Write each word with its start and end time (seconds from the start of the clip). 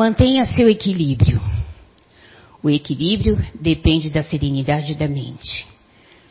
Mantenha 0.00 0.46
seu 0.46 0.66
equilíbrio. 0.66 1.38
O 2.62 2.70
equilíbrio 2.70 3.38
depende 3.60 4.08
da 4.08 4.24
serenidade 4.24 4.94
da 4.94 5.06
mente. 5.06 5.66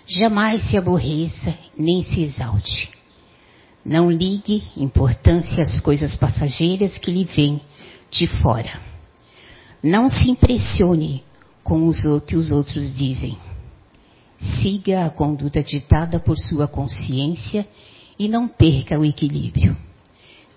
Jamais 0.08 0.67
se 0.67 0.75
aborreça 0.75 1.56
nem 1.77 2.01
se 2.01 2.19
exalte. 2.19 2.90
Não 3.85 4.09
ligue 4.09 4.63
importância 4.75 5.61
às 5.61 5.79
coisas 5.82 6.16
passageiras 6.16 6.97
que 6.97 7.11
lhe 7.11 7.25
vêm 7.25 7.61
de 8.09 8.25
fora. 8.41 8.82
Não 9.84 10.10
se 10.10 10.32
impressione 10.32 11.22
com 11.64 11.88
o 11.88 12.22
que 12.22 12.36
os 12.36 12.52
outros 12.52 12.98
dizem. 12.98 13.38
Siga 14.60 15.06
a 15.06 15.12
conduta 15.12 15.62
ditada 15.62 16.20
por 16.20 16.40
sua 16.40 16.68
consciência 16.68 17.68
e 18.18 18.28
não 18.28 18.48
perca 18.48 18.98
o 18.98 19.06
equilíbrio. 19.06 19.78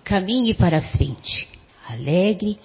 Caminhe 0.03 0.55
para 0.55 0.81
frente, 0.81 1.47
alegre 1.87 2.57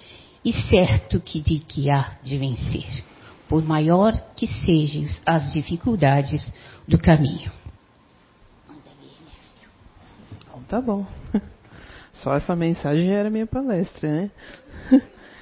e 0.43 0.53
certo 0.53 1.19
que 1.19 1.41
de 1.41 1.59
que 1.59 1.89
há 1.89 2.17
de 2.23 2.37
vencer, 2.37 3.03
por 3.47 3.63
maior 3.63 4.13
que 4.35 4.47
sejam 4.47 5.05
as 5.25 5.51
dificuldades 5.51 6.51
do 6.87 6.97
caminho. 6.97 7.51
Tá 10.69 10.79
bom. 10.79 11.03
Só 12.13 12.35
essa 12.35 12.55
mensagem 12.55 13.07
já 13.07 13.15
era 13.15 13.29
minha 13.29 13.47
palestra, 13.47 14.07
né? 14.07 14.31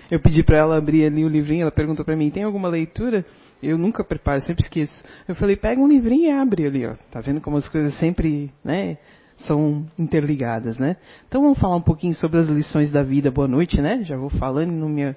Eu 0.09 0.21
pedi 0.21 0.41
para 0.41 0.57
ela 0.57 0.77
abrir 0.77 1.05
ali 1.05 1.25
o 1.25 1.27
livrinho, 1.27 1.63
ela 1.63 1.71
perguntou 1.71 2.05
para 2.05 2.15
mim, 2.15 2.31
tem 2.31 2.43
alguma 2.43 2.69
leitura? 2.69 3.25
Eu 3.61 3.77
nunca 3.77 4.05
preparo, 4.05 4.39
sempre 4.41 4.63
esqueço. 4.63 4.93
Eu 5.27 5.35
falei, 5.35 5.57
pega 5.57 5.81
um 5.81 5.87
livrinho 5.87 6.27
e 6.27 6.31
abre 6.31 6.65
ali, 6.65 6.85
ó. 6.87 6.95
Tá 7.11 7.19
vendo 7.19 7.41
como 7.41 7.57
as 7.57 7.67
coisas 7.67 7.93
sempre, 7.99 8.53
né, 8.63 8.97
são 9.45 9.85
interligadas, 9.97 10.77
né? 10.77 10.97
Então 11.27 11.41
vamos 11.41 11.59
falar 11.59 11.75
um 11.75 11.81
pouquinho 11.81 12.13
sobre 12.13 12.39
as 12.39 12.47
lições 12.47 12.91
da 12.91 13.03
vida. 13.03 13.31
Boa 13.31 13.47
noite, 13.47 13.81
né? 13.81 14.03
Já 14.03 14.17
vou 14.17 14.29
falando, 14.29 14.71
não 14.71 14.89
me 14.89 15.15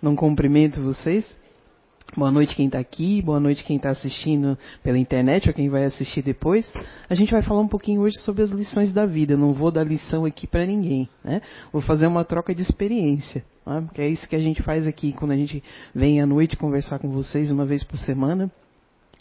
não 0.00 0.14
cumprimento 0.14 0.80
vocês. 0.82 1.36
Boa 2.16 2.30
noite 2.30 2.56
quem 2.56 2.66
está 2.66 2.78
aqui, 2.78 3.20
boa 3.20 3.38
noite 3.38 3.62
quem 3.62 3.76
está 3.76 3.90
assistindo 3.90 4.56
pela 4.82 4.96
internet 4.96 5.46
ou 5.46 5.54
quem 5.54 5.68
vai 5.68 5.84
assistir 5.84 6.22
depois. 6.22 6.66
A 7.08 7.14
gente 7.14 7.30
vai 7.30 7.42
falar 7.42 7.60
um 7.60 7.68
pouquinho 7.68 8.00
hoje 8.00 8.16
sobre 8.20 8.42
as 8.42 8.50
lições 8.50 8.92
da 8.92 9.04
vida. 9.04 9.36
Não 9.36 9.52
vou 9.52 9.70
dar 9.70 9.84
lição 9.84 10.24
aqui 10.24 10.46
para 10.46 10.64
ninguém, 10.64 11.08
né? 11.22 11.42
Vou 11.70 11.82
fazer 11.82 12.06
uma 12.06 12.24
troca 12.24 12.54
de 12.54 12.62
experiência, 12.62 13.44
né? 13.66 13.82
porque 13.82 14.00
é 14.00 14.08
isso 14.08 14.26
que 14.26 14.34
a 14.34 14.40
gente 14.40 14.62
faz 14.62 14.86
aqui 14.86 15.12
quando 15.12 15.32
a 15.32 15.36
gente 15.36 15.62
vem 15.94 16.20
à 16.20 16.26
noite 16.26 16.56
conversar 16.56 16.98
com 16.98 17.10
vocês 17.10 17.52
uma 17.52 17.66
vez 17.66 17.84
por 17.84 17.98
semana. 17.98 18.50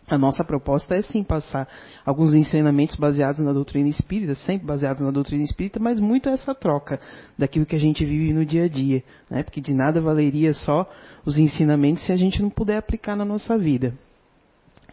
A 0.09 0.17
nossa 0.17 0.41
proposta 0.41 0.95
é 0.95 1.01
sim 1.01 1.21
passar 1.21 1.67
alguns 2.05 2.33
ensinamentos 2.33 2.95
baseados 2.95 3.41
na 3.41 3.51
doutrina 3.51 3.89
espírita, 3.89 4.35
sempre 4.35 4.65
baseados 4.65 5.01
na 5.01 5.11
doutrina 5.11 5.43
espírita, 5.43 5.79
mas 5.81 5.99
muito 5.99 6.29
essa 6.29 6.55
troca 6.55 6.97
daquilo 7.37 7.65
que 7.65 7.75
a 7.75 7.79
gente 7.79 8.05
vive 8.05 8.31
no 8.31 8.45
dia 8.45 8.63
a 8.63 8.67
dia, 8.69 9.03
né? 9.29 9.43
Porque 9.43 9.59
de 9.59 9.73
nada 9.73 9.99
valeria 9.99 10.53
só 10.53 10.89
os 11.25 11.37
ensinamentos 11.37 12.05
se 12.05 12.13
a 12.13 12.15
gente 12.15 12.41
não 12.41 12.49
puder 12.49 12.77
aplicar 12.77 13.17
na 13.17 13.25
nossa 13.25 13.57
vida. 13.57 13.93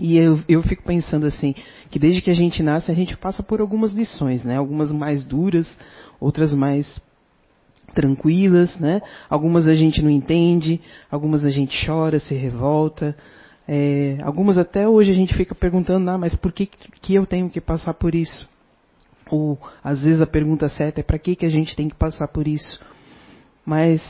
E 0.01 0.19
eu, 0.19 0.41
eu 0.49 0.61
fico 0.63 0.83
pensando 0.83 1.27
assim, 1.27 1.55
que 1.91 2.01
desde 2.01 2.21
que 2.21 2.31
a 2.31 2.35
gente 2.35 2.61
nasce 2.61 2.91
a 2.91 2.95
gente 2.95 3.17
passa 3.17 3.41
por 3.41 3.61
algumas 3.61 3.93
lições, 3.93 4.45
né? 4.45 4.57
Algumas 4.57 4.91
mais 4.91 5.25
duras, 5.25 5.79
outras 6.19 6.53
mais 6.53 7.01
tranquilas, 7.95 8.77
né? 8.81 9.01
Algumas 9.31 9.69
a 9.69 9.75
gente 9.75 10.03
não 10.03 10.11
entende, 10.11 10.81
algumas 11.09 11.45
a 11.45 11.51
gente 11.51 11.87
chora, 11.87 12.19
se 12.19 12.35
revolta, 12.35 13.17
é, 13.67 14.19
algumas 14.23 14.59
até 14.59 14.89
hoje 14.89 15.11
a 15.11 15.15
gente 15.15 15.35
fica 15.35 15.55
perguntando, 15.55 16.11
ah, 16.11 16.19
mas 16.19 16.35
por 16.35 16.53
que, 16.53 16.67
que 16.67 17.15
eu 17.15 17.27
tenho 17.27 17.49
que 17.49 17.61
passar 17.61 17.95
por 17.95 18.15
isso? 18.15 18.49
Ou 19.31 19.59
às 19.83 20.03
vezes 20.03 20.21
a 20.21 20.27
pergunta 20.27 20.69
certa 20.69 21.01
é 21.01 21.05
para 21.05 21.19
que, 21.19 21.35
que 21.35 21.47
a 21.47 21.51
gente 21.51 21.75
tem 21.75 21.89
que 21.89 21.97
passar 21.97 22.29
por 22.29 22.47
isso? 22.47 22.81
Mas 23.65 24.03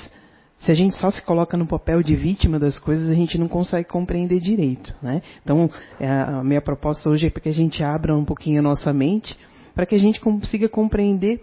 se 0.59 0.71
a 0.71 0.75
gente 0.75 0.97
só 0.97 1.11
se 1.11 1.25
coloca 1.25 1.57
no 1.57 1.67
papel 1.67 2.03
de 2.03 2.17
vítima 2.17 2.59
das 2.59 2.79
coisas, 2.79 3.09
a 3.11 3.15
gente 3.15 3.39
não 3.39 3.49
consegue 3.49 3.89
compreender 3.89 4.41
direito. 4.41 4.95
Né? 5.03 5.23
Então, 5.43 5.71
é, 6.01 6.09
a 6.09 6.43
minha 6.43 6.61
proposta 6.61 7.09
hoje 7.09 7.27
é 7.27 7.31
para 7.31 7.43
que 7.43 7.49
a 7.49 7.55
gente 7.55 7.83
abra 7.83 8.17
um 8.17 8.25
pouquinho 8.25 8.59
a 8.61 8.63
nossa 8.63 8.93
mente, 8.93 9.39
para 9.75 9.87
que 9.87 9.95
a 9.95 9.99
gente 9.99 10.21
consiga 10.21 10.69
compreender 10.69 11.41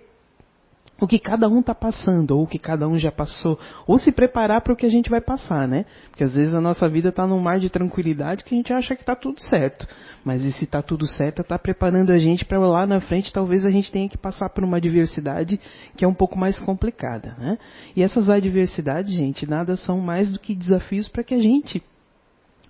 o 1.02 1.08
que 1.08 1.18
cada 1.18 1.50
um 1.50 1.62
está 1.62 1.74
passando, 1.74 2.38
ou 2.38 2.44
o 2.44 2.48
que 2.48 2.60
cada 2.60 2.88
um 2.88 2.96
já 2.96 3.12
passou, 3.12 3.60
ou 3.88 3.98
se 3.98 4.12
preparar 4.12 4.62
para 4.62 4.72
o 4.72 4.76
que 4.76 4.86
a 4.86 4.90
gente 4.90 5.10
vai 5.10 5.20
passar, 5.20 5.68
né? 5.68 5.84
Porque 6.12 6.24
às 6.24 6.36
vezes 6.36 6.54
a 6.54 6.62
nossa 6.62 6.88
vida 6.88 7.10
está 7.10 7.26
num 7.26 7.40
mar 7.40 7.60
de 7.60 7.72
tranquilidade 7.72 8.44
que 8.44 8.54
a 8.54 8.58
gente 8.58 8.72
acha 8.72 8.96
que 8.96 9.02
está 9.02 9.16
tudo 9.16 9.42
certo. 9.42 9.88
Mas 10.24 10.44
e 10.44 10.54
se 10.54 10.66
está 10.66 10.80
tudo 10.80 11.08
certo, 11.08 11.42
está 11.42 11.58
preparando 11.58 12.12
a 12.12 12.20
gente 12.20 12.46
para 12.46 12.60
lá 12.60 12.86
na 12.86 13.02
frente, 13.02 13.34
talvez 13.34 13.66
a 13.66 13.72
gente 13.72 13.92
tenha 13.92 14.08
que 14.08 14.18
passar 14.18 14.50
por 14.50 14.64
uma 14.64 14.78
adversidade 14.78 15.60
que 15.98 16.06
é 16.06 16.08
um 16.08 16.14
pouco 16.14 16.38
mais 16.38 16.60
complicada, 16.60 17.36
né? 17.40 17.58
E 17.96 18.04
essas 18.04 18.30
adversidades, 18.30 19.12
gente, 19.12 19.50
nada 19.50 19.76
são 19.76 19.98
mais 19.98 20.30
do 20.30 20.38
que 20.38 20.54
desafios 20.54 21.10
para 21.10 21.24
que 21.24 21.34
a 21.34 21.40
gente 21.40 21.84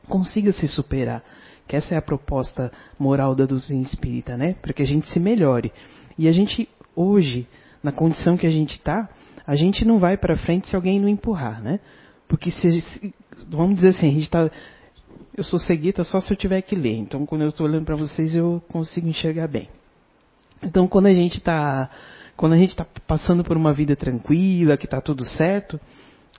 consiga 0.07 0.53
se 0.53 0.69
superar. 0.69 1.21
Que 1.67 1.75
essa 1.75 1.95
é 1.95 1.97
a 1.97 2.01
proposta 2.01 2.71
moral 2.97 3.35
da 3.35 3.45
doutrina 3.45 3.81
espírita, 3.81 4.37
né? 4.37 4.55
Para 4.61 4.71
que 4.71 4.81
a 4.81 4.87
gente 4.87 5.09
se 5.09 5.19
melhore. 5.19 5.71
E 6.17 6.29
a 6.29 6.31
gente 6.31 6.69
hoje 6.95 7.45
na 7.83 7.91
condição 7.91 8.37
que 8.37 8.47
a 8.47 8.51
gente 8.51 8.73
está, 8.73 9.09
a 9.45 9.55
gente 9.55 9.85
não 9.85 9.99
vai 9.99 10.17
para 10.17 10.37
frente 10.37 10.69
se 10.69 10.75
alguém 10.75 10.99
não 10.99 11.09
empurrar, 11.09 11.61
né? 11.61 11.79
Porque 12.27 12.51
se, 12.51 13.13
vamos 13.49 13.75
dizer 13.75 13.89
assim, 13.89 14.07
a 14.07 14.11
gente 14.11 14.23
está 14.23 14.49
eu 15.35 15.43
sou 15.43 15.59
cegueta 15.59 16.03
só 16.03 16.19
se 16.19 16.31
eu 16.31 16.37
tiver 16.37 16.61
que 16.61 16.75
ler. 16.75 16.97
Então, 16.97 17.25
quando 17.25 17.41
eu 17.41 17.49
estou 17.49 17.65
olhando 17.65 17.85
para 17.85 17.95
vocês, 17.95 18.35
eu 18.35 18.61
consigo 18.69 19.07
enxergar 19.07 19.47
bem. 19.47 19.69
Então, 20.61 20.87
quando 20.87 21.07
a 21.07 21.13
gente 21.13 21.37
está 21.37 21.89
quando 22.35 22.53
a 22.53 22.57
gente 22.57 22.69
está 22.69 22.85
passando 23.05 23.43
por 23.43 23.55
uma 23.55 23.71
vida 23.71 23.95
tranquila, 23.95 24.75
que 24.75 24.85
está 24.85 24.99
tudo 24.99 25.23
certo, 25.23 25.79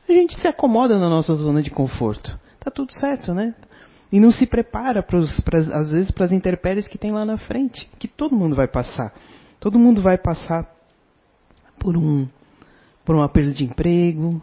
a 0.08 0.12
gente 0.12 0.34
se 0.40 0.48
acomoda 0.48 0.98
na 0.98 1.08
nossa 1.08 1.34
zona 1.36 1.62
de 1.62 1.70
conforto. 1.70 2.36
Está 2.54 2.70
tudo 2.72 2.92
certo, 2.92 3.32
né? 3.32 3.54
E 4.10 4.18
não 4.18 4.32
se 4.32 4.44
prepara, 4.44 5.02
pros, 5.02 5.38
pras, 5.40 5.70
às 5.70 5.90
vezes, 5.90 6.10
para 6.10 6.24
as 6.24 6.32
intempéries 6.32 6.88
que 6.88 6.98
tem 6.98 7.12
lá 7.12 7.24
na 7.24 7.38
frente, 7.38 7.88
que 8.00 8.08
todo 8.08 8.34
mundo 8.34 8.56
vai 8.56 8.66
passar. 8.66 9.14
Todo 9.60 9.78
mundo 9.78 10.02
vai 10.02 10.18
passar 10.18 10.66
por, 11.82 11.96
um, 11.96 12.28
por 13.04 13.16
uma 13.16 13.28
perda 13.28 13.52
de 13.52 13.64
emprego, 13.64 14.40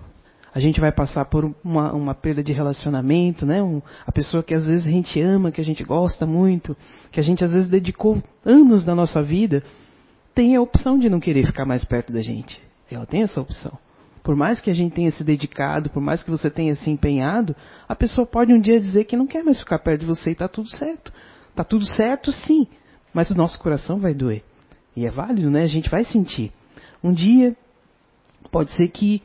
a 0.53 0.59
gente 0.59 0.81
vai 0.81 0.91
passar 0.91 1.25
por 1.25 1.55
uma, 1.63 1.93
uma 1.93 2.13
perda 2.13 2.43
de 2.43 2.51
relacionamento, 2.51 3.45
né? 3.45 3.63
Um, 3.63 3.81
a 4.05 4.11
pessoa 4.11 4.43
que 4.43 4.53
às 4.53 4.67
vezes 4.67 4.85
a 4.85 4.91
gente 4.91 5.19
ama, 5.21 5.51
que 5.51 5.61
a 5.61 5.63
gente 5.63 5.83
gosta 5.83 6.25
muito, 6.25 6.75
que 7.11 7.19
a 7.19 7.23
gente 7.23 7.43
às 7.43 7.53
vezes 7.53 7.69
dedicou 7.69 8.21
anos 8.45 8.83
da 8.83 8.93
nossa 8.93 9.21
vida, 9.21 9.63
tem 10.35 10.55
a 10.55 10.61
opção 10.61 10.99
de 10.99 11.09
não 11.09 11.19
querer 11.19 11.45
ficar 11.45 11.65
mais 11.65 11.85
perto 11.85 12.11
da 12.11 12.21
gente. 12.21 12.61
Ela 12.91 13.05
tem 13.05 13.21
essa 13.21 13.39
opção. 13.39 13.77
Por 14.21 14.35
mais 14.35 14.59
que 14.59 14.69
a 14.69 14.73
gente 14.73 14.93
tenha 14.93 15.11
se 15.11 15.23
dedicado, 15.23 15.89
por 15.91 16.01
mais 16.01 16.21
que 16.21 16.29
você 16.29 16.49
tenha 16.49 16.75
se 16.75 16.89
empenhado, 16.91 17.55
a 17.87 17.95
pessoa 17.95 18.27
pode 18.27 18.53
um 18.53 18.59
dia 18.59 18.79
dizer 18.79 19.05
que 19.05 19.15
não 19.15 19.25
quer 19.25 19.43
mais 19.43 19.59
ficar 19.59 19.79
perto 19.79 20.01
de 20.01 20.07
você 20.07 20.31
e 20.31 20.33
está 20.33 20.47
tudo 20.47 20.69
certo. 20.69 21.13
Está 21.51 21.63
tudo 21.63 21.85
certo, 21.85 22.31
sim, 22.31 22.67
mas 23.13 23.29
o 23.31 23.35
nosso 23.35 23.57
coração 23.59 23.99
vai 23.99 24.13
doer. 24.13 24.43
E 24.95 25.05
é 25.05 25.09
válido, 25.09 25.49
né? 25.49 25.63
A 25.63 25.67
gente 25.67 25.89
vai 25.89 26.03
sentir. 26.03 26.51
Um 27.03 27.13
dia, 27.13 27.55
pode 28.51 28.71
ser 28.73 28.87
que 28.89 29.21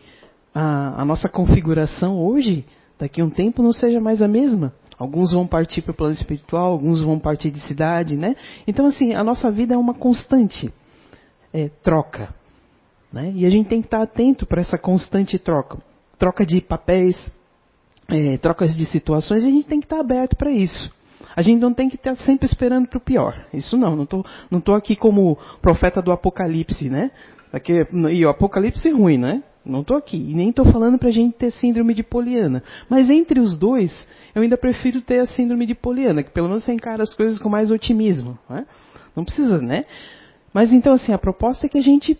a, 0.54 1.02
a 1.02 1.04
nossa 1.04 1.28
configuração 1.28 2.18
hoje, 2.18 2.64
daqui 2.98 3.20
a 3.20 3.24
um 3.24 3.30
tempo, 3.30 3.62
não 3.62 3.72
seja 3.72 4.00
mais 4.00 4.22
a 4.22 4.28
mesma. 4.28 4.72
Alguns 4.98 5.32
vão 5.32 5.46
partir 5.46 5.82
para 5.82 5.90
o 5.90 5.94
plano 5.94 6.14
espiritual, 6.14 6.72
alguns 6.72 7.02
vão 7.02 7.18
partir 7.18 7.50
de 7.50 7.60
cidade, 7.66 8.16
né? 8.16 8.36
Então, 8.66 8.86
assim, 8.86 9.12
a 9.14 9.24
nossa 9.24 9.50
vida 9.50 9.74
é 9.74 9.76
uma 9.76 9.94
constante 9.94 10.72
é, 11.52 11.68
troca. 11.82 12.32
Né? 13.12 13.32
E 13.34 13.46
a 13.46 13.50
gente 13.50 13.68
tem 13.68 13.80
que 13.80 13.86
estar 13.86 14.02
atento 14.02 14.46
para 14.46 14.60
essa 14.60 14.78
constante 14.78 15.38
troca. 15.38 15.78
Troca 16.18 16.46
de 16.46 16.60
papéis, 16.60 17.30
é, 18.08 18.36
trocas 18.38 18.74
de 18.76 18.86
situações, 18.86 19.44
a 19.44 19.50
gente 19.50 19.66
tem 19.66 19.80
que 19.80 19.86
estar 19.86 20.00
aberto 20.00 20.36
para 20.36 20.50
isso. 20.50 20.92
A 21.36 21.42
gente 21.42 21.60
não 21.60 21.74
tem 21.74 21.88
que 21.88 21.96
estar 21.96 22.14
sempre 22.16 22.46
esperando 22.46 22.86
para 22.86 22.98
o 22.98 23.00
pior. 23.00 23.46
Isso 23.52 23.76
não, 23.76 23.96
não 23.96 24.04
estou 24.04 24.24
não 24.50 24.60
tô 24.60 24.72
aqui 24.74 24.94
como 24.94 25.36
profeta 25.60 26.00
do 26.00 26.12
Apocalipse, 26.12 26.88
né? 26.88 27.10
Aqui, 27.54 27.86
e 28.10 28.26
o 28.26 28.28
Apocalipse 28.28 28.88
é 28.88 28.90
ruim, 28.90 29.16
né? 29.16 29.40
Não 29.64 29.82
estou 29.82 29.96
aqui. 29.96 30.16
E 30.16 30.34
nem 30.34 30.50
estou 30.50 30.64
falando 30.64 30.98
para 30.98 31.08
a 31.08 31.12
gente 31.12 31.36
ter 31.36 31.52
síndrome 31.52 31.94
de 31.94 32.02
Poliana. 32.02 32.64
Mas 32.90 33.08
entre 33.08 33.38
os 33.38 33.56
dois, 33.56 33.92
eu 34.34 34.42
ainda 34.42 34.56
prefiro 34.56 35.00
ter 35.00 35.20
a 35.20 35.26
síndrome 35.26 35.64
de 35.64 35.72
Poliana, 35.72 36.24
que 36.24 36.32
pelo 36.32 36.48
menos 36.48 36.64
você 36.64 36.72
encara 36.72 37.04
as 37.04 37.14
coisas 37.14 37.38
com 37.38 37.48
mais 37.48 37.70
otimismo. 37.70 38.36
Né? 38.50 38.66
Não 39.14 39.24
precisa, 39.24 39.58
né? 39.58 39.84
Mas 40.52 40.72
então, 40.72 40.94
assim, 40.94 41.12
a 41.12 41.18
proposta 41.18 41.66
é 41.66 41.68
que 41.68 41.78
a 41.78 41.82
gente 41.82 42.18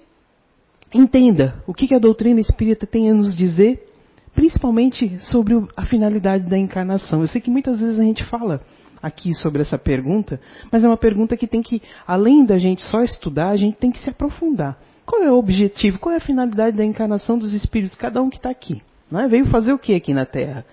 entenda 0.94 1.60
o 1.66 1.74
que, 1.74 1.88
que 1.88 1.96
a 1.96 1.98
doutrina 1.98 2.38
espírita 2.38 2.86
tem 2.86 3.10
a 3.10 3.14
nos 3.14 3.36
dizer, 3.36 3.88
principalmente 4.36 5.18
sobre 5.24 5.54
a 5.76 5.84
finalidade 5.84 6.48
da 6.48 6.56
encarnação. 6.56 7.22
Eu 7.22 7.28
sei 7.28 7.40
que 7.40 7.50
muitas 7.50 7.80
vezes 7.80 7.98
a 7.98 8.04
gente 8.04 8.22
fala 8.22 8.60
aqui 9.02 9.34
sobre 9.34 9.62
essa 9.62 9.76
pergunta, 9.76 10.40
mas 10.70 10.84
é 10.84 10.86
uma 10.86 10.96
pergunta 10.96 11.36
que 11.36 11.48
tem 11.48 11.60
que, 11.60 11.82
além 12.06 12.44
da 12.44 12.56
gente 12.56 12.82
só 12.82 13.00
estudar, 13.00 13.50
a 13.50 13.56
gente 13.56 13.76
tem 13.78 13.90
que 13.90 13.98
se 13.98 14.08
aprofundar. 14.08 14.78
Qual 15.06 15.22
é 15.22 15.30
o 15.30 15.38
objetivo, 15.38 15.98
qual 15.98 16.14
é 16.14 16.16
a 16.18 16.20
finalidade 16.20 16.76
da 16.76 16.84
encarnação 16.84 17.38
dos 17.38 17.52
espíritos, 17.52 17.96
cada 17.96 18.22
um 18.22 18.30
que 18.30 18.36
está 18.36 18.50
aqui? 18.50 18.82
Não 19.10 19.20
é? 19.20 19.28
Veio 19.28 19.46
fazer 19.46 19.72
o 19.72 19.78
que 19.78 19.94
aqui 19.94 20.14
na 20.14 20.24
Terra? 20.24 20.64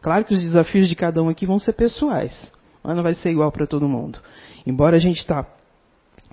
Claro 0.00 0.24
que 0.24 0.34
os 0.34 0.42
desafios 0.42 0.88
de 0.88 0.94
cada 0.94 1.22
um 1.22 1.28
aqui 1.28 1.46
vão 1.46 1.58
ser 1.58 1.72
pessoais, 1.72 2.52
não 2.84 3.02
vai 3.02 3.14
ser 3.14 3.30
igual 3.30 3.50
para 3.50 3.66
todo 3.66 3.88
mundo. 3.88 4.20
Embora 4.66 4.96
a 4.96 5.00
gente 5.00 5.18
está, 5.18 5.44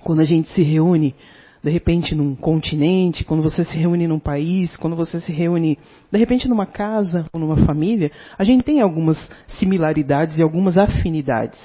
quando 0.04 0.20
a 0.20 0.24
gente 0.24 0.48
se 0.50 0.62
reúne 0.62 1.14
de 1.62 1.70
repente 1.70 2.14
num 2.14 2.36
continente, 2.36 3.24
quando 3.24 3.42
você 3.42 3.64
se 3.64 3.76
reúne 3.76 4.06
num 4.06 4.20
país, 4.20 4.76
quando 4.76 4.94
você 4.94 5.20
se 5.20 5.32
reúne 5.32 5.76
de 6.12 6.18
repente 6.18 6.48
numa 6.48 6.66
casa 6.66 7.26
ou 7.32 7.40
numa 7.40 7.56
família, 7.66 8.12
a 8.38 8.44
gente 8.44 8.62
tem 8.62 8.80
algumas 8.80 9.18
similaridades 9.58 10.38
e 10.38 10.42
algumas 10.44 10.78
afinidades. 10.78 11.60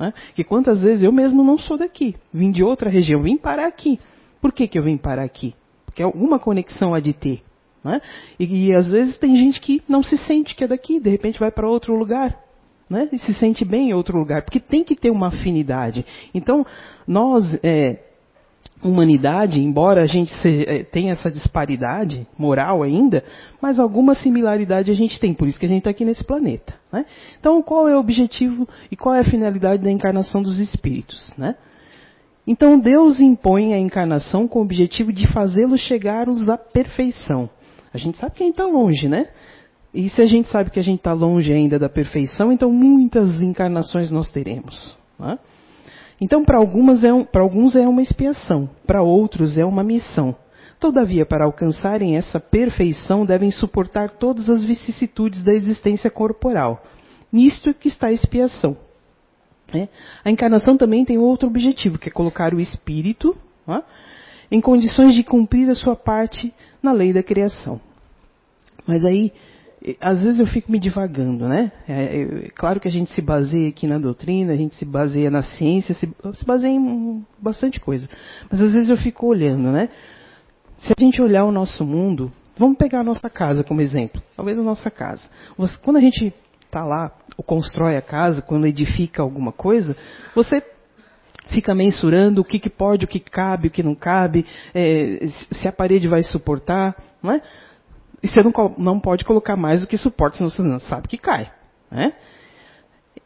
Né? 0.00 0.14
Que 0.34 0.42
quantas 0.42 0.80
vezes 0.80 1.04
eu 1.04 1.12
mesmo 1.12 1.44
não 1.44 1.58
sou 1.58 1.76
daqui, 1.76 2.14
vim 2.32 2.50
de 2.50 2.64
outra 2.64 2.88
região, 2.88 3.20
vim 3.20 3.36
parar 3.36 3.66
aqui. 3.66 4.00
Por 4.42 4.52
que, 4.52 4.66
que 4.66 4.76
eu 4.76 4.82
vim 4.82 4.96
parar 4.96 5.22
aqui? 5.22 5.54
Porque 5.86 6.02
alguma 6.02 6.38
conexão 6.38 6.94
há 6.94 7.00
de 7.00 7.12
ter. 7.12 7.42
Né? 7.84 8.00
E, 8.38 8.66
e 8.66 8.74
às 8.74 8.90
vezes 8.90 9.16
tem 9.18 9.36
gente 9.36 9.60
que 9.60 9.80
não 9.88 10.02
se 10.02 10.18
sente 10.18 10.56
que 10.56 10.64
é 10.64 10.68
daqui, 10.68 10.98
de 10.98 11.08
repente 11.08 11.38
vai 11.38 11.52
para 11.52 11.68
outro 11.68 11.96
lugar. 11.96 12.38
Né? 12.90 13.08
E 13.12 13.18
se 13.18 13.32
sente 13.34 13.64
bem 13.64 13.90
em 13.90 13.94
outro 13.94 14.18
lugar, 14.18 14.42
porque 14.42 14.58
tem 14.58 14.82
que 14.82 14.96
ter 14.96 15.10
uma 15.10 15.28
afinidade. 15.28 16.04
Então, 16.34 16.66
nós, 17.06 17.44
é, 17.62 18.00
humanidade, 18.82 19.62
embora 19.62 20.02
a 20.02 20.06
gente 20.06 20.32
se, 20.40 20.64
é, 20.68 20.82
tenha 20.82 21.12
essa 21.12 21.30
disparidade 21.30 22.26
moral 22.36 22.82
ainda, 22.82 23.24
mas 23.60 23.78
alguma 23.78 24.14
similaridade 24.14 24.90
a 24.90 24.94
gente 24.94 25.18
tem, 25.20 25.32
por 25.32 25.46
isso 25.46 25.58
que 25.58 25.66
a 25.66 25.68
gente 25.68 25.78
está 25.78 25.90
aqui 25.90 26.04
nesse 26.04 26.24
planeta. 26.24 26.74
Né? 26.92 27.06
Então, 27.38 27.62
qual 27.62 27.88
é 27.88 27.96
o 27.96 28.00
objetivo 28.00 28.68
e 28.90 28.96
qual 28.96 29.14
é 29.14 29.20
a 29.20 29.24
finalidade 29.24 29.82
da 29.82 29.90
encarnação 29.90 30.42
dos 30.42 30.58
espíritos? 30.58 31.32
Né? 31.38 31.54
Então, 32.46 32.78
Deus 32.78 33.20
impõe 33.20 33.72
a 33.72 33.78
encarnação 33.78 34.48
com 34.48 34.58
o 34.58 34.62
objetivo 34.62 35.12
de 35.12 35.26
fazê-los 35.28 35.80
chegarmos 35.80 36.48
à 36.48 36.58
perfeição. 36.58 37.48
A 37.94 37.98
gente 37.98 38.18
sabe 38.18 38.34
que 38.34 38.42
a 38.42 38.46
gente 38.46 38.54
está 38.54 38.66
longe, 38.66 39.08
né? 39.08 39.28
E 39.94 40.08
se 40.08 40.22
a 40.22 40.24
gente 40.24 40.48
sabe 40.48 40.70
que 40.70 40.80
a 40.80 40.82
gente 40.82 40.98
está 40.98 41.12
longe 41.12 41.52
ainda 41.52 41.78
da 41.78 41.88
perfeição, 41.88 42.50
então 42.50 42.72
muitas 42.72 43.42
encarnações 43.42 44.10
nós 44.10 44.30
teremos. 44.30 44.96
Né? 45.18 45.38
Então, 46.20 46.44
para 46.44 46.58
é 46.58 47.12
um, 47.12 47.26
alguns 47.34 47.76
é 47.76 47.86
uma 47.86 48.00
expiação, 48.00 48.70
para 48.86 49.02
outros 49.02 49.58
é 49.58 49.64
uma 49.64 49.82
missão. 49.82 50.34
Todavia, 50.80 51.26
para 51.26 51.44
alcançarem 51.44 52.16
essa 52.16 52.40
perfeição, 52.40 53.26
devem 53.26 53.50
suportar 53.50 54.10
todas 54.18 54.48
as 54.48 54.64
vicissitudes 54.64 55.40
da 55.40 55.52
existência 55.52 56.10
corporal. 56.10 56.82
Nisto 57.30 57.74
que 57.74 57.88
está 57.88 58.08
a 58.08 58.12
expiação. 58.12 58.76
É. 59.78 59.88
A 60.24 60.30
encarnação 60.30 60.76
também 60.76 61.04
tem 61.04 61.18
outro 61.18 61.48
objetivo, 61.48 61.98
que 61.98 62.08
é 62.08 62.12
colocar 62.12 62.54
o 62.54 62.60
espírito 62.60 63.36
é, 63.68 63.82
em 64.50 64.60
condições 64.60 65.14
de 65.14 65.22
cumprir 65.22 65.68
a 65.68 65.74
sua 65.74 65.96
parte 65.96 66.52
na 66.82 66.92
lei 66.92 67.12
da 67.12 67.22
criação. 67.22 67.80
Mas 68.86 69.04
aí, 69.04 69.32
às 70.00 70.20
vezes 70.22 70.40
eu 70.40 70.46
fico 70.46 70.70
me 70.70 70.78
divagando, 70.78 71.48
né? 71.48 71.72
É, 71.88 72.20
é, 72.20 72.48
claro 72.54 72.80
que 72.80 72.88
a 72.88 72.90
gente 72.90 73.10
se 73.12 73.22
baseia 73.22 73.68
aqui 73.68 73.86
na 73.86 73.98
doutrina, 73.98 74.52
a 74.52 74.56
gente 74.56 74.76
se 74.76 74.84
baseia 74.84 75.30
na 75.30 75.42
ciência, 75.42 75.94
se, 75.94 76.08
se 76.34 76.44
baseia 76.44 76.72
em 76.72 77.24
bastante 77.40 77.80
coisa. 77.80 78.08
Mas 78.50 78.60
às 78.60 78.72
vezes 78.72 78.90
eu 78.90 78.96
fico 78.96 79.26
olhando, 79.26 79.70
né? 79.70 79.88
Se 80.78 80.92
a 80.96 81.00
gente 81.00 81.22
olhar 81.22 81.44
o 81.44 81.52
nosso 81.52 81.84
mundo, 81.84 82.32
vamos 82.56 82.76
pegar 82.76 83.00
a 83.00 83.04
nossa 83.04 83.30
casa 83.30 83.64
como 83.64 83.80
exemplo. 83.80 84.20
Talvez 84.36 84.58
a 84.58 84.62
nossa 84.62 84.90
casa. 84.90 85.22
Quando 85.82 85.96
a 85.96 86.00
gente 86.00 86.34
está 86.72 86.86
lá, 86.86 87.12
ou 87.36 87.44
constrói 87.44 87.98
a 87.98 88.02
casa, 88.02 88.40
quando 88.40 88.66
edifica 88.66 89.22
alguma 89.22 89.52
coisa, 89.52 89.94
você 90.34 90.62
fica 91.48 91.74
mensurando 91.74 92.40
o 92.40 92.44
que, 92.44 92.58
que 92.58 92.70
pode, 92.70 93.04
o 93.04 93.08
que 93.08 93.20
cabe, 93.20 93.68
o 93.68 93.70
que 93.70 93.82
não 93.82 93.94
cabe, 93.94 94.46
é, 94.74 95.26
se 95.50 95.68
a 95.68 95.72
parede 95.72 96.08
vai 96.08 96.22
suportar, 96.22 96.96
não 97.22 97.32
é? 97.32 97.42
E 98.22 98.28
você 98.28 98.42
não, 98.42 98.52
não 98.78 98.98
pode 98.98 99.24
colocar 99.24 99.54
mais 99.54 99.82
do 99.82 99.86
que 99.86 99.98
suporta, 99.98 100.38
senão 100.38 100.48
você 100.48 100.62
não 100.62 100.80
sabe 100.80 101.08
que 101.08 101.18
cai. 101.18 101.50
Né? 101.90 102.14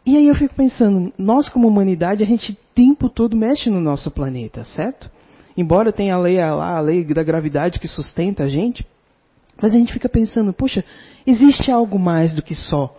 E 0.04 0.16
aí 0.16 0.26
eu 0.26 0.34
fico 0.34 0.54
pensando, 0.54 1.12
nós 1.16 1.48
como 1.48 1.68
humanidade, 1.68 2.24
a 2.24 2.26
gente 2.26 2.52
o 2.52 2.56
tempo 2.74 3.08
todo 3.08 3.36
mexe 3.36 3.70
no 3.70 3.80
nosso 3.80 4.10
planeta, 4.10 4.64
certo? 4.64 5.10
Embora 5.56 5.92
tenha 5.92 6.14
a 6.14 6.18
lei, 6.18 6.40
a, 6.40 6.50
a 6.50 6.80
lei 6.80 7.04
da 7.04 7.22
gravidade 7.22 7.78
que 7.78 7.88
sustenta 7.88 8.44
a 8.44 8.48
gente, 8.48 8.84
mas 9.60 9.72
a 9.72 9.76
gente 9.78 9.92
fica 9.92 10.08
pensando, 10.08 10.52
poxa, 10.52 10.84
existe 11.26 11.70
algo 11.70 11.98
mais 11.98 12.34
do 12.34 12.42
que 12.42 12.54
só 12.54 12.94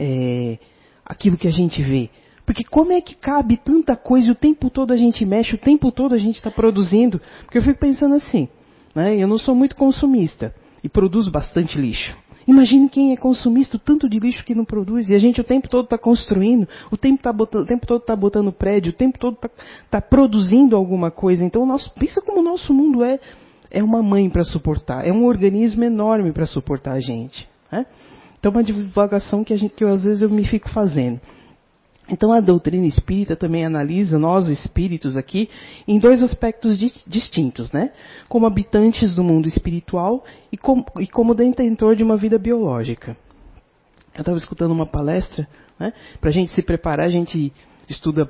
é, 0.00 0.58
aquilo 1.04 1.36
que 1.36 1.46
a 1.46 1.52
gente 1.52 1.82
vê. 1.82 2.08
Porque 2.46 2.64
como 2.64 2.92
é 2.92 3.00
que 3.00 3.14
cabe 3.14 3.58
tanta 3.58 3.94
coisa 3.94 4.28
e 4.28 4.32
o 4.32 4.34
tempo 4.34 4.70
todo 4.70 4.92
a 4.92 4.96
gente 4.96 5.24
mexe, 5.24 5.54
o 5.54 5.58
tempo 5.58 5.92
todo 5.92 6.14
a 6.14 6.18
gente 6.18 6.36
está 6.36 6.50
produzindo? 6.50 7.20
Porque 7.44 7.58
eu 7.58 7.62
fico 7.62 7.78
pensando 7.78 8.14
assim, 8.14 8.48
né, 8.94 9.14
eu 9.16 9.28
não 9.28 9.38
sou 9.38 9.54
muito 9.54 9.76
consumista 9.76 10.54
e 10.82 10.88
produzo 10.88 11.30
bastante 11.30 11.78
lixo. 11.78 12.16
Imagine 12.46 12.88
quem 12.88 13.12
é 13.12 13.16
consumista, 13.16 13.76
o 13.76 13.78
tanto 13.78 14.08
de 14.08 14.18
lixo 14.18 14.44
que 14.44 14.54
não 14.54 14.64
produz. 14.64 15.08
E 15.08 15.14
a 15.14 15.18
gente 15.18 15.40
o 15.40 15.44
tempo 15.44 15.68
todo 15.68 15.84
está 15.84 15.96
construindo, 15.96 16.66
o 16.90 16.96
tempo, 16.96 17.22
tá 17.22 17.32
botando, 17.32 17.62
o 17.62 17.66
tempo 17.66 17.86
todo 17.86 18.00
está 18.00 18.16
botando 18.16 18.50
prédio, 18.50 18.90
o 18.90 18.94
tempo 18.96 19.18
todo 19.18 19.34
está 19.34 19.50
tá 19.88 20.00
produzindo 20.00 20.74
alguma 20.74 21.10
coisa. 21.10 21.44
Então, 21.44 21.68
pensa 21.96 22.20
como 22.20 22.40
o 22.40 22.42
nosso 22.42 22.74
mundo 22.74 23.04
é, 23.04 23.20
é 23.70 23.82
uma 23.82 24.02
mãe 24.02 24.28
para 24.28 24.42
suportar, 24.42 25.06
é 25.06 25.12
um 25.12 25.26
organismo 25.26 25.84
enorme 25.84 26.32
para 26.32 26.46
suportar 26.46 26.94
a 26.94 27.00
gente. 27.00 27.48
Né? 27.70 27.86
Então, 28.40 28.50
uma 28.50 28.64
divagação 28.64 29.44
que, 29.44 29.52
a 29.52 29.56
gente, 29.56 29.74
que 29.74 29.84
eu, 29.84 29.88
às 29.88 30.02
vezes 30.02 30.22
eu 30.22 30.30
me 30.30 30.44
fico 30.44 30.68
fazendo. 30.70 31.20
Então 32.10 32.32
a 32.32 32.40
doutrina 32.40 32.86
espírita 32.86 33.36
também 33.36 33.64
analisa 33.64 34.18
nós 34.18 34.48
espíritos 34.48 35.16
aqui 35.16 35.48
em 35.86 36.00
dois 36.00 36.20
aspectos 36.24 36.76
di 36.76 36.92
distintos, 37.06 37.70
né? 37.70 37.92
Como 38.28 38.46
habitantes 38.46 39.14
do 39.14 39.22
mundo 39.22 39.46
espiritual 39.46 40.24
e, 40.50 40.56
com, 40.56 40.84
e 40.98 41.06
como 41.06 41.36
detentor 41.36 41.94
de 41.94 42.02
uma 42.02 42.16
vida 42.16 42.36
biológica. 42.36 43.16
Eu 44.12 44.22
estava 44.22 44.36
escutando 44.36 44.72
uma 44.72 44.86
palestra, 44.86 45.46
né? 45.78 45.92
Para 46.20 46.30
a 46.30 46.32
gente 46.32 46.50
se 46.52 46.62
preparar, 46.62 47.06
a 47.06 47.10
gente 47.10 47.52
estuda. 47.88 48.28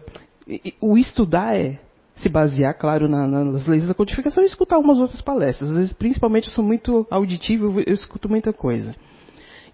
O 0.79 0.99
estudar 0.99 1.57
é 1.57 1.79
se 2.17 2.29
basear, 2.29 2.77
claro, 2.77 3.09
na, 3.09 3.27
nas 3.27 3.67
leis 3.67 3.87
da 3.87 3.95
codificação 3.95 4.43
e 4.43 4.47
escutar 4.47 4.77
algumas 4.77 4.99
outras 4.99 5.23
palestras. 5.23 5.71
Às 5.71 5.77
vezes, 5.77 5.93
principalmente, 5.95 6.49
eu 6.49 6.53
sou 6.53 6.63
muito 6.63 7.07
auditivo, 7.11 7.81
eu 7.81 7.95
escuto 7.95 8.29
muita 8.29 8.53
coisa. 8.53 8.95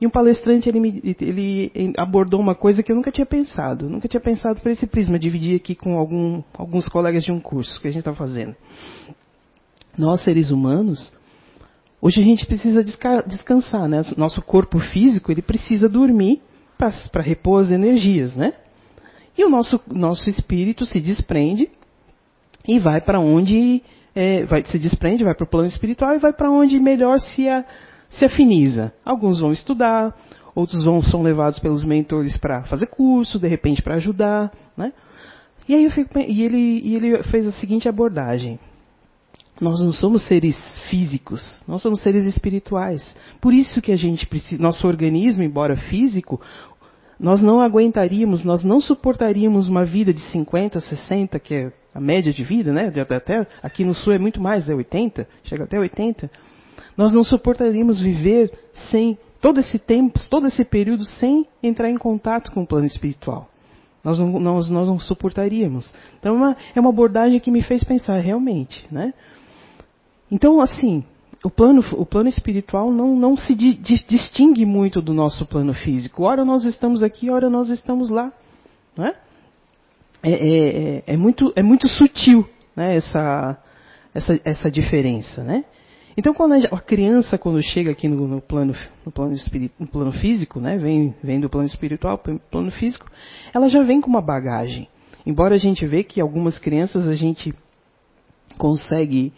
E 0.00 0.06
um 0.06 0.10
palestrante 0.10 0.69
ele, 0.69 0.78
me, 0.78 1.16
ele, 1.20 1.93
abordou 1.96 2.38
uma 2.38 2.54
coisa 2.54 2.82
que 2.82 2.93
eu 2.93 2.96
nunca 2.96 3.10
tinha 3.10 3.25
pensado. 3.25 3.88
Nunca 3.88 4.06
tinha 4.06 4.20
pensado 4.20 4.60
por 4.60 4.70
esse 4.70 4.87
prisma, 4.87 5.19
dividir 5.19 5.56
aqui 5.56 5.75
com 5.75 5.96
algum, 5.98 6.43
alguns 6.52 6.88
colegas 6.88 7.25
de 7.25 7.32
um 7.32 7.40
curso 7.40 7.81
que 7.81 7.88
a 7.88 7.90
gente 7.90 8.00
está 8.00 8.14
fazendo. 8.14 8.54
Nós, 9.96 10.22
seres 10.22 10.50
humanos, 10.50 11.12
hoje 12.00 12.20
a 12.20 12.25
gente 12.25 12.44
precisa 12.44 12.84
descansar, 12.84 13.88
né? 13.88 14.02
Nosso 14.16 14.43
corpo 14.43 14.78
físico 14.78 15.32
ele 15.32 15.40
precisa 15.40 15.88
dormir 15.88 16.42
para 16.76 17.22
repor 17.22 17.62
as 17.62 17.70
energias, 17.70 18.37
né? 18.37 18.52
E 19.38 19.44
o 19.44 19.49
nosso, 19.49 19.81
nosso 19.88 20.28
espírito 20.28 20.84
se 20.84 21.00
desprende 21.00 21.70
e 22.69 22.78
vai 22.78 23.00
para 23.00 23.19
onde 23.19 23.82
é, 24.14 24.44
vai, 24.44 24.64
se 24.64 24.78
desprende, 24.78 25.25
vai 25.25 25.34
para 25.34 25.44
o 25.44 25.49
plano 25.49 25.69
espiritual 25.69 26.14
e 26.14 26.19
vai 26.19 26.32
para 26.32 26.50
onde 26.50 26.81
melhor 26.81 27.19
se 27.20 27.49
a, 27.49 27.64
se 28.11 28.25
afiniza. 28.25 28.93
Alguns 29.05 29.41
vão 29.41 29.53
estudar, 29.53 30.14
outros 30.55 30.82
vão, 30.85 31.03
são 31.03 31.23
levados 31.23 31.59
pelos 31.59 31.85
mentores 31.85 32.37
para 32.37 32.64
fazer 32.64 32.87
curso, 32.87 33.38
de 33.38 33.49
repente 33.49 33.83
para 33.83 33.97
ajudar. 33.97 34.52
Né? 34.76 34.92
E 35.69 35.75
aí 35.75 35.85
eu 35.85 35.90
fico, 35.90 36.19
e 36.19 36.42
ele, 36.42 36.80
e 36.83 36.95
ele 36.95 37.23
fez 37.25 37.47
a 37.47 37.52
seguinte 37.52 37.88
abordagem. 37.88 38.59
Nós 39.61 39.80
não 39.80 39.90
somos 39.90 40.26
seres 40.26 40.57
físicos, 40.90 41.62
nós 41.66 41.80
somos 41.80 42.02
seres 42.02 42.26
espirituais. 42.26 43.16
Por 43.40 43.54
isso 43.54 43.80
que 43.80 43.90
a 43.90 43.97
gente 43.97 44.26
precisa, 44.26 44.61
nosso 44.61 44.87
organismo, 44.87 45.42
embora 45.42 45.76
físico, 45.76 46.40
nós 47.19 47.40
não 47.40 47.62
aguentaríamos, 47.62 48.45
nós 48.45 48.62
não 48.62 48.80
suportaríamos 48.80 49.69
uma 49.69 49.85
vida 49.85 50.12
de 50.12 50.21
50, 50.21 50.78
60, 50.78 51.38
que 51.38 51.54
é 51.54 51.73
a 51.95 52.00
média 52.00 52.30
de 52.30 52.45
vida, 52.45 52.71
né? 52.73 52.92
Até 53.09 53.47
aqui 53.62 53.83
no 53.83 53.95
sul 53.95 54.12
é 54.12 54.19
muito 54.19 54.40
mais, 54.40 54.69
é 54.69 54.75
80, 54.75 55.26
chega 55.45 55.64
até 55.64 55.78
80. 55.78 56.30
Nós 56.97 57.12
não 57.12 57.23
suportaríamos 57.23 58.00
viver 58.00 58.50
sem 58.91 59.19
todo 59.41 59.61
esse 59.61 59.79
tempo, 59.79 60.19
todo 60.31 60.47
esse 60.47 60.65
período 60.65 61.05
sem 61.05 61.47
entrar 61.62 61.91
em 61.91 61.99
contato 61.99 62.50
com 62.50 62.62
o 62.62 62.67
plano 62.67 62.87
espiritual. 62.87 63.49
Nós 64.03 64.19
não, 64.19 64.41
nós, 64.41 64.71
nós 64.71 64.88
não 64.88 64.99
suportaríamos. 65.00 65.93
Então 66.19 66.35
é 66.35 66.38
uma, 66.38 66.57
é 66.76 66.81
uma 66.81 66.91
abordagem 66.91 67.41
que 67.41 67.50
me 67.50 67.62
fez 67.62 67.85
pensar 67.85 68.21
realmente, 68.21 68.87
né? 68.91 69.12
Então 70.31 70.61
assim, 70.61 71.05
o 71.45 71.50
plano, 71.50 71.85
o 71.93 72.07
plano 72.07 72.29
espiritual 72.29 72.91
não, 72.91 73.17
não 73.17 73.37
se 73.37 73.55
di, 73.55 73.75
di, 73.75 74.05
distingue 74.07 74.65
muito 74.65 75.03
do 75.03 75.12
nosso 75.12 75.45
plano 75.45 75.75
físico. 75.75 76.25
Ora 76.25 76.45
nós 76.45 76.65
estamos 76.65 77.03
aqui, 77.03 77.31
ora 77.31 77.50
nós 77.50 77.69
estamos 77.69 78.09
lá, 78.09 78.33
né? 78.97 79.15
É, 80.23 80.31
é, 80.31 80.97
é, 80.99 81.03
é 81.07 81.17
muito, 81.17 81.53
é 81.55 81.62
muito 81.62 81.88
sutil, 81.88 82.49
né? 82.75 82.97
Essa, 82.97 83.59
essa, 84.15 84.41
essa 84.45 84.71
diferença, 84.71 85.45
né? 85.45 85.65
Então, 86.16 86.32
quando 86.32 86.54
a 86.54 86.80
criança, 86.80 87.37
quando 87.37 87.62
chega 87.62 87.90
aqui 87.90 88.08
no, 88.08 88.26
no 88.26 88.40
plano, 88.40 88.75
no 89.04 89.12
plano, 89.12 89.35
no 89.78 89.87
plano 89.87 90.12
físico, 90.12 90.58
né, 90.58 90.78
vem, 90.78 91.14
vem 91.23 91.38
do 91.38 91.50
plano 91.50 91.66
espiritual 91.66 92.16
para 92.16 92.35
o 92.35 92.38
plano 92.38 92.70
físico, 92.70 93.06
ela 93.52 93.68
já 93.68 93.82
vem 93.82 94.00
com 94.00 94.08
uma 94.08 94.23
bagagem. 94.23 94.88
Embora 95.26 95.56
a 95.56 95.58
gente 95.58 95.85
vê 95.85 96.02
que 96.02 96.20
algumas 96.20 96.58
crianças 96.58 97.06
a 97.06 97.14
gente 97.14 97.52
consegue, 98.56 99.30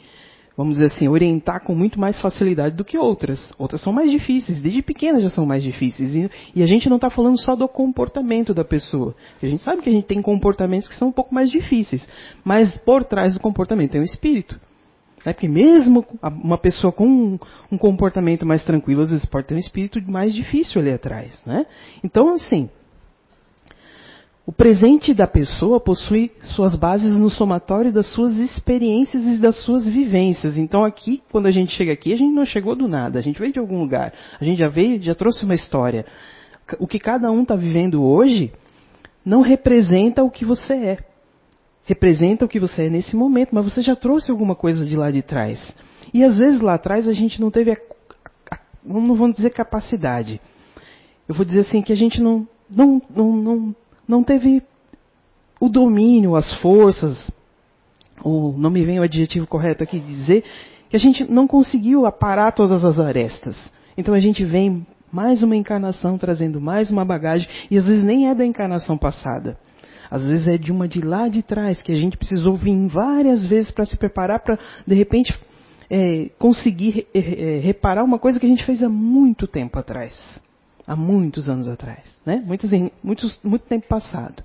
vamos 0.57 0.75
dizer 0.75 0.87
assim, 0.87 1.09
orientar 1.09 1.65
com 1.65 1.75
muito 1.75 1.99
mais 1.99 2.21
facilidade 2.21 2.77
do 2.77 2.85
que 2.85 2.97
outras. 2.97 3.53
Outras 3.59 3.83
são 3.83 3.93
mais 3.93 4.09
difíceis, 4.09 4.61
desde 4.61 4.81
pequenas 4.81 5.23
já 5.23 5.31
são 5.31 5.45
mais 5.45 5.65
difíceis. 5.65 6.15
E, 6.15 6.31
e 6.55 6.63
a 6.63 6.67
gente 6.67 6.89
não 6.89 6.97
está 6.97 7.11
falando 7.11 7.41
só 7.41 7.57
do 7.57 7.67
comportamento 7.67 8.55
da 8.55 8.65
pessoa. 8.65 9.17
A 9.43 9.47
gente 9.47 9.63
sabe 9.63 9.83
que 9.83 9.89
a 9.89 9.93
gente 9.93 10.07
tem 10.07 10.23
comportamentos 10.23 10.89
que 10.89 10.95
são 10.97 11.09
um 11.09 11.13
pouco 11.13 11.35
mais 11.35 11.51
difíceis. 11.51 12.09
Mas 12.45 12.77
por 12.79 13.03
trás 13.03 13.35
do 13.35 13.41
comportamento 13.41 13.91
tem 13.91 14.01
o 14.01 14.05
espírito. 14.05 14.61
Né? 15.29 15.35
Porque 15.35 15.49
mesmo 15.49 16.05
uma 16.23 16.57
pessoa 16.57 16.91
com 16.91 17.39
um, 17.71 17.79
comportamento 17.79 18.47
mais 18.47 18.65
tranquilo, 18.65 19.03
às 19.03 19.11
vezes 19.11 19.27
pode 19.27 19.47
ter 19.47 19.55
um 19.55 19.59
espírito 19.59 20.01
mais 20.11 20.33
difícil 20.35 20.81
ali 20.81 20.91
atrás. 20.91 21.39
Né? 21.45 21.67
Então, 22.03 22.35
assim, 22.35 22.71
o 24.47 24.53
presente 24.53 25.13
da 25.13 25.27
pessoa 25.27 25.79
possui 25.79 26.33
suas 26.43 26.75
bases 26.75 27.15
no 27.15 27.29
somatório 27.29 27.93
das 27.93 28.07
suas 28.15 28.37
experiências 28.37 29.23
e 29.23 29.37
das 29.37 29.57
suas 29.65 29.87
vivências. 29.87 30.57
Então 30.57 30.83
aqui, 30.83 31.23
quando 31.31 31.45
a 31.45 31.51
gente 31.51 31.73
chega 31.73 31.93
aqui, 31.93 32.15
a 32.15 32.17
gente 32.17 32.33
não 32.33 32.47
chegou 32.47 32.75
do 32.75 32.89
nada, 32.89 33.19
a 33.19 33.23
gente 33.23 33.39
veio 33.39 33.53
de 33.53 33.59
algum 33.59 33.79
lugar, 33.79 34.15
a 34.41 34.45
gente 34.45 34.59
já 34.59 34.69
veio, 34.69 35.03
já 35.03 35.15
trouxe 35.15 35.45
uma 35.45 35.55
história. 35.55 36.07
O 36.79 36.87
que 36.87 36.99
cada 36.99 37.31
um 37.31 37.43
está 37.43 37.55
vivendo 37.55 38.03
hoje 38.03 38.51
não 39.23 39.43
representa 39.43 40.23
o 40.23 40.31
que 40.31 40.47
você 40.47 40.73
é. 40.73 41.08
Representa 41.89 42.45
o 42.45 42.49
que 42.49 42.61
você 42.61 42.83
é 42.83 42.91
nesse 42.91 43.17
momento, 43.17 43.55
mas 43.55 43.65
você 43.65 43.81
já 43.81 43.97
trouxe 43.97 44.31
alguma 44.31 44.55
coisa 44.55 44.85
de 44.85 44.95
lá 44.95 45.11
de 45.11 45.23
trás. 45.23 45.75
E 46.13 46.23
às 46.23 46.37
vezes 46.37 46.61
lá 46.61 46.75
atrás 46.75 47.09
a 47.09 47.15
gente 47.15 47.41
não 47.41 47.51
teve 47.51 47.71
a, 47.71 47.77
a, 48.51 48.59
não 48.85 49.17
vamos 49.17 49.37
dizer 49.37 49.49
capacidade. 49.49 50.39
Eu 51.27 51.35
vou 51.35 51.47
dizer 51.47 51.61
assim 51.61 51.81
que 51.81 51.91
a 51.91 51.97
gente 51.97 52.21
não, 52.21 52.47
não, 52.71 53.01
não, 53.09 53.37
não 53.37 53.77
não 54.07 54.23
teve 54.23 54.63
o 55.59 55.69
domínio, 55.71 56.37
as 56.37 56.53
forças, 56.61 57.27
ou 58.23 58.53
não 58.57 58.69
me 58.69 58.85
vem 58.85 59.01
o 59.01 59.03
adjetivo 59.03 59.47
correto 59.47 59.83
aqui 59.83 59.99
dizer, 59.99 60.45
que 60.91 60.97
a 60.97 60.99
gente 60.99 61.25
não 61.25 61.47
conseguiu 61.47 62.05
aparar 62.05 62.53
todas 62.53 62.85
as 62.85 62.99
arestas. 62.99 63.59
Então 63.97 64.13
a 64.13 64.21
gente 64.21 64.45
vem 64.45 64.87
mais 65.11 65.43
uma 65.43 65.57
encarnação 65.57 66.19
trazendo 66.19 66.61
mais 66.61 66.91
uma 66.91 67.03
bagagem, 67.03 67.49
e 67.71 67.79
às 67.79 67.87
vezes 67.87 68.05
nem 68.05 68.29
é 68.29 68.35
da 68.35 68.45
encarnação 68.45 68.99
passada. 68.99 69.59
Às 70.11 70.27
vezes 70.27 70.49
é 70.49 70.59
de 70.59 70.73
uma 70.73 70.89
de 70.89 71.01
lá 71.01 71.29
de 71.29 71.43
trás, 71.43 71.83
que 71.83 71.93
a 71.93 71.97
gente 71.97 72.17
precisou 72.17 72.57
vir 72.57 72.89
várias 72.89 73.45
vezes 73.45 73.71
para 73.71 73.85
se 73.85 73.97
preparar 73.97 74.41
para, 74.41 74.59
de 74.87 74.95
repente, 74.95 75.35
é, 75.91 76.31
conseguir 76.39 77.07
é, 77.15 77.19
é, 77.19 77.59
reparar 77.61 78.05
uma 78.05 78.19
coisa 78.19 78.41
que 78.41 78.47
a 78.47 78.49
gente 78.49 78.65
fez 78.65 78.83
há 78.83 78.89
muito 78.89 79.47
tempo 79.47 79.79
atrás 79.79 80.41
há 80.89 80.97
muitos 80.97 81.51
anos 81.51 81.69
atrás, 81.69 82.03
né? 82.25 82.43
muitos, 82.47 82.71
muitos, 83.05 83.39
muito 83.45 83.67
tempo 83.67 83.87
passado. 83.87 84.43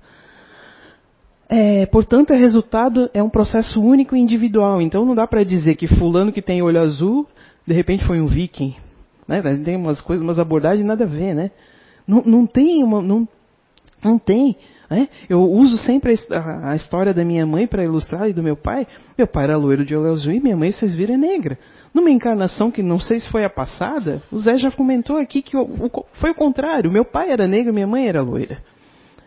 É, 1.48 1.86
portanto, 1.86 2.34
o 2.34 2.36
resultado 2.36 3.08
é 3.14 3.22
um 3.22 3.30
processo 3.30 3.80
único 3.80 4.14
e 4.14 4.20
individual. 4.20 4.82
Então, 4.82 5.04
não 5.06 5.14
dá 5.14 5.26
para 5.26 5.42
dizer 5.42 5.74
que 5.76 5.88
fulano 5.88 6.32
que 6.32 6.42
tem 6.42 6.62
olho 6.62 6.80
azul, 6.80 7.26
de 7.66 7.72
repente 7.72 8.04
foi 8.04 8.20
um 8.20 8.26
viking. 8.26 8.74
Né? 9.26 9.40
Tem 9.64 9.76
umas 9.76 10.02
coisas, 10.02 10.22
umas 10.22 10.38
abordagens 10.38 10.86
nada 10.86 11.04
a 11.04 11.06
ver, 11.06 11.34
né? 11.34 11.50
Não, 12.06 12.22
não 12.24 12.46
tem 12.46 12.84
uma, 12.84 13.00
não, 13.00 13.26
não 14.02 14.18
tem. 14.18 14.56
Né? 14.94 15.08
Eu 15.28 15.42
uso 15.42 15.76
sempre 15.78 16.14
a, 16.62 16.76
história 16.76 17.12
da 17.12 17.24
minha 17.24 17.44
mãe 17.44 17.66
para 17.66 17.82
ilustrar 17.82 18.30
e 18.30 18.32
do 18.32 18.44
meu 18.44 18.56
pai. 18.56 18.86
Meu 19.18 19.26
pai 19.26 19.44
era 19.44 19.56
loiro 19.56 19.84
de 19.84 19.96
olho 19.96 20.12
azul 20.12 20.32
e 20.32 20.38
minha 20.40 20.56
mãe, 20.56 20.70
vocês 20.70 20.94
viram, 20.94 21.14
é 21.14 21.18
negra. 21.18 21.58
Numa 21.92 22.10
encarnação 22.10 22.70
que 22.70 22.80
não 22.80 23.00
sei 23.00 23.18
se 23.18 23.28
foi 23.28 23.44
a 23.44 23.50
passada, 23.50 24.22
o 24.30 24.38
Zé 24.38 24.56
já 24.56 24.70
comentou 24.70 25.16
aqui 25.16 25.42
que 25.42 25.56
foi 26.12 26.30
o 26.30 26.34
contrário. 26.34 26.92
Meu 26.92 27.04
pai 27.04 27.30
era 27.30 27.48
negro, 27.48 27.74
minha 27.74 27.88
mãe 27.88 28.06
era 28.06 28.22
loira. 28.22 28.58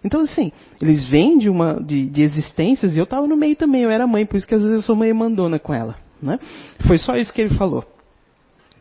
Então, 0.06 0.22
assim, 0.22 0.54
eles 0.82 1.06
vêm 1.06 1.38
de, 1.38 1.50
uma, 1.50 1.84
de, 1.84 2.06
de 2.06 2.22
existências 2.22 2.96
e 2.96 3.00
eu 3.00 3.04
estava 3.04 3.28
no 3.28 3.36
meio 3.36 3.58
também, 3.58 3.82
eu 3.82 3.90
era 3.90 4.08
mãe, 4.08 4.26
por 4.26 4.38
isso 4.38 4.48
que 4.48 4.56
às 4.56 4.62
vezes 4.62 4.78
eu 4.78 4.84
sou 4.84 4.96
mãe 4.96 5.12
mandona 5.12 5.60
com 5.60 5.74
ela. 5.74 5.96
Né? 6.22 6.40
Foi 6.88 6.98
só 6.98 7.18
isso 7.18 7.34
que 7.34 7.42
ele 7.42 7.56
falou. 7.56 7.84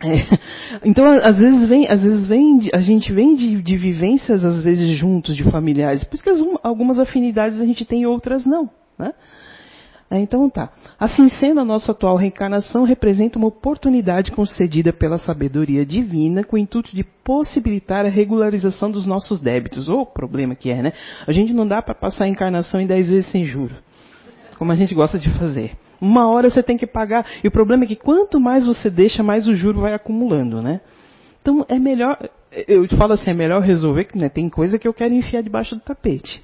É, 0.00 0.38
então, 0.84 1.06
às 1.06 1.38
vezes 1.38 1.68
vem, 1.68 1.88
às 1.88 2.02
vezes 2.02 2.26
vem, 2.26 2.68
a 2.72 2.80
gente 2.80 3.12
vem 3.12 3.34
de, 3.34 3.62
de, 3.62 3.76
vivências, 3.76 4.44
às 4.44 4.62
vezes 4.62 4.98
juntos, 4.98 5.36
de 5.36 5.44
familiares. 5.44 6.04
Por 6.04 6.14
isso 6.14 6.24
que 6.24 6.30
as, 6.30 6.38
algumas 6.62 6.98
afinidades 6.98 7.60
a 7.60 7.64
gente 7.64 7.84
tem 7.84 8.02
e 8.02 8.06
outras 8.06 8.44
não. 8.44 8.68
Né? 8.98 9.12
É, 10.10 10.18
então 10.18 10.48
tá. 10.48 10.70
Assim 11.00 11.28
sendo, 11.28 11.60
a 11.60 11.64
nossa 11.64 11.90
atual 11.92 12.16
reencarnação 12.16 12.84
representa 12.84 13.38
uma 13.38 13.48
oportunidade 13.48 14.30
concedida 14.30 14.92
pela 14.92 15.18
sabedoria 15.18 15.84
divina 15.84 16.44
com 16.44 16.56
o 16.56 16.58
intuito 16.58 16.94
de 16.94 17.02
possibilitar 17.02 18.06
a 18.06 18.08
regularização 18.08 18.90
dos 18.90 19.04
nossos 19.04 19.40
débitos. 19.40 19.88
O 19.88 20.06
problema 20.06 20.54
que 20.54 20.70
é, 20.70 20.80
né? 20.80 20.92
A 21.26 21.32
gente 21.32 21.52
não 21.52 21.66
dá 21.66 21.82
para 21.82 21.94
passar 21.94 22.24
a 22.24 22.28
encarnação 22.28 22.80
em 22.80 22.86
10 22.86 23.08
vezes 23.08 23.30
sem 23.32 23.44
juro, 23.44 23.74
como 24.58 24.70
a 24.70 24.76
gente 24.76 24.94
gosta 24.94 25.18
de 25.18 25.28
fazer. 25.30 25.72
Uma 26.00 26.28
hora 26.28 26.50
você 26.50 26.62
tem 26.62 26.76
que 26.76 26.86
pagar. 26.86 27.26
E 27.42 27.48
o 27.48 27.50
problema 27.50 27.84
é 27.84 27.86
que 27.86 27.96
quanto 27.96 28.40
mais 28.40 28.66
você 28.66 28.90
deixa, 28.90 29.22
mais 29.22 29.46
o 29.46 29.54
juro 29.54 29.80
vai 29.80 29.94
acumulando, 29.94 30.60
né? 30.62 30.80
Então 31.40 31.64
é 31.68 31.78
melhor, 31.78 32.18
eu 32.66 32.86
te 32.88 32.96
falo 32.96 33.12
assim, 33.12 33.30
é 33.30 33.34
melhor 33.34 33.62
resolver 33.62 34.04
que 34.04 34.18
né, 34.18 34.28
tem 34.28 34.48
coisa 34.48 34.78
que 34.78 34.88
eu 34.88 34.92
quero 34.92 35.14
enfiar 35.14 35.42
debaixo 35.42 35.76
do 35.76 35.80
tapete. 35.80 36.42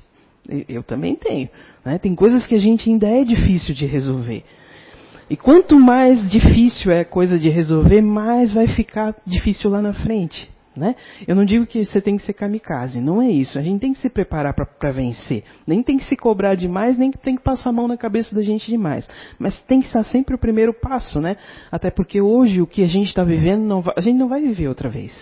Eu 0.68 0.82
também 0.82 1.14
tenho. 1.14 1.48
Né? 1.84 1.98
Tem 1.98 2.14
coisas 2.14 2.46
que 2.46 2.54
a 2.54 2.58
gente 2.58 2.88
ainda 2.88 3.08
é 3.08 3.24
difícil 3.24 3.74
de 3.74 3.86
resolver. 3.86 4.44
E 5.30 5.36
quanto 5.36 5.78
mais 5.80 6.30
difícil 6.30 6.92
é 6.92 7.00
a 7.00 7.04
coisa 7.04 7.38
de 7.38 7.48
resolver, 7.48 8.02
mais 8.02 8.52
vai 8.52 8.66
ficar 8.66 9.14
difícil 9.26 9.70
lá 9.70 9.80
na 9.80 9.94
frente. 9.94 10.51
Né? 10.74 10.96
Eu 11.28 11.36
não 11.36 11.44
digo 11.44 11.66
que 11.66 11.84
você 11.84 12.00
tem 12.00 12.16
que 12.16 12.22
ser 12.22 12.32
kamikaze, 12.32 12.98
não 12.98 13.20
é 13.20 13.30
isso. 13.30 13.58
A 13.58 13.62
gente 13.62 13.80
tem 13.80 13.92
que 13.92 14.00
se 14.00 14.08
preparar 14.08 14.54
para 14.54 14.90
vencer. 14.90 15.44
Nem 15.66 15.82
tem 15.82 15.98
que 15.98 16.04
se 16.06 16.16
cobrar 16.16 16.54
demais, 16.54 16.96
nem 16.96 17.10
tem 17.10 17.36
que 17.36 17.42
passar 17.42 17.68
a 17.68 17.72
mão 17.72 17.86
na 17.86 17.96
cabeça 17.96 18.34
da 18.34 18.40
gente 18.40 18.70
demais. 18.70 19.06
Mas 19.38 19.60
tem 19.64 19.80
que 19.80 19.86
estar 19.86 20.02
sempre 20.04 20.34
o 20.34 20.38
primeiro 20.38 20.72
passo, 20.72 21.20
né? 21.20 21.36
Até 21.70 21.90
porque 21.90 22.22
hoje 22.22 22.62
o 22.62 22.66
que 22.66 22.82
a 22.82 22.86
gente 22.86 23.08
está 23.08 23.22
vivendo, 23.22 23.82
vai, 23.82 23.94
a 23.96 24.00
gente 24.00 24.16
não 24.16 24.28
vai 24.28 24.40
viver 24.40 24.68
outra 24.68 24.88
vez. 24.88 25.12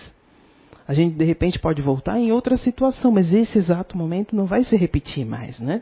A 0.87 0.93
gente 0.93 1.15
de 1.15 1.25
repente 1.25 1.59
pode 1.59 1.81
voltar 1.81 2.17
em 2.17 2.31
outra 2.31 2.55
situação, 2.55 3.11
mas 3.11 3.33
esse 3.33 3.57
exato 3.57 3.97
momento 3.97 4.35
não 4.35 4.45
vai 4.45 4.63
se 4.63 4.75
repetir 4.77 5.25
mais, 5.25 5.59
né? 5.59 5.81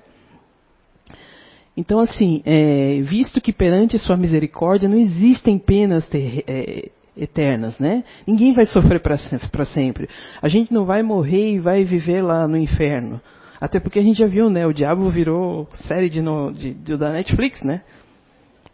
Então, 1.78 2.00
assim, 2.00 2.42
é, 2.44 3.00
visto 3.02 3.40
que 3.40 3.54
perante 3.54 3.98
sua 4.00 4.18
misericórdia 4.18 4.90
não 4.90 4.98
existem 4.98 5.58
penas 5.58 6.06
ter, 6.08 6.44
é, 6.46 6.90
eternas, 7.16 7.78
né? 7.80 8.04
Ninguém 8.26 8.54
vai 8.54 8.66
sofrer 8.66 9.02
para 9.02 9.18
sempre. 9.66 10.08
A 10.42 10.48
gente 10.48 10.74
não 10.74 10.86
vai 10.86 11.04
morrer 11.04 11.52
e 11.52 11.60
vai 11.60 11.84
viver 11.84 12.22
lá 12.22 12.48
no 12.48 12.58
inferno. 12.58 13.22
Até 13.60 13.80
porque 13.80 14.00
a 14.00 14.04
gente 14.04 14.18
já 14.18 14.28
viu, 14.28 14.50
né? 14.50 14.66
O 14.66 14.74
diabo 14.74 15.10
virou 15.10 15.68
série 15.88 16.10
de, 16.10 16.22
no, 16.22 16.52
de, 16.54 16.74
de 16.74 16.98
da 16.98 17.12
Netflix, 17.12 17.62
né? 17.62 17.82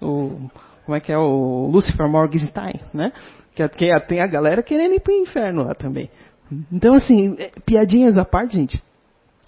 O, 0.02 0.50
como 0.86 0.96
é 0.96 1.00
que 1.00 1.12
é 1.12 1.18
o 1.18 1.68
Lucifer 1.72 2.08
Morgenstein, 2.08 2.80
né? 2.94 3.12
Que, 3.56 3.68
que 3.70 4.00
tem 4.02 4.22
a 4.22 4.28
galera 4.28 4.62
querendo 4.62 4.94
ir 4.94 5.00
para 5.00 5.14
o 5.14 5.18
inferno 5.18 5.64
lá 5.64 5.74
também. 5.74 6.10
Então, 6.72 6.94
assim, 6.94 7.36
é, 7.40 7.52
piadinhas 7.66 8.18
à 8.18 8.24
parte, 8.24 8.56
gente. 8.56 8.82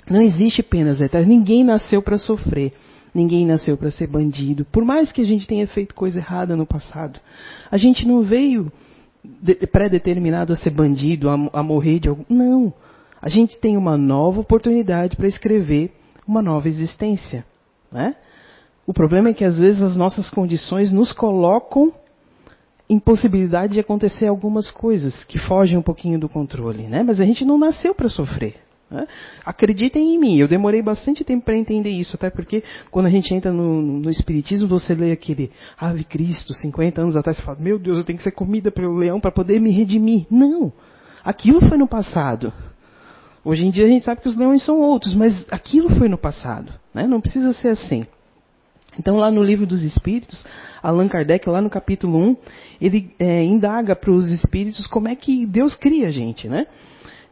Não 0.10 0.22
existe 0.22 0.64
penas 0.64 1.00
eternas. 1.00 1.28
Ninguém 1.28 1.64
nasceu 1.64 2.02
para 2.02 2.18
sofrer. 2.18 2.74
Ninguém 3.14 3.46
nasceu 3.46 3.78
para 3.78 3.92
ser 3.92 4.08
bandido. 4.08 4.66
Por 4.66 4.84
mais 4.84 5.12
que 5.12 5.22
a 5.22 5.26
gente 5.26 5.48
tenha 5.48 5.68
feito 5.68 5.96
coisa 5.96 6.20
errada 6.20 6.56
no 6.56 6.66
passado, 6.66 7.20
a 7.72 7.78
gente 7.78 8.08
não 8.08 8.24
veio 8.24 8.72
pré-determinado 9.72 10.54
a 10.54 10.56
ser 10.56 10.70
bandido, 10.70 11.30
a, 11.30 11.34
a 11.54 11.64
morrer 11.64 12.00
de 12.00 12.10
algum. 12.10 12.24
Não. 12.30 12.74
A 13.22 13.30
gente 13.30 13.60
tem 13.60 13.76
uma 13.76 13.98
nova 13.98 14.42
oportunidade 14.42 15.16
para 15.16 15.28
escrever 15.28 15.92
uma 16.28 16.42
nova 16.42 16.68
existência. 16.68 17.46
Né? 17.92 18.16
O 18.86 18.94
problema 18.94 19.30
é 19.30 19.34
que 19.34 19.44
às 19.44 19.58
vezes 19.58 19.82
as 19.82 19.96
nossas 19.96 20.30
condições 20.30 20.92
nos 20.92 21.12
colocam 21.12 21.92
impossibilidade 22.90 23.74
de 23.74 23.80
acontecer 23.80 24.28
algumas 24.28 24.72
coisas 24.72 25.24
que 25.26 25.38
fogem 25.38 25.78
um 25.78 25.82
pouquinho 25.82 26.20
do 26.20 26.30
controle, 26.30 26.84
né? 26.84 27.04
Mas 27.04 27.20
a 27.20 27.26
gente 27.26 27.44
não 27.44 27.58
nasceu 27.58 27.94
para 27.94 28.08
sofrer. 28.08 28.56
Né? 28.90 29.06
Acreditem 29.46 30.16
em 30.16 30.20
mim, 30.20 30.38
eu 30.38 30.48
demorei 30.48 30.82
bastante 30.82 31.24
tempo 31.24 31.44
para 31.46 31.58
entender 31.58 31.90
isso, 31.90 32.16
até 32.16 32.30
porque 32.30 32.64
quando 32.90 33.08
a 33.08 33.10
gente 33.10 33.34
entra 33.34 33.52
no, 33.52 33.82
no 33.82 34.10
Espiritismo, 34.10 34.68
você 34.68 34.96
lê 34.96 35.12
aquele 35.12 35.52
Ave 35.78 36.04
Cristo, 36.06 36.54
50 36.54 37.02
anos 37.02 37.18
atrás, 37.18 37.38
você 37.38 37.44
fala, 37.44 37.58
meu 37.60 37.78
Deus, 37.78 37.98
eu 37.98 38.04
tenho 38.04 38.18
que 38.18 38.24
ser 38.24 38.32
comida 38.32 38.72
pelo 38.72 38.96
leão 38.96 39.20
para 39.20 39.32
poder 39.32 39.60
me 39.60 39.72
redimir. 39.72 40.26
Não! 40.32 40.72
Aquilo 41.24 41.60
foi 41.68 41.78
no 41.78 41.88
passado. 41.88 42.54
Hoje 43.44 43.66
em 43.66 43.70
dia 43.70 43.86
a 43.86 43.90
gente 43.90 44.06
sabe 44.06 44.22
que 44.22 44.30
os 44.30 44.38
leões 44.38 44.64
são 44.64 44.80
outros, 44.80 45.14
mas 45.14 45.46
aquilo 45.52 45.94
foi 45.98 46.08
no 46.08 46.18
passado. 46.18 46.72
Né? 46.94 47.06
Não 47.06 47.20
precisa 47.20 47.52
ser 47.54 47.70
assim. 47.70 48.06
Então, 49.00 49.18
lá 49.18 49.30
no 49.30 49.44
livro 49.44 49.68
dos 49.68 49.84
Espíritos, 49.84 50.44
Allan 50.82 51.08
Kardec, 51.08 51.48
lá 51.48 51.62
no 51.62 51.70
capítulo 51.70 52.18
1, 52.18 52.38
ele 52.82 53.14
é, 53.20 53.44
indaga 53.44 53.96
para 53.96 54.12
os 54.12 54.28
espíritos 54.30 54.88
como 54.88 55.08
é 55.08 55.16
que 55.16 55.46
Deus 55.46 55.76
cria 55.76 56.08
a 56.08 56.12
gente, 56.12 56.48
né? 56.48 56.66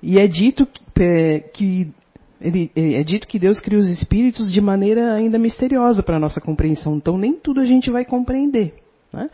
E 0.01 0.19
é 0.19 0.27
dito 0.27 0.65
que, 0.65 1.03
é, 1.03 1.39
que 1.39 1.91
ele, 2.39 2.71
é, 2.75 3.01
é 3.01 3.03
dito 3.03 3.27
que 3.27 3.39
Deus 3.39 3.59
cria 3.59 3.79
os 3.79 3.87
espíritos 3.87 4.51
de 4.51 4.61
maneira 4.61 5.13
ainda 5.13 5.39
misteriosa 5.39 6.03
para 6.03 6.17
a 6.17 6.19
nossa 6.19 6.41
compreensão. 6.41 6.95
Então, 6.95 7.17
nem 7.17 7.33
tudo 7.33 7.59
a 7.59 7.65
gente 7.65 7.89
vai 7.89 8.05
compreender. 8.05 8.73
Né? 9.11 9.29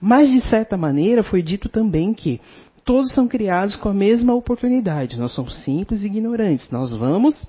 Mas, 0.00 0.30
de 0.30 0.40
certa 0.48 0.76
maneira, 0.76 1.22
foi 1.22 1.42
dito 1.42 1.68
também 1.68 2.14
que 2.14 2.40
todos 2.84 3.12
são 3.12 3.26
criados 3.26 3.76
com 3.76 3.88
a 3.88 3.94
mesma 3.94 4.34
oportunidade. 4.34 5.18
Nós 5.18 5.32
somos 5.32 5.62
simples 5.64 6.02
e 6.02 6.06
ignorantes. 6.06 6.70
Nós 6.70 6.92
vamos 6.92 7.46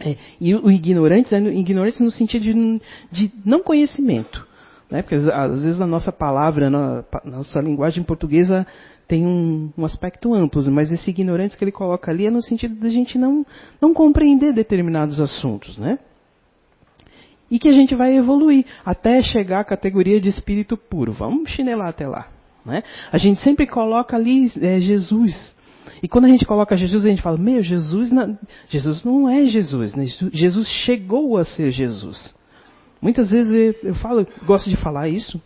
é, 0.00 0.16
e 0.40 0.54
o 0.54 0.70
ignorantes, 0.70 1.30
é 1.32 1.38
ignorantes 1.38 2.00
no 2.00 2.10
sentido 2.10 2.42
de, 2.42 2.80
de 3.12 3.32
não 3.44 3.62
conhecimento. 3.62 4.46
Né? 4.90 5.02
Porque 5.02 5.14
às 5.14 5.62
vezes 5.62 5.80
a 5.80 5.86
nossa 5.86 6.10
palavra, 6.10 6.68
a 6.68 7.28
nossa 7.28 7.60
linguagem 7.60 8.02
portuguesa 8.02 8.66
tem 9.10 9.26
um, 9.26 9.72
um, 9.76 9.84
aspecto 9.84 10.32
amplo, 10.32 10.62
mas 10.70 10.92
esse 10.92 11.10
ignorantes 11.10 11.58
que 11.58 11.64
ele 11.64 11.72
coloca 11.72 12.12
ali 12.12 12.28
é 12.28 12.30
no 12.30 12.40
sentido 12.40 12.76
da 12.76 12.88
gente 12.88 13.18
não, 13.18 13.44
não 13.82 13.92
compreender 13.92 14.52
determinados 14.52 15.20
assuntos. 15.20 15.76
Né? 15.76 15.98
e 17.50 17.58
que 17.58 17.68
a 17.68 17.72
gente 17.72 17.96
vai 17.96 18.16
evoluir 18.16 18.64
até 18.84 19.20
chegar 19.20 19.58
à 19.58 19.64
categoria 19.64 20.20
de 20.20 20.28
espírito 20.28 20.76
puro. 20.76 21.12
Vamos 21.12 21.50
chinelar 21.50 21.88
até 21.88 22.06
lá. 22.06 22.28
Né? 22.64 22.84
A 23.10 23.18
gente 23.18 23.40
sempre 23.40 23.66
coloca 23.66 24.14
ali 24.16 24.46
é, 24.60 24.80
Jesus. 24.80 25.52
E 26.00 26.06
quando 26.06 26.26
a 26.26 26.28
gente 26.28 26.46
coloca 26.46 26.76
Jesus, 26.76 27.04
a 27.04 27.08
gente 27.08 27.22
fala, 27.22 27.36
meu, 27.36 27.60
Jesus, 27.60 28.12
não, 28.12 28.38
Jesus 28.68 29.02
não 29.02 29.28
é 29.28 29.46
Jesus. 29.46 29.96
Né? 29.96 30.06
Jesus 30.32 30.68
chegou 30.68 31.36
a 31.36 31.44
ser 31.44 31.72
Jesus. 31.72 32.36
Muitas 33.02 33.30
vezes 33.30 33.74
eu 33.82 33.96
falo, 33.96 34.24
gosto 34.46 34.70
de 34.70 34.76
falar 34.76 35.08
isso, 35.08 35.42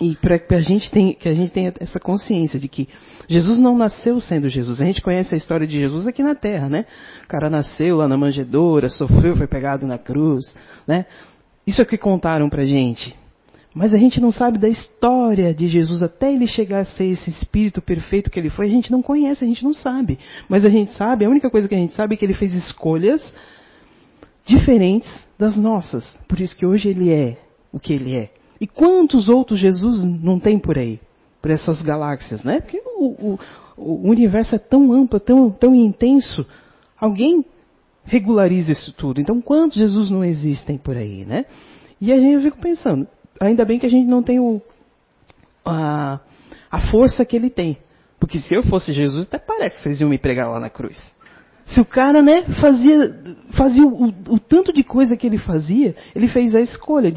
e 0.00 0.14
para 0.16 0.38
que 0.38 0.54
a 0.54 0.60
gente 0.60 0.90
tenha, 0.90 1.14
que 1.14 1.28
a 1.28 1.34
gente 1.34 1.52
tenha 1.52 1.72
essa 1.80 1.98
consciência 1.98 2.58
de 2.58 2.68
que 2.68 2.88
Jesus 3.28 3.58
não 3.58 3.76
nasceu 3.76 4.20
sendo 4.20 4.48
Jesus. 4.48 4.80
A 4.80 4.84
gente 4.84 5.02
conhece 5.02 5.34
a 5.34 5.36
história 5.36 5.66
de 5.66 5.78
Jesus 5.78 6.06
aqui 6.06 6.22
na 6.22 6.34
Terra, 6.34 6.68
né? 6.68 6.84
O 7.24 7.28
cara 7.28 7.48
nasceu 7.48 7.96
lá 7.96 8.06
na 8.06 8.16
manjedoura, 8.16 8.88
sofreu, 8.88 9.36
foi 9.36 9.46
pegado 9.46 9.86
na 9.86 9.98
cruz, 9.98 10.54
né? 10.86 11.06
Isso 11.66 11.80
é 11.80 11.84
o 11.84 11.86
que 11.86 11.98
contaram 11.98 12.48
pra 12.48 12.64
gente. 12.64 13.14
Mas 13.74 13.94
a 13.94 13.98
gente 13.98 14.20
não 14.20 14.30
sabe 14.30 14.56
da 14.56 14.68
história 14.68 15.52
de 15.52 15.66
Jesus 15.66 16.02
até 16.02 16.32
ele 16.32 16.46
chegar 16.46 16.80
a 16.80 16.84
ser 16.86 17.06
esse 17.06 17.28
espírito 17.28 17.82
perfeito 17.82 18.30
que 18.30 18.38
ele 18.38 18.48
foi. 18.48 18.66
A 18.66 18.70
gente 18.70 18.90
não 18.90 19.02
conhece, 19.02 19.44
a 19.44 19.46
gente 19.46 19.62
não 19.62 19.74
sabe. 19.74 20.18
Mas 20.48 20.64
a 20.64 20.70
gente 20.70 20.92
sabe, 20.92 21.26
a 21.26 21.28
única 21.28 21.50
coisa 21.50 21.68
que 21.68 21.74
a 21.74 21.78
gente 21.78 21.92
sabe 21.92 22.14
é 22.14 22.16
que 22.16 22.24
ele 22.24 22.32
fez 22.32 22.54
escolhas 22.54 23.34
diferentes 24.46 25.10
das 25.38 25.58
nossas. 25.58 26.06
Por 26.26 26.40
isso 26.40 26.56
que 26.56 26.64
hoje 26.64 26.88
ele 26.88 27.12
é 27.12 27.36
o 27.70 27.78
que 27.78 27.92
ele 27.92 28.16
é. 28.16 28.30
E 28.60 28.66
quantos 28.66 29.28
outros 29.28 29.58
Jesus 29.58 30.02
não 30.04 30.38
tem 30.38 30.58
por 30.58 30.78
aí? 30.78 31.00
Por 31.42 31.50
essas 31.50 31.80
galáxias, 31.82 32.42
né? 32.42 32.60
Porque 32.60 32.80
o, 32.84 33.34
o, 33.34 33.38
o 33.76 34.08
universo 34.08 34.54
é 34.54 34.58
tão 34.58 34.92
amplo, 34.92 35.20
tão, 35.20 35.50
tão 35.50 35.74
intenso. 35.74 36.46
Alguém 36.98 37.44
regulariza 38.04 38.72
isso 38.72 38.92
tudo. 38.94 39.20
Então, 39.20 39.40
quantos 39.40 39.76
Jesus 39.76 40.10
não 40.10 40.24
existem 40.24 40.78
por 40.78 40.96
aí, 40.96 41.24
né? 41.24 41.44
E 42.00 42.12
aí 42.12 42.32
eu 42.32 42.40
fico 42.40 42.58
pensando, 42.58 43.06
ainda 43.40 43.64
bem 43.64 43.78
que 43.78 43.86
a 43.86 43.90
gente 43.90 44.06
não 44.06 44.22
tem 44.22 44.38
o, 44.38 44.60
a, 45.64 46.20
a 46.70 46.80
força 46.90 47.24
que 47.24 47.36
ele 47.36 47.50
tem. 47.50 47.78
Porque 48.18 48.38
se 48.38 48.54
eu 48.54 48.62
fosse 48.62 48.92
Jesus, 48.92 49.26
até 49.26 49.38
parece 49.38 49.76
que 49.76 49.82
vocês 49.82 50.00
iam 50.00 50.10
me 50.10 50.18
pregar 50.18 50.48
lá 50.48 50.58
na 50.58 50.70
cruz. 50.70 50.98
Se 51.66 51.80
o 51.80 51.84
cara, 51.84 52.22
né, 52.22 52.44
fazia, 52.60 53.20
fazia 53.56 53.84
o, 53.84 54.08
o, 54.28 54.38
tanto 54.38 54.72
de 54.72 54.84
coisa 54.84 55.16
que 55.16 55.26
ele 55.26 55.38
fazia, 55.38 55.96
ele 56.14 56.28
fez 56.28 56.54
a 56.54 56.60
escolha 56.60 57.10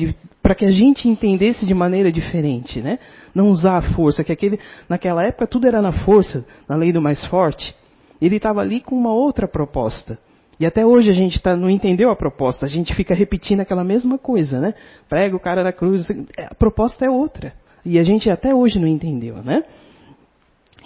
para 0.50 0.56
que 0.56 0.65
a 0.65 0.72
gente 0.72 1.08
entendesse 1.08 1.63
de 1.63 1.75
maneira 1.75 2.12
diferente, 2.12 2.82
né? 2.82 2.98
Não 3.36 3.51
usar 3.51 3.77
a 3.77 3.82
força, 3.94 4.24
que 4.24 4.32
aquele, 4.32 4.60
naquela 4.89 5.24
época 5.24 5.46
tudo 5.46 5.68
era 5.68 5.79
na 5.79 5.91
força, 5.91 6.44
na 6.68 6.75
lei 6.75 6.91
do 6.91 7.00
mais 7.00 7.24
forte. 7.27 7.75
Ele 8.20 8.38
estava 8.38 8.60
ali 8.60 8.82
com 8.82 8.96
uma 8.96 9.13
outra 9.13 9.48
proposta. 9.48 10.18
E 10.60 10.65
até 10.65 10.84
hoje 10.84 11.08
a 11.08 11.13
gente 11.13 11.39
tá, 11.39 11.56
não 11.56 11.70
entendeu 11.70 12.10
a 12.10 12.15
proposta, 12.15 12.65
a 12.65 12.68
gente 12.68 12.96
fica 12.96 13.13
repetindo 13.13 13.60
aquela 13.60 13.84
mesma 13.84 14.18
coisa, 14.18 14.60
né? 14.60 14.74
Prega 15.08 15.36
o 15.36 15.39
cara 15.39 15.63
da 15.63 15.72
cruz, 15.72 16.08
a 16.39 16.56
proposta 16.56 17.06
é 17.06 17.10
outra. 17.12 17.53
E 17.86 18.00
a 18.00 18.03
gente 18.03 18.27
até 18.32 18.51
hoje 18.51 18.79
não 18.79 18.88
entendeu, 18.88 19.36
né? 19.44 19.63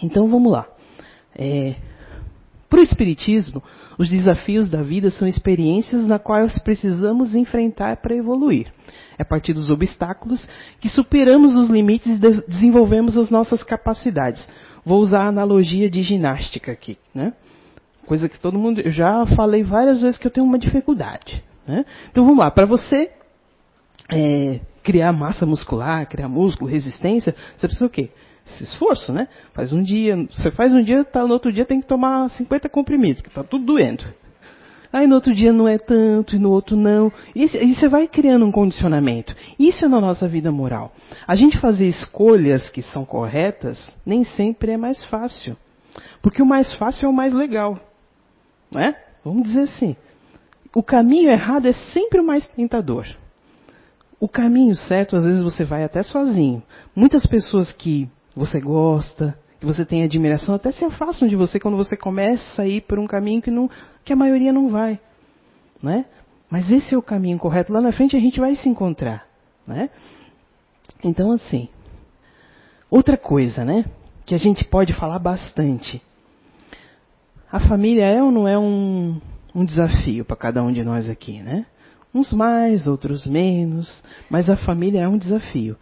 Então 0.03 0.29
vamos 0.29 0.51
lá. 0.51 0.67
É, 1.33 1.75
para 2.73 2.79
o 2.79 2.83
Espiritismo, 2.83 3.61
os 3.99 4.09
desafios 4.09 4.67
da 4.67 4.81
vida 4.81 5.11
são 5.11 5.27
experiências 5.27 6.07
na 6.07 6.17
quais 6.17 6.57
precisamos 6.57 7.35
enfrentar 7.35 7.97
para 7.97 8.15
evoluir. 8.15 8.73
É 9.15 9.21
a 9.21 9.25
partir 9.25 9.53
dos 9.53 9.69
obstáculos 9.69 10.49
que 10.81 10.89
superamos 10.89 11.55
os 11.55 11.69
limites 11.69 12.17
e 12.17 12.41
desenvolvemos 12.47 13.15
as 13.15 13.29
nossas 13.29 13.61
capacidades. 13.61 14.43
Vou 14.83 14.99
usar 14.99 15.25
a 15.25 15.27
analogia 15.27 15.87
de 15.87 16.01
ginástica 16.01 16.71
aqui, 16.71 16.97
né? 17.13 17.33
Coisa 18.07 18.27
que 18.27 18.39
todo 18.39 18.57
mundo. 18.57 18.81
Eu 18.81 18.89
já 18.89 19.23
falei 19.35 19.61
várias 19.61 20.01
vezes 20.01 20.17
que 20.17 20.25
eu 20.25 20.31
tenho 20.31 20.47
uma 20.47 20.57
dificuldade. 20.57 21.43
Né? 21.67 21.85
Então 22.09 22.25
vamos 22.25 22.39
lá, 22.39 22.49
para 22.49 22.65
você 22.65 23.11
é, 24.11 24.59
criar 24.81 25.13
massa 25.13 25.45
muscular, 25.45 26.09
criar 26.09 26.27
músculo, 26.27 26.71
resistência, 26.71 27.35
você 27.55 27.67
precisa 27.67 27.85
o 27.85 27.89
quê? 27.89 28.09
Esforço, 28.45 29.11
né? 29.13 29.27
Faz 29.53 29.71
um 29.71 29.81
dia, 29.81 30.15
você 30.31 30.51
faz 30.51 30.73
um 30.73 30.81
dia, 30.81 31.03
tá, 31.03 31.25
no 31.25 31.33
outro 31.33 31.51
dia 31.51 31.65
tem 31.65 31.79
que 31.81 31.87
tomar 31.87 32.29
50 32.29 32.69
comprimidos, 32.69 33.21
que 33.21 33.29
está 33.29 33.43
tudo 33.43 33.65
doendo. 33.65 34.03
Aí 34.93 35.07
no 35.07 35.15
outro 35.15 35.33
dia 35.33 35.51
não 35.51 35.67
é 35.67 35.79
tanto, 35.79 36.35
e 36.35 36.39
no 36.39 36.51
outro 36.51 36.75
não. 36.75 37.11
E, 37.33 37.43
e 37.45 37.75
você 37.75 37.87
vai 37.87 38.07
criando 38.07 38.45
um 38.45 38.51
condicionamento. 38.51 39.35
Isso 39.57 39.83
é 39.83 39.87
na 39.87 39.99
nossa 39.99 40.27
vida 40.27 40.51
moral. 40.51 40.93
A 41.25 41.35
gente 41.35 41.57
fazer 41.57 41.87
escolhas 41.87 42.69
que 42.69 42.83
são 42.83 43.03
corretas 43.03 43.81
nem 44.05 44.23
sempre 44.23 44.73
é 44.73 44.77
mais 44.77 45.03
fácil. 45.05 45.57
Porque 46.21 46.43
o 46.43 46.45
mais 46.45 46.71
fácil 46.73 47.07
é 47.07 47.09
o 47.09 47.13
mais 47.13 47.33
legal. 47.33 47.79
Né? 48.71 48.95
Vamos 49.25 49.43
dizer 49.43 49.61
assim. 49.61 49.95
O 50.75 50.83
caminho 50.83 51.31
errado 51.31 51.67
é 51.67 51.71
sempre 51.71 52.19
o 52.19 52.25
mais 52.25 52.47
tentador. 52.49 53.07
O 54.19 54.27
caminho 54.27 54.75
certo, 54.75 55.15
às 55.15 55.23
vezes 55.23 55.41
você 55.41 55.63
vai 55.63 55.83
até 55.83 56.03
sozinho. 56.03 56.61
Muitas 56.95 57.25
pessoas 57.25 57.71
que 57.71 58.07
você 58.35 58.59
gosta, 58.59 59.37
que 59.59 59.65
você 59.65 59.85
tem 59.85 60.03
admiração, 60.03 60.55
até 60.55 60.71
se 60.71 60.83
afastam 60.83 61.27
de 61.27 61.35
você 61.35 61.59
quando 61.59 61.77
você 61.77 61.95
começa 61.95 62.61
a 62.61 62.67
ir 62.67 62.81
por 62.81 62.99
um 62.99 63.07
caminho 63.07 63.41
que, 63.41 63.51
não, 63.51 63.69
que 64.03 64.11
a 64.11 64.15
maioria 64.15 64.51
não 64.51 64.69
vai. 64.69 64.99
Né? 65.81 66.05
Mas 66.49 66.69
esse 66.69 66.93
é 66.93 66.97
o 66.97 67.01
caminho 67.01 67.39
correto. 67.39 67.71
Lá 67.71 67.81
na 67.81 67.91
frente 67.91 68.15
a 68.15 68.19
gente 68.19 68.39
vai 68.39 68.55
se 68.55 68.67
encontrar. 68.67 69.25
Né? 69.65 69.89
Então, 71.03 71.31
assim. 71.31 71.67
Outra 72.89 73.17
coisa, 73.17 73.65
né? 73.65 73.85
Que 74.25 74.35
a 74.35 74.37
gente 74.37 74.63
pode 74.65 74.93
falar 74.93 75.19
bastante. 75.19 76.01
A 77.51 77.59
família 77.59 78.05
é 78.05 78.21
ou 78.21 78.31
não 78.31 78.47
é 78.47 78.57
um, 78.57 79.19
um 79.53 79.65
desafio 79.65 80.25
para 80.25 80.35
cada 80.35 80.63
um 80.63 80.71
de 80.71 80.83
nós 80.83 81.09
aqui, 81.09 81.41
né? 81.41 81.65
Uns 82.13 82.31
mais, 82.33 82.85
outros 82.85 83.25
menos, 83.25 84.03
mas 84.29 84.49
a 84.49 84.55
família 84.55 85.01
é 85.01 85.07
um 85.07 85.17
desafio. 85.17 85.77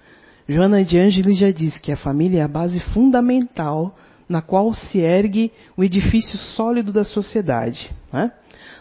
Joana 0.47 0.83
de 0.83 0.97
Ângeles 0.97 1.37
já 1.37 1.51
disse 1.51 1.79
que 1.79 1.91
a 1.91 1.97
família 1.97 2.39
é 2.39 2.43
a 2.43 2.47
base 2.47 2.79
fundamental 2.93 3.95
na 4.27 4.41
qual 4.41 4.73
se 4.73 4.99
ergue 4.99 5.51
o 5.75 5.83
edifício 5.83 6.37
sólido 6.37 6.91
da 6.91 7.03
sociedade. 7.03 7.91
Né? 8.11 8.31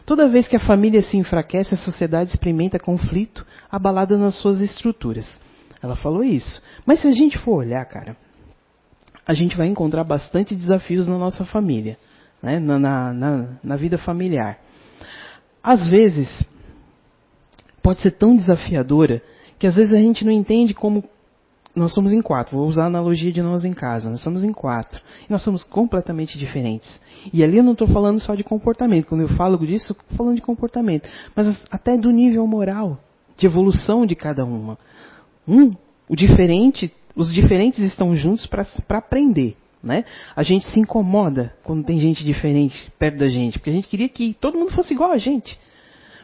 Toda 0.07 0.29
vez 0.29 0.47
que 0.47 0.57
a 0.57 0.61
família 0.61 1.03
se 1.03 1.17
enfraquece, 1.17 1.75
a 1.75 1.79
sociedade 1.79 2.31
experimenta 2.31 2.79
conflito, 2.79 3.45
abalada 3.71 4.17
nas 4.17 4.37
suas 4.37 4.61
estruturas. 4.61 5.41
Ela 5.83 5.97
falou 5.97 6.23
isso. 6.23 6.63
Mas 6.87 7.01
se 7.01 7.09
a 7.09 7.13
gente 7.13 7.39
for 7.39 7.57
olhar, 7.57 7.85
cara, 7.85 8.17
a 9.27 9.35
gente 9.35 9.57
vai 9.57 9.67
encontrar 9.67 10.05
bastante 10.05 10.55
desafios 10.55 11.07
na 11.07 11.19
nossa 11.19 11.45
família, 11.45 11.97
né? 12.43 12.59
na, 12.59 12.79
na, 12.79 13.13
na, 13.13 13.59
na 13.63 13.77
vida 13.77 13.99
familiar. 13.99 14.59
Às 15.63 15.89
vezes, 15.89 16.45
pode 17.83 18.01
ser 18.01 18.13
tão 18.13 18.37
desafiadora 18.37 19.23
que 19.59 19.67
às 19.67 19.75
vezes 19.75 19.93
a 19.93 19.99
gente 19.99 20.25
não 20.25 20.33
entende 20.33 20.73
como 20.75 21.05
nós 21.81 21.93
somos 21.93 22.13
em 22.13 22.21
quatro. 22.21 22.57
Vou 22.57 22.69
usar 22.69 22.85
a 22.85 22.87
analogia 22.87 23.33
de 23.33 23.43
nós 23.43 23.65
em 23.65 23.73
casa. 23.73 24.11
Nós 24.11 24.21
somos 24.23 24.45
em 24.45 24.53
quatro. 24.53 25.01
E 25.29 25.33
nós 25.33 25.43
somos 25.43 25.65
completamente 25.65 26.39
diferentes. 26.39 27.01
E 27.33 27.43
ali 27.43 27.57
eu 27.57 27.65
não 27.65 27.73
estou 27.73 27.89
falando 27.89 28.21
só 28.21 28.35
de 28.35 28.45
comportamento. 28.45 29.07
Quando 29.07 29.23
eu 29.23 29.29
falo 29.29 29.59
disso, 29.67 29.93
estou 29.93 30.17
falando 30.17 30.37
de 30.37 30.43
comportamento. 30.43 31.09
Mas 31.35 31.61
até 31.71 31.97
do 31.97 32.11
nível 32.11 32.47
moral, 32.47 32.99
de 33.37 33.47
evolução 33.47 34.05
de 34.05 34.15
cada 34.15 34.45
uma. 34.45 34.79
Um, 35.49 35.71
o 36.09 36.15
diferente, 36.15 36.93
os 37.17 37.33
diferentes 37.33 37.81
estão 37.81 38.15
juntos 38.15 38.47
para 38.47 38.99
aprender. 38.99 39.57
Né? 39.83 40.05
A 40.37 40.43
gente 40.43 40.67
se 40.67 40.79
incomoda 40.79 41.55
quando 41.65 41.85
tem 41.85 41.99
gente 41.99 42.23
diferente 42.23 42.93
perto 42.99 43.17
da 43.17 43.29
gente, 43.29 43.59
porque 43.59 43.71
a 43.71 43.73
gente 43.73 43.89
queria 43.89 44.11
que 44.11 44.35
todo 44.39 44.59
mundo 44.59 44.73
fosse 44.73 44.93
igual 44.93 45.11
a 45.11 45.17
gente. 45.17 45.59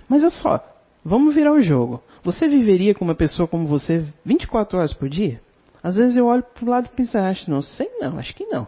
Mas 0.07 0.23
é 0.23 0.29
só, 0.29 0.63
vamos 1.03 1.35
virar 1.35 1.55
o 1.55 1.61
jogo. 1.61 2.03
Você 2.23 2.47
viveria 2.47 2.95
com 2.95 3.05
uma 3.05 3.15
pessoa 3.15 3.49
como 3.49 3.67
você 3.67 4.05
24 4.25 4.79
horas 4.79 4.93
por 4.93 5.09
dia? 5.09 5.41
Às 5.87 5.95
vezes 5.95 6.17
eu 6.17 6.27
olho 6.27 6.43
para 6.43 6.65
o 6.65 6.69
lado 6.69 6.89
e 6.93 6.97
penso, 6.97 7.17
acho, 7.17 7.49
não 7.49 7.63
sei 7.63 7.89
não, 8.01 8.19
acho 8.19 8.35
que 8.35 8.45
não. 8.47 8.67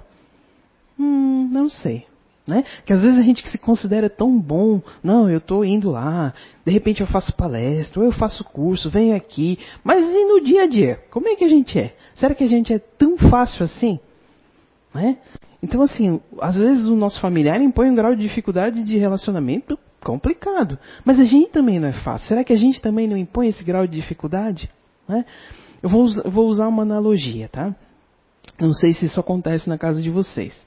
Hum, 0.97 1.49
não 1.51 1.69
sei. 1.69 2.07
Né? 2.47 2.63
Que 2.87 2.93
às 2.93 3.03
vezes 3.03 3.19
a 3.19 3.23
gente 3.25 3.45
se 3.49 3.59
considera 3.59 4.09
tão 4.09 4.39
bom, 4.39 4.81
não, 5.03 5.29
eu 5.29 5.39
estou 5.39 5.65
indo 5.65 5.91
lá, 5.91 6.33
de 6.65 6.73
repente 6.73 7.01
eu 7.01 7.09
faço 7.09 7.35
palestra, 7.35 7.99
ou 7.99 8.07
eu 8.07 8.13
faço 8.13 8.45
curso, 8.45 8.89
venho 8.89 9.17
aqui, 9.17 9.59
mas 9.83 10.09
e 10.09 10.25
no 10.27 10.41
dia 10.41 10.63
a 10.63 10.67
dia? 10.69 11.01
Como 11.11 11.27
é 11.29 11.35
que 11.35 11.45
a 11.45 11.49
gente 11.49 11.77
é? 11.77 11.93
Será 12.15 12.37
que 12.37 12.45
a 12.45 12.49
gente 12.49 12.73
é 12.73 12.79
tão 12.79 13.19
fácil 13.19 13.65
assim? 13.65 13.99
Né? 14.95 15.19
Então, 15.61 15.83
assim, 15.83 16.21
às 16.41 16.57
vezes 16.57 16.87
o 16.87 16.95
nosso 16.95 17.21
familiar 17.21 17.61
impõe 17.61 17.91
um 17.91 17.97
grau 17.97 18.15
de 18.15 18.23
dificuldade 18.23 18.85
de 18.85 18.97
relacionamento 18.97 19.77
complicado. 20.01 20.79
Mas 21.05 21.19
a 21.19 21.25
gente 21.25 21.51
também 21.51 21.81
não 21.81 21.89
é 21.89 21.93
fácil. 21.93 22.29
Será 22.29 22.45
que 22.45 22.53
a 22.53 22.57
gente 22.57 22.81
também 22.81 23.09
não 23.09 23.17
impõe 23.17 23.49
esse 23.49 23.65
grau 23.65 23.85
de 23.89 24.01
dificuldade? 24.01 24.71
Né? 25.09 25.25
Eu 25.83 25.89
vou, 25.89 26.07
vou, 26.25 26.49
usar 26.49 26.69
uma 26.69 26.83
analogia, 26.83 27.49
tá? 27.49 27.75
Não 28.61 28.73
sei 28.73 28.93
se 28.93 29.07
isso 29.07 29.21
acontece 29.21 29.69
na 29.69 29.79
casa 29.79 30.03
de 30.03 30.11
vocês. 30.11 30.67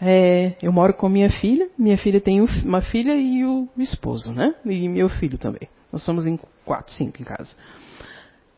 É, 0.00 0.56
eu 0.60 0.72
moro 0.72 0.94
com 0.94 1.08
minha 1.08 1.30
filha, 1.30 1.68
minha 1.78 1.96
filha 1.96 2.20
tem 2.20 2.40
uma 2.64 2.82
filha 2.82 3.14
e 3.14 3.44
o 3.44 3.68
esposo, 3.78 4.32
né? 4.32 4.54
E 4.64 4.88
meu 4.88 5.08
filho 5.08 5.38
também. 5.38 5.68
Nós 5.92 6.02
somos 6.02 6.26
em 6.26 6.38
quatro, 6.64 6.92
cinco 6.92 7.22
em 7.22 7.24
casa. 7.24 7.50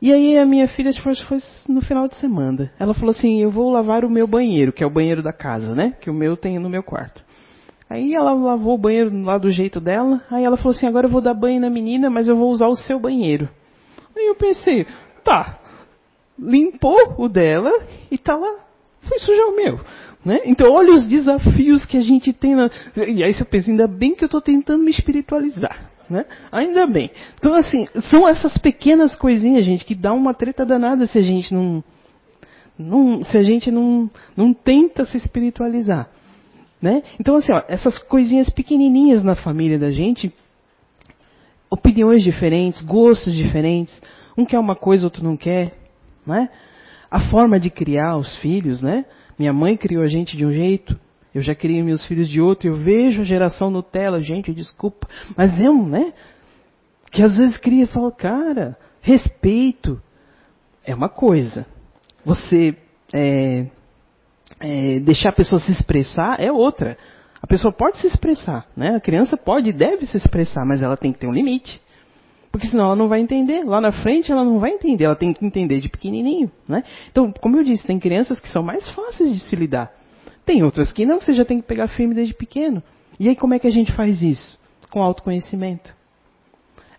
E 0.01 0.13
aí 0.13 0.39
a 0.39 0.47
minha 0.47 0.69
filha, 0.69 0.91
foi, 1.03 1.15
foi 1.15 1.39
no 1.69 1.81
final 1.81 2.09
de 2.09 2.17
semana. 2.17 2.71
Ela 2.79 2.95
falou 2.95 3.11
assim, 3.11 3.41
eu 3.41 3.51
vou 3.51 3.71
lavar 3.71 4.05
o 4.05 4.11
meu 4.11 4.27
banheiro, 4.27 4.73
que 4.73 4.83
é 4.83 4.87
o 4.87 4.93
banheiro 4.93 5.23
da 5.23 5.33
casa, 5.33 5.75
né? 5.75 5.95
Que 6.01 6.11
o 6.11 6.15
meu 6.15 6.37
tem 6.37 6.59
no 6.59 6.69
meu 6.69 6.83
quarto. 6.83 7.25
Aí 7.89 8.15
ela 8.15 8.33
lavou 8.33 8.75
o 8.75 8.79
banheiro 8.79 9.23
lá 9.23 9.39
do 9.39 9.51
jeito 9.51 9.81
dela. 9.81 10.23
Aí 10.31 10.45
ela 10.45 10.57
falou 10.57 10.73
assim: 10.73 10.87
agora 10.87 11.07
eu 11.07 11.11
vou 11.11 11.21
dar 11.21 11.35
banho 11.35 11.61
na 11.61 11.71
menina, 11.71 12.09
mas 12.09 12.29
eu 12.29 12.37
vou 12.37 12.51
usar 12.51 12.69
o 12.69 12.77
seu 12.77 12.99
banheiro. 12.99 13.49
Aí 14.17 14.27
eu 14.27 14.35
pensei, 14.35 14.87
tá, 15.25 15.59
limpou 16.39 17.15
o 17.19 17.29
dela 17.29 17.71
e 18.11 18.19
tá 18.19 18.37
lá, 18.37 18.65
foi 19.03 19.19
sujar 19.19 19.49
o 19.49 19.57
meu. 19.57 19.81
Né? 20.25 20.41
Então, 20.47 20.73
olha 20.73 20.93
os 20.93 21.07
desafios 21.07 21.85
que 21.85 21.99
a 21.99 22.03
gente 22.03 22.33
tem. 22.33 22.55
Na... 22.55 22.71
E 22.97 23.23
aí 23.23 23.35
você 23.35 23.45
pensa, 23.45 23.71
ainda 23.71 23.87
bem 23.87 24.15
que 24.15 24.25
eu 24.25 24.27
estou 24.27 24.41
tentando 24.41 24.83
me 24.83 24.91
espiritualizar. 24.91 25.91
Né? 26.09 26.25
Ainda 26.51 26.87
bem. 26.87 27.11
Então, 27.35 27.55
assim, 27.55 27.87
são 28.09 28.27
essas 28.27 28.57
pequenas 28.59 29.15
coisinhas, 29.15 29.65
gente, 29.65 29.85
que 29.85 29.95
dá 29.95 30.13
uma 30.13 30.33
treta 30.33 30.65
danada 30.65 31.07
se 31.07 31.19
a 31.19 31.23
gente 31.23 31.53
não. 31.53 31.85
não 32.79 33.23
se 33.25 33.37
a 33.37 33.43
gente 33.43 33.71
não, 33.71 34.11
não 34.35 34.55
tenta 34.55 35.05
se 35.05 35.19
espiritualizar. 35.19 36.09
Né? 36.81 37.03
Então, 37.21 37.37
assim, 37.37 37.53
ó, 37.53 37.63
essas 37.69 37.99
coisinhas 37.99 38.49
pequenininhas 38.51 39.23
na 39.23 39.35
família 39.35 39.79
da 39.79 39.91
gente, 39.91 40.33
opiniões 41.71 42.23
diferentes, 42.23 42.83
gostos 42.83 43.35
diferentes, 43.35 44.01
um 44.37 44.45
quer 44.45 44.59
uma 44.59 44.77
coisa, 44.77 45.07
outro 45.07 45.25
não 45.25 45.37
quer, 45.37 45.73
né? 46.27 46.49
A 47.11 47.21
forma 47.31 47.59
de 47.61 47.71
criar 47.71 48.17
os 48.17 48.37
filhos, 48.39 48.81
né? 48.81 49.05
Minha 49.39 49.53
mãe 49.53 49.77
criou 49.77 50.03
a 50.03 50.09
gente 50.09 50.37
de 50.37 50.45
um 50.45 50.53
jeito, 50.53 50.99
eu 51.35 51.43
já 51.43 51.55
criei 51.55 51.83
meus 51.83 52.07
filhos 52.07 52.29
de 52.29 52.41
outro, 52.41 52.69
eu 52.69 52.77
vejo 52.77 53.23
a 53.23 53.25
geração 53.25 53.71
Nutella, 53.71 54.21
gente, 54.21 54.55
desculpa, 54.55 55.09
mas 55.37 55.61
é 55.61 55.69
um, 55.69 55.87
né? 55.87 56.13
Que 57.11 57.23
às 57.23 57.37
vezes 57.37 57.59
cria 57.59 57.85
e 57.85 57.89
fala, 57.89 58.13
cara, 58.13 58.77
respeito 59.01 60.01
é 60.85 60.95
uma 60.95 61.09
coisa. 61.09 61.67
Você 62.25 62.77
é, 63.13 63.67
é, 64.61 65.01
deixar 65.01 65.31
a 65.31 65.33
pessoa 65.33 65.61
se 65.61 65.73
expressar 65.73 66.41
é 66.41 66.51
outra. 66.51 66.97
A 67.43 67.47
pessoa 67.47 67.73
pode 67.73 67.99
se 67.99 68.07
expressar, 68.07 68.67
né? 68.77 68.97
A 68.97 69.01
criança 69.01 69.37
pode 69.37 69.71
e 69.71 69.73
deve 69.73 70.07
se 70.07 70.17
expressar, 70.17 70.65
mas 70.65 70.83
ela 70.83 70.97
tem 70.97 71.13
que 71.13 71.19
ter 71.19 71.27
um 71.27 71.33
limite. 71.33 71.81
Porque 72.55 72.69
senão 72.69 72.85
ela 72.85 72.95
não 72.95 73.09
vai 73.09 73.21
entender. 73.21 73.65
Lá 73.65 73.81
na 73.81 73.91
frente 73.91 74.31
ela 74.31 74.45
não 74.45 74.61
vai 74.61 74.71
entender, 74.71 75.07
ela 75.07 75.17
tem 75.17 75.33
que 75.33 75.45
entender 75.45 75.81
de 75.81 75.89
pequenininho, 75.89 76.49
né? 76.69 76.85
Então, 77.11 77.33
como 77.41 77.57
eu 77.57 77.65
disse, 77.65 77.85
tem 77.85 77.99
crianças 77.99 78.39
que 78.39 78.49
são 78.49 78.63
mais 78.63 78.89
fáceis 78.91 79.33
de 79.33 79.41
se 79.41 79.57
lidar. 79.57 79.93
Tem 80.47 80.63
outras 80.63 80.93
que 80.93 81.05
não, 81.05 81.21
você 81.21 81.33
já 81.33 81.45
tem 81.45 81.61
que 81.61 81.67
pegar 81.67 81.89
firme 81.89 82.15
desde 82.15 82.33
pequeno. 82.33 82.81
E 83.19 83.29
aí 83.29 83.35
como 83.35 83.55
é 83.55 83.59
que 83.59 83.67
a 83.67 83.73
gente 83.73 83.91
faz 83.91 84.23
isso? 84.23 84.57
Com 84.89 85.03
autoconhecimento. 85.03 85.93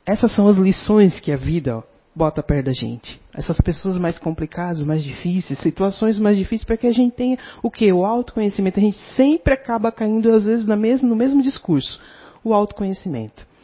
Essas 0.05 0.35
são 0.35 0.45
as 0.45 0.57
lições 0.57 1.21
que 1.21 1.31
a 1.31 1.37
vida 1.37 1.77
ó, 1.77 1.83
bota 2.13 2.43
perto 2.43 2.65
da 2.65 2.73
gente. 2.73 3.17
Essas 3.33 3.57
pessoas 3.61 3.97
mais 3.97 4.19
complicadas, 4.19 4.83
mais 4.83 5.05
difíceis, 5.05 5.57
situações 5.59 6.19
mais 6.19 6.35
difíceis, 6.35 6.65
para 6.65 6.75
que 6.75 6.85
a 6.85 6.91
gente 6.91 7.15
tenha 7.15 7.37
o 7.63 7.71
que? 7.71 7.89
O 7.93 8.03
autoconhecimento. 8.03 8.77
A 8.77 8.83
gente 8.83 8.97
sempre 9.15 9.53
acaba 9.53 9.89
caindo, 9.89 10.29
às 10.33 10.43
vezes, 10.43 10.65
no 10.65 10.75
mesmo, 10.75 11.07
no 11.07 11.15
mesmo 11.15 11.41
discurso. 11.41 11.97
O 12.43 12.53
autoconhecimento. 12.53 13.54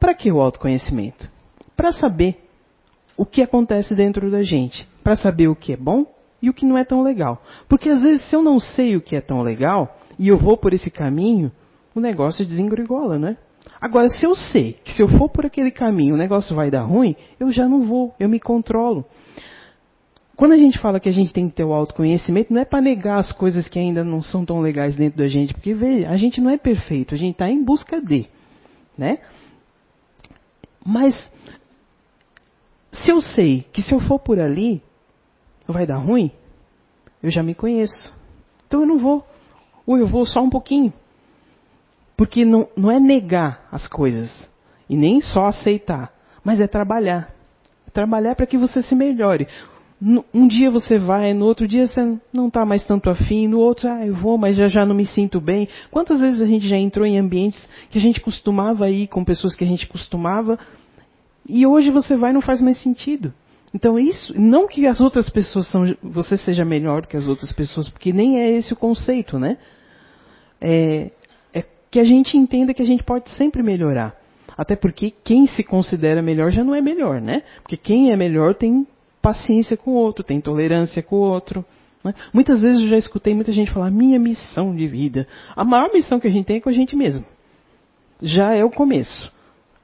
Para 0.00 0.14
que 0.14 0.32
o 0.32 0.40
autoconhecimento? 0.40 1.30
Para 1.76 1.92
saber 1.92 2.38
o 3.16 3.26
que 3.26 3.42
acontece 3.42 3.94
dentro 3.94 4.30
da 4.30 4.42
gente, 4.42 4.88
para 5.04 5.14
saber 5.14 5.48
o 5.48 5.54
que 5.54 5.74
é 5.74 5.76
bom 5.76 6.06
e 6.40 6.48
o 6.48 6.54
que 6.54 6.64
não 6.64 6.78
é 6.78 6.84
tão 6.84 7.02
legal. 7.02 7.42
Porque 7.68 7.90
às 7.90 8.02
vezes 8.02 8.28
se 8.28 8.34
eu 8.34 8.42
não 8.42 8.58
sei 8.58 8.96
o 8.96 9.02
que 9.02 9.14
é 9.14 9.20
tão 9.20 9.42
legal 9.42 9.94
e 10.18 10.28
eu 10.28 10.38
vou 10.38 10.56
por 10.56 10.72
esse 10.72 10.90
caminho, 10.90 11.52
o 11.94 12.00
negócio 12.00 12.46
desengrigola, 12.46 13.18
né? 13.18 13.36
Agora, 13.78 14.08
se 14.08 14.24
eu 14.24 14.34
sei 14.34 14.78
que 14.84 14.92
se 14.92 15.02
eu 15.02 15.08
for 15.08 15.28
por 15.28 15.44
aquele 15.44 15.70
caminho 15.70 16.14
o 16.14 16.18
negócio 16.18 16.56
vai 16.56 16.70
dar 16.70 16.82
ruim, 16.82 17.14
eu 17.38 17.52
já 17.52 17.68
não 17.68 17.84
vou, 17.84 18.14
eu 18.18 18.28
me 18.28 18.40
controlo. 18.40 19.04
Quando 20.34 20.52
a 20.52 20.56
gente 20.56 20.78
fala 20.78 20.98
que 20.98 21.10
a 21.10 21.12
gente 21.12 21.34
tem 21.34 21.46
que 21.46 21.54
ter 21.54 21.64
o 21.64 21.74
autoconhecimento, 21.74 22.54
não 22.54 22.62
é 22.62 22.64
para 22.64 22.80
negar 22.80 23.18
as 23.18 23.30
coisas 23.32 23.68
que 23.68 23.78
ainda 23.78 24.02
não 24.02 24.22
são 24.22 24.46
tão 24.46 24.60
legais 24.60 24.96
dentro 24.96 25.18
da 25.18 25.28
gente, 25.28 25.52
porque 25.52 25.74
veja, 25.74 26.08
a 26.08 26.16
gente 26.16 26.40
não 26.40 26.48
é 26.48 26.56
perfeito, 26.56 27.14
a 27.14 27.18
gente 27.18 27.32
está 27.32 27.50
em 27.50 27.62
busca 27.62 28.00
de, 28.00 28.26
né? 28.96 29.18
Mas 30.84 31.14
se 32.92 33.10
eu 33.10 33.20
sei 33.20 33.66
que 33.72 33.82
se 33.82 33.94
eu 33.94 34.00
for 34.00 34.18
por 34.18 34.38
ali 34.38 34.82
vai 35.66 35.86
dar 35.86 35.98
ruim, 35.98 36.30
eu 37.22 37.30
já 37.30 37.42
me 37.42 37.54
conheço. 37.54 38.12
Então 38.66 38.80
eu 38.80 38.86
não 38.86 38.98
vou. 38.98 39.26
Ou 39.86 39.98
eu 39.98 40.06
vou 40.06 40.26
só 40.26 40.40
um 40.40 40.50
pouquinho. 40.50 40.92
Porque 42.16 42.44
não, 42.44 42.68
não 42.76 42.90
é 42.90 42.98
negar 42.98 43.66
as 43.70 43.86
coisas. 43.86 44.48
E 44.88 44.96
nem 44.96 45.20
só 45.20 45.46
aceitar. 45.46 46.12
Mas 46.44 46.60
é 46.60 46.66
trabalhar. 46.66 47.34
Trabalhar 47.92 48.34
para 48.34 48.46
que 48.46 48.58
você 48.58 48.82
se 48.82 48.94
melhore. 48.94 49.48
Um 50.02 50.48
dia 50.48 50.70
você 50.70 50.96
vai, 50.96 51.34
no 51.34 51.44
outro 51.44 51.68
dia 51.68 51.86
você 51.86 52.00
não 52.32 52.48
está 52.48 52.64
mais 52.64 52.82
tanto 52.84 53.10
afim, 53.10 53.46
no 53.46 53.58
outro, 53.58 53.86
ah, 53.86 54.06
eu 54.06 54.14
vou, 54.14 54.38
mas 54.38 54.56
já 54.56 54.66
já 54.66 54.86
não 54.86 54.94
me 54.94 55.04
sinto 55.04 55.38
bem. 55.40 55.68
Quantas 55.90 56.20
vezes 56.20 56.40
a 56.40 56.46
gente 56.46 56.66
já 56.66 56.78
entrou 56.78 57.04
em 57.04 57.18
ambientes 57.18 57.68
que 57.90 57.98
a 57.98 58.00
gente 58.00 58.18
costumava 58.18 58.88
ir 58.88 59.08
com 59.08 59.22
pessoas 59.22 59.54
que 59.54 59.62
a 59.62 59.66
gente 59.66 59.86
costumava, 59.86 60.58
e 61.46 61.66
hoje 61.66 61.90
você 61.90 62.16
vai 62.16 62.30
e 62.30 62.32
não 62.32 62.40
faz 62.40 62.62
mais 62.62 62.78
sentido. 62.78 63.30
Então 63.74 63.98
isso, 63.98 64.32
não 64.40 64.66
que 64.66 64.86
as 64.86 65.02
outras 65.02 65.28
pessoas 65.28 65.68
são, 65.68 65.94
você 66.02 66.36
seja 66.38 66.64
melhor 66.64 67.06
que 67.06 67.16
as 67.16 67.26
outras 67.26 67.52
pessoas, 67.52 67.86
porque 67.88 68.10
nem 68.10 68.40
é 68.40 68.50
esse 68.50 68.72
o 68.72 68.76
conceito, 68.76 69.38
né? 69.38 69.58
É, 70.60 71.10
é 71.52 71.62
que 71.90 72.00
a 72.00 72.04
gente 72.04 72.38
entenda 72.38 72.72
que 72.72 72.82
a 72.82 72.86
gente 72.86 73.04
pode 73.04 73.30
sempre 73.32 73.62
melhorar. 73.62 74.14
Até 74.56 74.76
porque 74.76 75.12
quem 75.24 75.46
se 75.46 75.62
considera 75.62 76.22
melhor 76.22 76.50
já 76.50 76.64
não 76.64 76.74
é 76.74 76.80
melhor, 76.80 77.20
né? 77.20 77.42
Porque 77.62 77.76
quem 77.76 78.12
é 78.12 78.16
melhor 78.16 78.54
tem 78.54 78.86
paciência 79.20 79.76
com 79.76 79.92
o 79.92 79.94
outro, 79.94 80.24
tem 80.24 80.40
tolerância 80.40 81.02
com 81.02 81.16
o 81.16 81.20
outro. 81.20 81.64
Né? 82.02 82.14
Muitas 82.32 82.62
vezes 82.62 82.80
eu 82.80 82.86
já 82.86 82.96
escutei 82.96 83.34
muita 83.34 83.52
gente 83.52 83.70
falar, 83.70 83.90
minha 83.90 84.18
missão 84.18 84.74
de 84.74 84.86
vida. 84.86 85.26
A 85.54 85.64
maior 85.64 85.92
missão 85.92 86.18
que 86.18 86.26
a 86.26 86.30
gente 86.30 86.46
tem 86.46 86.56
é 86.56 86.60
com 86.60 86.68
a 86.68 86.72
gente 86.72 86.96
mesmo. 86.96 87.24
Já 88.22 88.54
é 88.54 88.64
o 88.64 88.70
começo. 88.70 89.32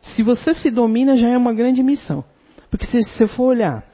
Se 0.01 0.23
você 0.23 0.55
se 0.55 0.71
domina, 0.71 1.17
já 1.17 1.29
é 1.29 1.37
uma 1.37 1.53
grande 1.53 1.83
missão. 1.83 2.25
Porque 2.71 2.87
se 2.87 3.03
você 3.03 3.27
for 3.27 3.49
olhar 3.49 3.85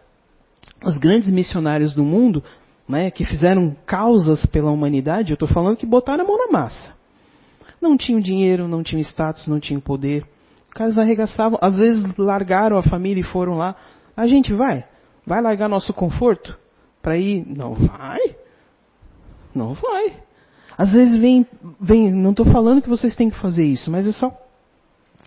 os 0.84 0.98
grandes 0.98 1.30
missionários 1.30 1.94
do 1.94 2.04
mundo, 2.04 2.42
né, 2.88 3.10
que 3.10 3.24
fizeram 3.24 3.74
causas 3.86 4.44
pela 4.46 4.70
humanidade, 4.70 5.30
eu 5.30 5.34
estou 5.34 5.48
falando 5.48 5.76
que 5.76 5.86
botaram 5.86 6.24
a 6.24 6.26
mão 6.26 6.38
na 6.38 6.52
massa. 6.52 6.94
Não 7.80 7.96
tinham 7.96 8.20
dinheiro, 8.20 8.68
não 8.68 8.82
tinham 8.82 9.00
status, 9.00 9.46
não 9.46 9.58
tinham 9.58 9.80
poder. 9.80 10.24
Os 10.68 10.74
caras 10.74 10.98
arregaçavam, 10.98 11.58
às 11.60 11.76
vezes 11.76 12.00
largaram 12.16 12.78
a 12.78 12.82
família 12.82 13.20
e 13.20 13.24
foram 13.24 13.56
lá. 13.56 13.74
A 14.16 14.26
gente 14.26 14.52
vai? 14.52 14.84
Vai 15.26 15.40
largar 15.40 15.68
nosso 15.68 15.92
conforto 15.94 16.56
para 17.00 17.16
ir? 17.16 17.46
Não 17.46 17.74
vai. 17.74 18.36
Não 19.54 19.74
vai. 19.74 20.16
Às 20.76 20.92
vezes 20.92 21.20
vem, 21.20 21.46
vem 21.80 22.10
não 22.10 22.30
estou 22.30 22.46
falando 22.46 22.82
que 22.82 22.88
vocês 22.88 23.14
têm 23.14 23.30
que 23.30 23.38
fazer 23.38 23.64
isso, 23.64 23.90
mas 23.90 24.06
é 24.06 24.12
só, 24.12 24.36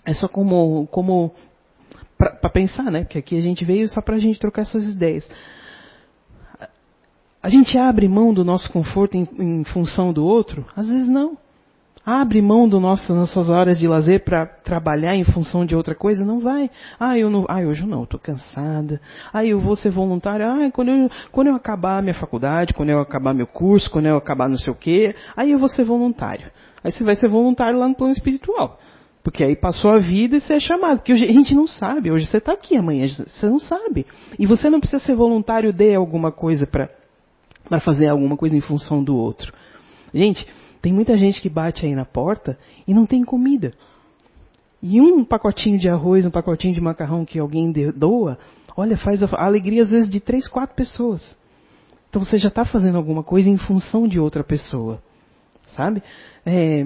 é 0.05 0.13
só 0.13 0.27
como, 0.27 0.87
como 0.87 1.33
para 2.17 2.49
pensar, 2.49 2.91
né? 2.91 3.03
Porque 3.03 3.19
aqui 3.19 3.37
a 3.37 3.41
gente 3.41 3.63
veio 3.63 3.87
só 3.87 4.01
para 4.01 4.15
a 4.15 4.19
gente 4.19 4.39
trocar 4.39 4.63
essas 4.63 4.83
ideias. 4.83 5.29
A 7.41 7.49
gente 7.49 7.77
abre 7.77 8.07
mão 8.07 8.33
do 8.33 8.43
nosso 8.43 8.71
conforto 8.71 9.15
em, 9.15 9.27
em 9.37 9.63
função 9.65 10.11
do 10.11 10.25
outro? 10.25 10.65
Às 10.75 10.87
vezes 10.87 11.07
não. 11.07 11.37
Abre 12.05 12.39
mão 12.39 12.69
do 12.69 12.79
nosso, 12.79 13.07
das 13.07 13.17
nossas 13.17 13.49
horas 13.49 13.79
de 13.79 13.87
lazer 13.87 14.23
para 14.23 14.45
trabalhar 14.45 15.15
em 15.15 15.23
função 15.23 15.65
de 15.65 15.75
outra 15.75 15.95
coisa? 15.95 16.23
Não 16.23 16.39
vai. 16.39 16.69
Ah, 16.99 17.17
eu 17.17 17.31
não, 17.31 17.45
ah, 17.49 17.61
hoje 17.61 17.83
não, 17.83 18.03
estou 18.03 18.19
cansada. 18.19 19.01
Ah, 19.33 19.43
eu 19.43 19.59
vou 19.59 19.75
ser 19.75 19.89
voluntário. 19.89 20.45
Ah, 20.45 20.69
quando 20.71 20.89
eu, 20.89 21.09
quando 21.31 21.47
eu 21.47 21.55
acabar 21.55 22.03
minha 22.03 22.13
faculdade, 22.13 22.75
quando 22.75 22.89
eu 22.89 22.99
acabar 22.99 23.33
meu 23.33 23.47
curso, 23.47 23.89
quando 23.89 24.05
eu 24.05 24.17
acabar 24.17 24.47
não 24.47 24.59
sei 24.59 24.71
o 24.71 24.75
quê, 24.75 25.15
aí 25.35 25.51
eu 25.51 25.57
vou 25.57 25.67
ser 25.67 25.83
voluntário. 25.83 26.51
Aí 26.83 26.91
você 26.91 27.03
vai 27.03 27.15
ser 27.15 27.27
voluntário 27.27 27.79
lá 27.79 27.87
no 27.87 27.95
plano 27.95 28.13
espiritual. 28.13 28.79
Porque 29.23 29.43
aí 29.43 29.55
passou 29.55 29.89
a 29.89 29.97
vida 29.97 30.37
e 30.37 30.39
você 30.39 30.53
é 30.53 30.59
chamado. 30.59 30.99
Porque 30.99 31.13
a 31.13 31.17
gente 31.17 31.55
não 31.55 31.67
sabe. 31.67 32.11
Hoje 32.11 32.27
você 32.27 32.37
está 32.37 32.53
aqui, 32.53 32.77
amanhã 32.77 33.07
você 33.07 33.47
não 33.47 33.57
sabe. 33.57 34.05
E 34.37 34.45
você 34.45 34.69
não 34.69 34.79
precisa 34.79 35.03
ser 35.03 35.15
voluntário 35.15 35.73
de 35.73 35.95
alguma 35.95 36.31
coisa 36.31 36.67
para 36.67 37.79
fazer 37.79 38.09
alguma 38.09 38.37
coisa 38.37 38.55
em 38.55 38.61
função 38.61 39.03
do 39.03 39.17
outro. 39.17 39.51
Gente, 40.13 40.47
tem 40.85 40.93
muita 40.93 41.17
gente 41.17 41.41
que 41.41 41.49
bate 41.49 41.83
aí 41.83 41.95
na 41.95 42.05
porta 42.05 42.59
e 42.87 42.93
não 42.93 43.07
tem 43.07 43.23
comida. 43.23 43.73
E 44.83 45.01
um 45.01 45.25
pacotinho 45.25 45.79
de 45.79 45.89
arroz, 45.89 46.27
um 46.27 46.29
pacotinho 46.29 46.75
de 46.75 46.79
macarrão 46.79 47.25
que 47.25 47.39
alguém 47.39 47.73
doa, 47.95 48.37
olha, 48.77 48.95
faz 48.95 49.23
a 49.23 49.27
alegria 49.43 49.81
às 49.81 49.89
vezes 49.89 50.07
de 50.07 50.19
três, 50.19 50.47
quatro 50.47 50.75
pessoas. 50.75 51.35
Então 52.07 52.23
você 52.23 52.37
já 52.37 52.49
está 52.49 52.63
fazendo 52.63 52.99
alguma 52.99 53.23
coisa 53.23 53.49
em 53.49 53.57
função 53.57 54.07
de 54.07 54.19
outra 54.19 54.43
pessoa. 54.43 55.01
Sabe? 55.69 56.03
É, 56.45 56.85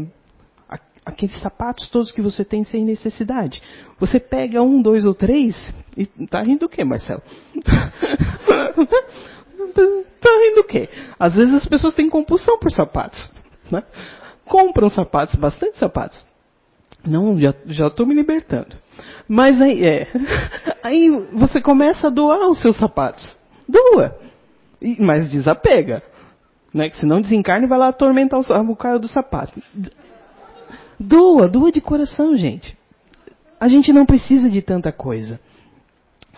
aqueles 1.06 1.38
sapatos 1.42 1.90
todos 1.90 2.14
que 2.14 2.22
você 2.22 2.46
tem 2.46 2.64
sem 2.64 2.86
necessidade. 2.86 3.62
Você 4.00 4.18
pega 4.18 4.62
um, 4.62 4.82
dois 4.82 5.06
ou 5.06 5.14
três 5.14 5.58
e 5.98 6.06
tá 6.28 6.42
rindo 6.42 6.60
do 6.60 6.70
quê, 6.70 6.86
Marcelo? 6.86 7.22
tá 10.22 10.30
rindo 10.42 10.56
do 10.56 10.64
quê? 10.64 10.88
Às 11.20 11.36
vezes 11.36 11.54
as 11.54 11.66
pessoas 11.66 11.96
têm 11.96 12.10
compulsão 12.10 12.58
por 12.60 12.72
sapatos. 12.72 13.38
Né? 13.72 13.84
Compram 14.46 14.90
sapatos, 14.90 15.36
bastante 15.36 15.78
sapatos. 15.78 16.26
Não, 17.06 17.40
já 17.40 17.88
estou 17.88 18.06
me 18.06 18.14
libertando. 18.14 18.76
Mas 19.28 19.62
aí, 19.62 19.86
é, 19.86 20.08
aí 20.84 21.10
você 21.34 21.62
começa 21.62 22.08
a 22.08 22.10
doar 22.10 22.50
os 22.50 22.62
seus 22.62 22.78
sapatos. 22.78 23.38
Doa. 23.68 24.18
Mas 25.00 25.30
desapega. 25.30 26.02
Né? 26.74 26.90
Que 26.90 26.98
senão 26.98 27.22
desencarna 27.22 27.66
e 27.66 27.70
vai 27.70 27.80
lá 27.80 27.88
atormentar 27.90 28.40
o, 28.40 28.72
o 28.72 28.76
cara 28.76 29.00
do 29.00 29.08
sapato. 29.08 29.62
Doa, 31.00 31.48
doa 31.48 31.72
de 31.72 31.80
coração, 31.80 32.36
gente. 32.38 32.78
A 33.60 33.68
gente 33.68 33.94
não 33.94 34.06
precisa 34.06 34.50
de 34.50 34.62
tanta 34.62 34.92
coisa. 34.92 35.40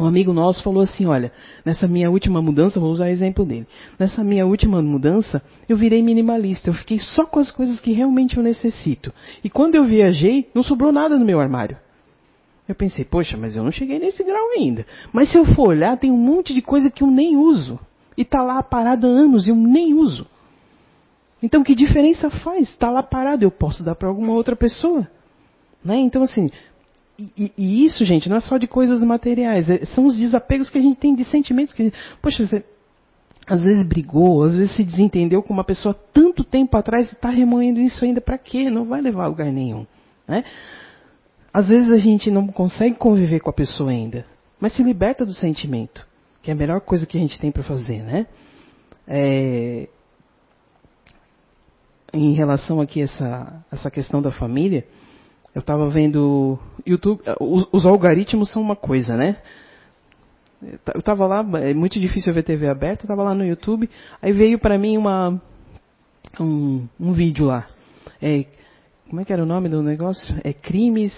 Um 0.01 0.07
amigo 0.07 0.33
nosso 0.33 0.63
falou 0.63 0.81
assim: 0.81 1.05
Olha, 1.05 1.31
nessa 1.63 1.87
minha 1.87 2.09
última 2.09 2.41
mudança, 2.41 2.79
vou 2.79 2.91
usar 2.91 3.05
o 3.05 3.09
exemplo 3.09 3.45
dele. 3.45 3.67
Nessa 3.99 4.23
minha 4.23 4.47
última 4.47 4.81
mudança, 4.81 5.41
eu 5.69 5.77
virei 5.77 6.01
minimalista. 6.01 6.69
Eu 6.69 6.73
fiquei 6.73 6.97
só 6.97 7.25
com 7.25 7.39
as 7.39 7.51
coisas 7.51 7.79
que 7.79 7.91
realmente 7.91 8.35
eu 8.35 8.43
necessito. 8.43 9.13
E 9.43 9.49
quando 9.49 9.75
eu 9.75 9.85
viajei, 9.85 10.49
não 10.55 10.63
sobrou 10.63 10.91
nada 10.91 11.19
no 11.19 11.25
meu 11.25 11.39
armário. 11.39 11.77
Eu 12.67 12.73
pensei, 12.73 13.05
poxa, 13.05 13.37
mas 13.37 13.55
eu 13.55 13.63
não 13.63 13.71
cheguei 13.71 13.99
nesse 13.99 14.23
grau 14.23 14.49
ainda. 14.57 14.85
Mas 15.13 15.31
se 15.31 15.37
eu 15.37 15.45
for 15.45 15.69
olhar, 15.69 15.97
tem 15.97 16.09
um 16.09 16.17
monte 16.17 16.53
de 16.53 16.61
coisa 16.61 16.89
que 16.89 17.03
eu 17.03 17.07
nem 17.07 17.37
uso. 17.37 17.79
E 18.17 18.23
está 18.23 18.41
lá 18.41 18.63
parado 18.63 19.05
há 19.05 19.09
anos 19.09 19.45
e 19.45 19.51
eu 19.51 19.55
nem 19.55 19.93
uso. 19.93 20.25
Então, 21.43 21.63
que 21.63 21.75
diferença 21.75 22.29
faz? 22.29 22.69
Está 22.69 22.89
lá 22.89 23.03
parado, 23.03 23.43
eu 23.43 23.51
posso 23.51 23.83
dar 23.83 23.95
para 23.95 24.07
alguma 24.07 24.33
outra 24.33 24.55
pessoa. 24.55 25.07
Né? 25.83 25.97
Então, 25.97 26.21
assim, 26.23 26.49
e, 27.37 27.51
e, 27.57 27.85
isso, 27.85 28.03
gente, 28.05 28.29
não 28.29 28.37
é 28.37 28.39
só 28.39 28.57
de 28.57 28.67
coisas 28.67 29.03
materiais, 29.03 29.69
é, 29.69 29.85
são 29.85 30.05
os 30.05 30.15
desapegos 30.15 30.69
que 30.69 30.77
a 30.77 30.81
gente 30.81 30.97
tem 30.97 31.15
de 31.15 31.25
sentimentos. 31.25 31.73
Que, 31.73 31.91
poxa, 32.21 32.45
você 32.45 32.63
às 33.47 33.63
vezes 33.63 33.85
brigou, 33.85 34.43
às 34.43 34.55
vezes 34.55 34.75
se 34.75 34.83
desentendeu 34.83 35.43
com 35.43 35.53
uma 35.53 35.63
pessoa 35.63 35.93
tanto 36.13 36.43
tempo 36.43 36.77
atrás 36.77 37.09
e 37.09 37.13
está 37.13 37.29
remoendo 37.29 37.79
isso 37.81 38.05
ainda 38.05 38.21
para 38.21 38.37
quê? 38.37 38.69
Não 38.69 38.85
vai 38.85 39.01
levar 39.01 39.25
a 39.25 39.27
lugar 39.27 39.51
nenhum. 39.51 39.85
Né? 40.27 40.43
Às 41.53 41.67
vezes 41.67 41.91
a 41.91 41.97
gente 41.97 42.31
não 42.31 42.47
consegue 42.47 42.95
conviver 42.95 43.41
com 43.41 43.49
a 43.49 43.53
pessoa 43.53 43.89
ainda, 43.91 44.25
mas 44.59 44.73
se 44.73 44.83
liberta 44.83 45.25
do 45.25 45.33
sentimento, 45.33 46.07
que 46.41 46.49
é 46.49 46.53
a 46.53 46.57
melhor 46.57 46.81
coisa 46.81 47.05
que 47.05 47.17
a 47.17 47.21
gente 47.21 47.39
tem 47.39 47.51
para 47.51 47.63
fazer, 47.63 48.01
né? 48.03 48.27
É... 49.07 49.89
Em 52.13 52.33
relação 52.33 52.79
aqui 52.79 53.01
a 53.01 53.03
essa, 53.05 53.65
essa 53.71 53.91
questão 53.91 54.21
da 54.21 54.31
família, 54.31 54.85
eu 55.53 55.59
estava 55.59 55.89
vendo 55.89 56.57
YouTube, 56.85 57.21
os, 57.39 57.67
os, 57.71 57.85
algoritmos 57.85 58.51
são 58.51 58.61
uma 58.61 58.75
coisa, 58.75 59.15
né? 59.15 59.37
Eu 60.93 60.99
estava 60.99 61.25
lá, 61.25 61.43
é 61.59 61.73
muito 61.73 61.99
difícil 61.99 62.33
ver 62.33 62.43
TV 62.43 62.69
aberta, 62.69 63.03
eu 63.03 63.05
estava 63.05 63.23
lá 63.23 63.33
no 63.33 63.45
YouTube, 63.45 63.89
aí 64.21 64.31
veio 64.31 64.59
para 64.59 64.77
mim 64.77 64.97
uma 64.97 65.41
um, 66.39 66.87
um 66.99 67.13
vídeo 67.13 67.45
lá. 67.45 67.65
É, 68.21 68.45
como 69.09 69.21
é 69.21 69.25
que 69.25 69.33
era 69.33 69.43
o 69.43 69.45
nome 69.45 69.67
do 69.67 69.81
negócio? 69.81 70.35
É 70.43 70.53
Crimes, 70.53 71.13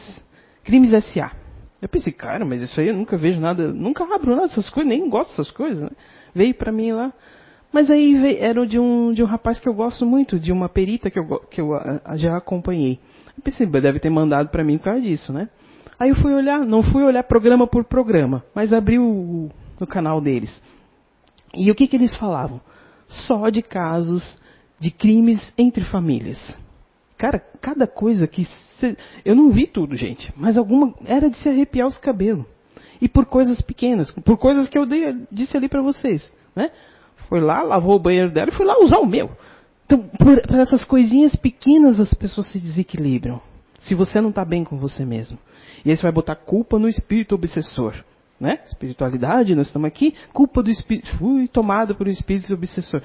Crimes 0.64 0.92
SA. 1.06 1.32
Eu 1.82 1.90
pensei, 1.90 2.14
cara, 2.14 2.46
mas 2.46 2.62
isso 2.62 2.80
aí 2.80 2.88
eu 2.88 2.96
nunca 2.96 3.18
vejo 3.18 3.40
nada, 3.40 3.74
nunca 3.74 4.04
abro 4.04 4.32
nada 4.32 4.48
dessas 4.48 4.70
coisas, 4.70 4.90
nem 4.90 5.10
gosto 5.10 5.32
dessas 5.32 5.52
coisas. 5.52 5.84
Né? 5.84 5.90
Veio 6.34 6.56
para 6.56 6.72
mim 6.72 6.94
lá. 6.94 7.14
Mas 7.74 7.90
aí 7.90 8.14
veio, 8.14 8.38
era 8.38 8.68
de 8.68 8.78
um, 8.78 9.12
de 9.12 9.24
um 9.24 9.26
rapaz 9.26 9.60
que 9.60 9.68
eu 9.68 9.74
gosto 9.74 10.06
muito, 10.06 10.40
de 10.40 10.52
uma 10.52 10.70
perita 10.70 11.10
que 11.10 11.18
eu, 11.18 11.40
que 11.50 11.60
eu 11.60 11.72
já 12.18 12.38
acompanhei. 12.38 13.00
Eu 13.36 13.44
pensei, 13.44 13.66
deve 13.66 14.00
ter 14.00 14.12
mandado 14.12 14.50
para 14.50 14.64
mim 14.64 14.78
por 14.78 14.86
causa 14.86 15.02
disso, 15.02 15.34
né? 15.34 15.50
Aí 16.00 16.10
eu 16.10 16.16
fui 16.16 16.32
olhar, 16.34 16.60
não 16.60 16.84
fui 16.84 17.04
olhar 17.04 17.24
programa 17.24 17.66
por 17.66 17.84
programa, 17.84 18.44
mas 18.54 18.72
abri 18.72 19.00
o, 19.00 19.50
o 19.82 19.88
canal 19.88 20.22
deles. 20.22 20.62
E 21.56 21.72
o 21.72 21.76
que, 21.76 21.88
que 21.88 21.96
eles 21.96 22.16
falavam? 22.16 22.62
Só 23.08 23.50
de 23.50 23.64
casos 23.64 24.38
de 24.80 24.92
crimes 24.92 25.52
entre 25.58 25.84
famílias. 25.86 26.40
Cara, 27.18 27.40
cada 27.60 27.88
coisa 27.88 28.28
que. 28.28 28.48
Eu 29.24 29.36
não 29.36 29.50
vi 29.50 29.66
tudo, 29.66 29.96
gente, 29.96 30.32
mas 30.36 30.58
alguma. 30.58 30.94
Era 31.06 31.30
de 31.30 31.38
se 31.38 31.50
arrepiar 31.50 31.88
os 31.88 31.98
cabelos. 31.98 32.46
E 33.02 33.08
por 33.08 33.26
coisas 33.26 33.62
pequenas, 33.62 34.12
por 34.12 34.38
coisas 34.38 34.70
que 34.70 34.78
eu 34.78 34.86
dei, 34.86 35.16
disse 35.32 35.58
ali 35.58 35.68
para 35.68 35.82
vocês. 35.82 36.32
Né? 36.56 36.70
Foi 37.28 37.40
lá, 37.40 37.62
lavou 37.62 37.96
o 37.96 38.00
banheiro 38.00 38.32
dela 38.32 38.50
e 38.50 38.56
foi 38.56 38.66
lá 38.66 38.80
usar 38.80 39.00
o 39.00 39.06
meu. 39.06 39.32
Então, 39.86 40.08
por, 40.18 40.42
por 40.42 40.60
essas 40.60 40.84
coisinhas 40.86 41.36
pequenas 41.36 42.00
as 42.00 42.14
pessoas 42.14 42.48
se 42.48 42.60
desequilibram. 42.60 43.42
Se 43.80 43.96
você 43.96 44.22
não 44.22 44.30
está 44.30 44.46
bem 44.46 44.64
com 44.64 44.78
você 44.78 45.06
mesmo. 45.06 45.38
E 45.86 45.92
aí 45.92 45.98
você 45.98 46.04
vai 46.04 46.12
botar 46.12 46.36
culpa 46.36 46.80
no 46.80 46.88
espírito 46.88 47.36
obsessor. 47.36 47.96
Né? 48.40 48.60
Espiritualidade, 48.66 49.56
nós 49.56 49.68
estamos 49.68 49.88
aqui, 49.88 50.16
culpa 50.32 50.64
do 50.64 50.70
espírito. 50.70 51.08
Fui 51.18 51.48
tomado 51.48 51.96
por 51.96 52.08
um 52.08 52.12
espírito 52.12 52.54
obsessor. 52.54 53.02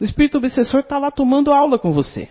O 0.00 0.04
espírito 0.04 0.38
obsessor 0.38 0.80
está 0.80 0.98
lá 0.98 1.10
tomando 1.10 1.52
aula 1.52 1.78
com 1.78 1.92
você. 1.92 2.28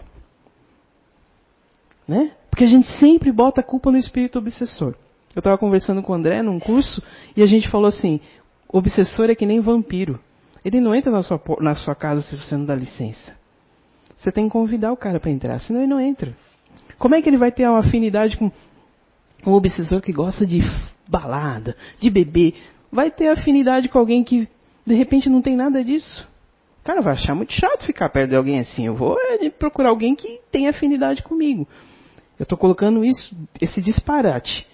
Né? 2.08 2.32
Porque 2.50 2.64
a 2.64 2.68
gente 2.68 2.88
sempre 3.00 3.32
bota 3.32 3.62
a 3.62 3.64
culpa 3.64 3.92
no 3.92 3.98
espírito 3.98 4.40
obsessor. 4.40 4.96
Eu 5.36 5.40
estava 5.40 5.58
conversando 5.58 6.02
com 6.02 6.12
o 6.12 6.16
André 6.16 6.42
num 6.42 6.60
curso 6.60 7.04
e 7.38 7.44
a 7.44 7.46
gente 7.46 7.70
falou 7.70 7.88
assim: 7.88 8.20
obsessor 8.68 9.30
é 9.30 9.36
que 9.36 9.46
nem 9.46 9.60
vampiro. 9.60 10.20
Ele 10.64 10.80
não 10.80 10.94
entra 10.94 11.12
na 11.12 11.24
sua, 11.24 11.42
na 11.60 11.76
sua 11.76 11.96
casa 11.96 12.22
se 12.22 12.36
você 12.36 12.56
não 12.56 12.66
dá 12.66 12.76
licença. 12.76 13.36
Você 14.18 14.32
tem 14.32 14.46
que 14.46 14.52
convidar 14.52 14.92
o 14.92 14.98
cara 14.98 15.20
para 15.20 15.32
entrar, 15.32 15.60
senão 15.60 15.80
ele 15.80 15.88
não 15.88 16.00
entra. 16.00 16.36
Como 16.98 17.16
é 17.16 17.22
que 17.22 17.30
ele 17.30 17.38
vai 17.38 17.52
ter 17.52 17.68
uma 17.68 17.80
afinidade 17.80 18.38
com 18.38 18.52
um 19.46 19.54
obsessor 19.54 20.02
que 20.02 20.12
gosta 20.12 20.46
de 20.46 20.60
balada, 21.08 21.76
de 22.00 22.10
beber? 22.10 22.56
Vai 22.92 23.10
ter 23.10 23.30
afinidade 23.30 23.88
com 23.88 23.98
alguém 23.98 24.24
que 24.24 24.48
de 24.86 24.96
repente 24.96 25.30
não 25.30 25.42
tem 25.42 25.56
nada 25.56 25.84
disso. 25.84 26.28
Cara, 26.84 27.02
vai 27.02 27.14
achar 27.14 27.36
muito 27.36 27.54
chato 27.54 27.86
ficar 27.86 28.10
perto 28.10 28.32
de 28.32 28.36
alguém 28.36 28.60
assim. 28.60 28.88
Eu 28.88 28.96
vou 28.96 29.18
é, 29.18 29.50
procurar 29.50 29.90
alguém 29.90 30.16
que 30.16 30.42
tem 30.52 30.68
afinidade 30.68 31.24
comigo. 31.24 31.68
Eu 32.38 32.44
estou 32.44 32.58
colocando 32.58 33.06
isso, 33.06 33.36
esse 33.62 33.82
disparate. 33.82 34.68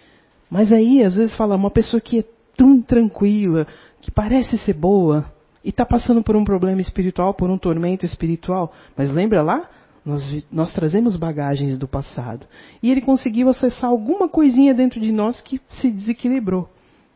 Mas 0.50 0.71
aí, 0.71 1.04
às 1.04 1.15
vezes, 1.15 1.36
fala 1.36 1.56
uma 1.56 1.71
pessoa 1.71 2.00
que 2.00 2.19
é 2.19 2.24
tão 2.56 2.82
tranquila, 2.82 3.67
que 4.02 4.12
parece 4.12 4.58
ser 4.60 4.74
boa, 4.74 5.26
e 5.65 5.69
está 5.69 5.84
passando 5.84 6.21
por 6.21 6.36
um 6.36 6.45
problema 6.45 6.80
espiritual, 6.80 7.34
por 7.34 7.49
um 7.49 7.58
tormento 7.58 8.06
espiritual. 8.06 8.71
Mas 8.95 9.12
lembra 9.12 9.41
lá? 9.41 9.67
Nós, 10.06 10.45
nós, 10.51 10.71
trazemos 10.71 11.15
bagagens 11.15 11.75
do 11.75 11.88
passado. 11.88 12.45
E 12.84 12.91
ele 12.91 13.01
conseguiu 13.01 13.49
acessar 13.49 13.89
alguma 13.89 14.30
coisinha 14.30 14.75
dentro 14.75 14.99
de 14.99 15.12
nós 15.12 15.41
que 15.41 15.60
se 15.71 15.89
desequilibrou. 15.89 16.69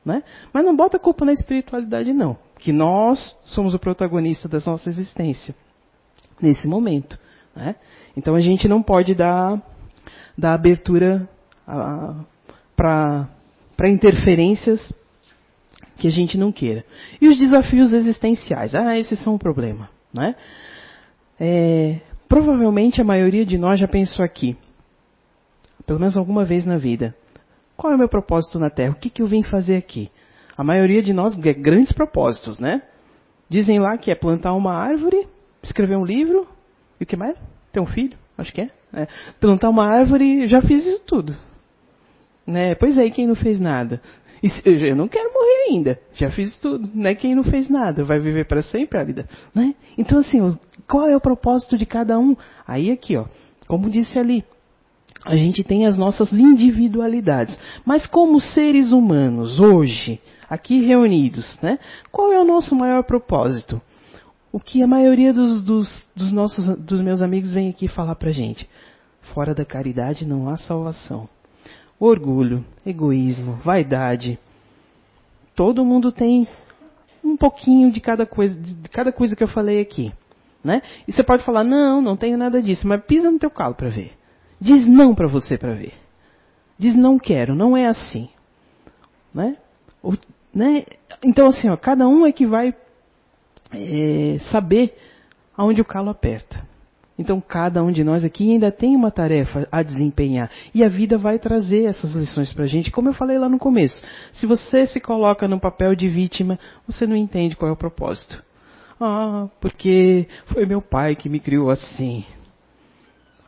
Né? 0.04 0.24
Mas 0.52 0.66
não 0.66 0.76
bota 0.76 0.98
a 0.98 1.00
culpa 1.00 1.24
na 1.24 1.32
espiritualidade, 1.32 2.12
não. 2.12 2.36
Que 2.58 2.72
nós 2.72 3.38
somos 3.46 3.76
o 3.76 3.80
protagonista 3.80 4.50
da 4.50 4.60
nossa 4.66 4.90
existência. 4.90 5.54
Nesse 6.42 6.68
momento. 6.68 7.20
Né? 7.56 7.76
Então 8.18 8.34
a 8.34 8.42
gente 8.42 8.68
não 8.68 8.82
pode 8.82 9.14
dar, 9.14 9.62
dar 10.36 10.56
abertura 10.56 11.30
para 12.76 13.30
interferências 13.88 14.92
que 16.00 16.08
a 16.08 16.12
gente 16.12 16.38
não 16.38 16.52
queira. 16.52 16.84
E 17.22 17.28
os 17.28 17.38
desafios 17.38 17.94
existenciais? 17.94 18.74
Ah, 18.74 18.98
esses 18.98 19.20
são 19.20 19.36
um 19.36 19.38
problema. 19.38 19.90
Né? 20.14 20.36
É, 21.40 22.00
provavelmente 22.28 23.02
a 23.02 23.04
maioria 23.04 23.46
de 23.46 23.58
nós 23.58 23.80
já 23.80 23.88
pensou 23.88 24.26
aqui, 24.26 24.58
pelo 25.86 26.00
menos 26.00 26.18
alguma 26.18 26.44
vez 26.44 26.66
na 26.66 26.78
vida. 26.78 27.16
Qual 27.78 27.94
é 27.94 27.96
o 27.96 28.00
meu 28.00 28.10
propósito 28.10 28.58
na 28.58 28.70
Terra? 28.70 28.94
O 28.94 29.00
que, 29.00 29.10
que 29.10 29.22
eu 29.22 29.28
vim 29.28 29.44
fazer 29.44 29.78
aqui? 29.78 30.10
A 30.58 30.64
maioria 30.64 31.02
de 31.02 31.14
nós 31.14 31.36
quer 31.36 31.54
grandes 31.54 31.94
propósitos, 31.94 32.60
né? 32.60 32.82
Dizem 33.50 33.80
lá 33.80 33.98
que 33.98 34.12
é 34.12 34.16
plantar 34.16 34.54
uma 34.54 34.74
árvore, 34.74 35.28
escrever 35.64 35.98
um 35.98 36.06
livro, 36.06 36.46
e 37.00 37.04
o 37.04 37.08
que 37.08 37.16
mais? 37.16 37.38
Ter 37.72 37.80
um 37.80 37.86
filho, 37.86 38.18
acho 38.38 38.52
que 38.52 38.62
é. 38.62 38.70
é. 38.94 39.08
Plantar 39.40 39.70
uma 39.70 39.88
árvore, 39.88 40.48
já 40.48 40.62
fiz 40.62 40.86
isso 40.86 41.04
tudo. 41.06 41.36
Né? 42.46 42.76
Pois 42.76 42.98
é, 42.98 43.06
e 43.06 43.12
quem 43.12 43.28
não 43.28 43.36
fez 43.36 43.60
nada? 43.60 44.02
Eu 44.66 44.96
não 44.96 45.08
quero 45.08 45.34
morrer 45.34 45.70
ainda. 45.70 46.00
Já 46.14 46.32
fiz 46.32 46.58
tudo. 46.58 46.90
Né? 46.94 47.16
Quem 47.16 47.36
não 47.36 47.44
fez 47.44 47.70
nada 47.70 48.04
vai 48.04 48.20
viver 48.20 48.46
para 48.46 48.62
sempre 48.62 48.98
a 48.98 49.04
vida. 49.04 49.28
Né? 49.54 49.76
Então, 49.98 50.20
assim, 50.20 50.58
qual 50.88 51.08
é 51.08 51.16
o 51.16 51.22
propósito 51.22 51.78
de 51.78 51.86
cada 51.86 52.18
um? 52.18 52.36
Aí, 52.66 52.92
aqui, 52.92 53.18
ó, 53.18 53.26
como 53.68 53.90
disse 53.90 54.18
ali, 54.18 54.44
a 55.26 55.36
gente 55.36 55.64
tem 55.64 55.86
as 55.86 55.98
nossas 55.98 56.32
individualidades. 56.32 57.58
Mas 57.86 58.08
como 58.08 58.40
seres 58.40 58.92
humanos, 58.92 59.60
hoje, 59.60 60.20
aqui 60.50 60.86
reunidos, 60.86 61.58
né? 61.62 61.78
Qual 62.12 62.32
é 62.32 62.40
o 62.40 62.46
nosso 62.46 62.74
maior 62.76 63.04
propósito? 63.04 63.82
O 64.52 64.60
que 64.60 64.82
a 64.82 64.88
maioria 64.88 65.32
dos, 65.34 65.62
dos, 65.64 66.08
dos 66.16 66.32
nossos, 66.32 66.66
dos 66.78 67.02
meus 67.02 67.22
amigos 67.22 67.52
vem 67.52 67.70
aqui 67.70 67.88
falar 67.88 68.16
pra 68.16 68.32
gente. 68.32 68.68
Fora 69.34 69.54
da 69.54 69.64
caridade 69.64 70.26
não 70.26 70.50
há 70.50 70.58
salvação 70.58 71.30
orgulho, 72.00 72.64
egoísmo, 72.86 73.54
vaidade. 73.64 74.40
Todo 75.56 75.84
mundo 75.84 76.12
tem 76.12 76.48
um 77.24 77.36
pouquinho 77.36 77.92
de 77.92 78.00
cada 78.00 78.26
coisa, 78.26 78.60
de 78.60 78.90
cada 78.90 79.12
coisa 79.12 79.36
que 79.36 79.44
eu 79.44 79.48
falei 79.48 79.82
aqui, 79.82 80.14
né? 80.64 80.82
E 81.08 81.12
você 81.12 81.24
pode 81.24 81.44
falar: 81.44 81.64
"Não, 81.64 82.02
não 82.02 82.16
tenho 82.16 82.38
nada 82.38 82.62
disso", 82.62 82.88
mas 82.88 83.04
pisa 83.04 83.30
no 83.30 83.40
teu 83.40 83.52
calo 83.52 83.76
para 83.76 83.90
ver. 83.90 84.14
Diz 84.60 84.88
não 84.88 85.14
para 85.14 85.28
você 85.28 85.58
para 85.58 85.74
ver. 85.74 85.94
Diz 86.78 86.96
não 86.96 87.20
quero, 87.20 87.54
não 87.54 87.76
é 87.76 87.88
assim, 87.88 88.30
né? 89.34 89.58
Né? 90.54 90.86
Então 91.24 91.48
assim, 91.48 91.70
ó, 91.70 91.76
cada 91.76 92.08
um 92.08 92.26
é 92.26 92.32
que 92.32 92.46
vai 92.46 92.74
é, 93.74 94.38
saber 94.52 94.98
aonde 95.56 95.82
o 95.82 95.86
calo 95.86 96.10
aperta. 96.10 96.69
Então, 97.20 97.42
cada 97.42 97.84
um 97.84 97.92
de 97.92 98.02
nós 98.02 98.24
aqui 98.24 98.50
ainda 98.50 98.72
tem 98.72 98.96
uma 98.96 99.12
tarefa 99.12 99.68
a 99.70 99.84
desempenhar. 99.84 100.50
E 100.74 100.86
a 100.86 100.88
vida 100.88 101.18
vai 101.18 101.38
trazer 101.38 101.84
essas 101.84 102.16
lições 102.16 102.54
para 102.54 102.64
a 102.64 102.68
gente, 102.68 102.92
como 102.92 103.10
eu 103.10 103.14
falei 103.14 103.38
lá 103.38 103.50
no 103.50 103.60
começo. 103.60 104.02
Se 104.32 104.46
você 104.46 104.88
se 104.88 105.02
coloca 105.02 105.46
no 105.46 105.60
papel 105.60 105.96
de 105.96 106.08
vítima, 106.08 106.58
você 106.88 107.06
não 107.06 107.18
entende 107.18 107.58
qual 107.58 107.68
é 107.68 107.74
o 107.74 107.78
propósito. 107.78 108.42
Ah, 109.02 109.50
porque 109.60 110.30
foi 110.46 110.66
meu 110.66 110.82
pai 110.82 111.14
que 111.14 111.28
me 111.28 111.42
criou 111.42 111.70
assim. 111.70 112.24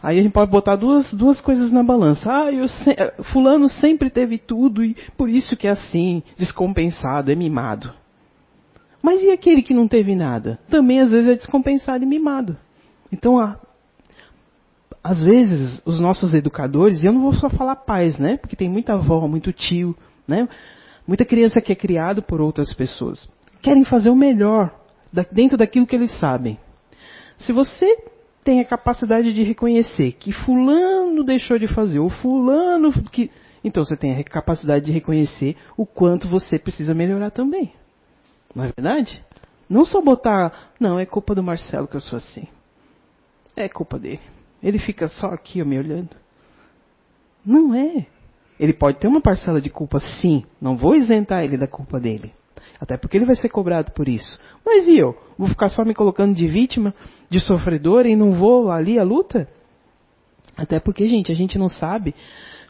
Aí 0.04 0.20
a 0.20 0.22
gente 0.22 0.34
pode 0.34 0.52
botar 0.52 0.76
duas, 0.76 1.10
duas 1.14 1.40
coisas 1.40 1.72
na 1.72 1.82
balança. 1.82 2.30
Ah, 2.30 2.52
eu 2.52 2.68
se... 2.68 2.94
fulano 3.32 3.70
sempre 3.70 4.10
teve 4.10 4.38
tudo 4.38 4.84
e 4.84 4.98
por 5.16 5.30
isso 5.30 5.56
que 5.56 5.66
é 5.66 5.72
assim, 5.72 6.22
descompensado, 6.38 7.32
é 7.32 7.36
mimado. 7.36 7.94
Mas 9.02 9.24
e 9.24 9.32
aquele 9.32 9.62
que 9.62 9.74
não 9.74 9.88
teve 9.88 10.14
nada? 10.14 10.60
Também 10.70 11.00
às 11.00 11.12
vezes 11.12 11.30
é 11.30 11.36
descompensado 11.36 12.04
e 12.04 12.08
mimado. 12.08 12.58
Então, 13.12 13.40
às 15.04 15.24
vezes 15.24 15.82
os 15.86 16.00
nossos 16.00 16.34
educadores, 16.34 17.04
e 17.04 17.08
eu 17.08 17.14
não 17.14 17.22
vou 17.22 17.34
só 17.34 17.50
falar 17.50 17.76
pais, 17.76 18.18
né? 18.18 18.38
Porque 18.38 18.56
tem 18.56 18.70
muita 18.70 18.94
avó, 18.94 19.28
muito 19.28 19.52
tio, 19.52 19.96
né? 20.28 20.48
Muita 21.08 21.26
criança 21.26 21.62
que 21.62 21.72
é 21.72 21.76
criado 21.76 22.22
por 22.22 22.40
outras 22.40 22.74
pessoas. 22.74 23.28
Querem 23.62 23.84
fazer 23.84 24.10
o 24.10 24.16
melhor 24.16 24.72
dentro 25.32 25.58
daquilo 25.58 25.88
que 25.88 25.96
eles 25.96 26.18
sabem. 26.20 26.58
Se 27.38 27.52
você 27.52 27.98
tem 28.44 28.60
a 28.60 28.66
capacidade 28.66 29.34
de 29.34 29.44
reconhecer 29.44 30.14
que 30.14 30.32
fulano 30.32 31.24
deixou 31.24 31.58
de 31.60 31.68
fazer, 31.68 32.00
ou 32.00 32.10
fulano 32.10 32.92
que. 33.10 33.32
Então 33.64 33.84
você 33.84 33.96
tem 33.96 34.20
a 34.20 34.24
capacidade 34.24 34.86
de 34.86 34.92
reconhecer 34.92 35.56
o 35.78 35.86
quanto 35.86 36.28
você 36.28 36.58
precisa 36.58 36.94
melhorar 36.94 37.32
também. 37.32 37.74
Não 38.56 38.64
é 38.64 38.72
verdade? 38.76 39.24
Não 39.70 39.86
só 39.86 40.02
botar, 40.02 40.72
não, 40.80 41.00
é 41.00 41.06
culpa 41.06 41.34
do 41.34 41.44
Marcelo 41.44 41.88
que 41.88 41.96
eu 41.96 42.02
sou 42.02 42.18
assim. 42.18 42.48
É 43.56 43.68
culpa 43.70 44.00
dele. 44.00 44.22
Ele 44.62 44.80
fica 44.80 45.08
só 45.08 45.28
aqui 45.28 45.62
ó, 45.62 45.66
me 45.66 45.78
olhando. 45.78 46.16
Não 47.46 47.74
é. 47.74 48.06
Ele 48.60 48.74
pode 48.74 49.00
ter 49.00 49.08
uma 49.08 49.22
parcela 49.22 49.60
de 49.60 49.70
culpa, 49.70 50.00
sim. 50.00 50.44
Não 50.62 50.78
vou 50.78 50.96
isentar 50.96 51.44
ele 51.44 51.58
da 51.58 51.68
culpa 51.68 52.00
dele. 52.00 52.32
Até 52.80 52.98
porque 52.98 53.18
ele 53.18 53.26
vai 53.26 53.36
ser 53.36 53.50
cobrado 53.50 53.92
por 53.92 54.08
isso. 54.08 54.40
Mas 54.66 54.88
e 54.88 54.98
eu? 54.98 55.16
Vou 55.38 55.48
ficar 55.48 55.70
só 55.70 55.84
me 55.84 55.94
colocando 55.94 56.36
de 56.36 56.48
vítima, 56.48 56.94
de 57.30 57.40
sofredor 57.40 58.06
e 58.06 58.16
não 58.16 58.34
vou 58.34 58.72
ali 58.72 59.00
à 59.00 59.04
luta? 59.04 59.48
Até 60.56 60.80
porque, 60.80 61.08
gente, 61.08 61.32
a 61.32 61.36
gente 61.36 61.58
não 61.58 61.70
sabe 61.70 62.14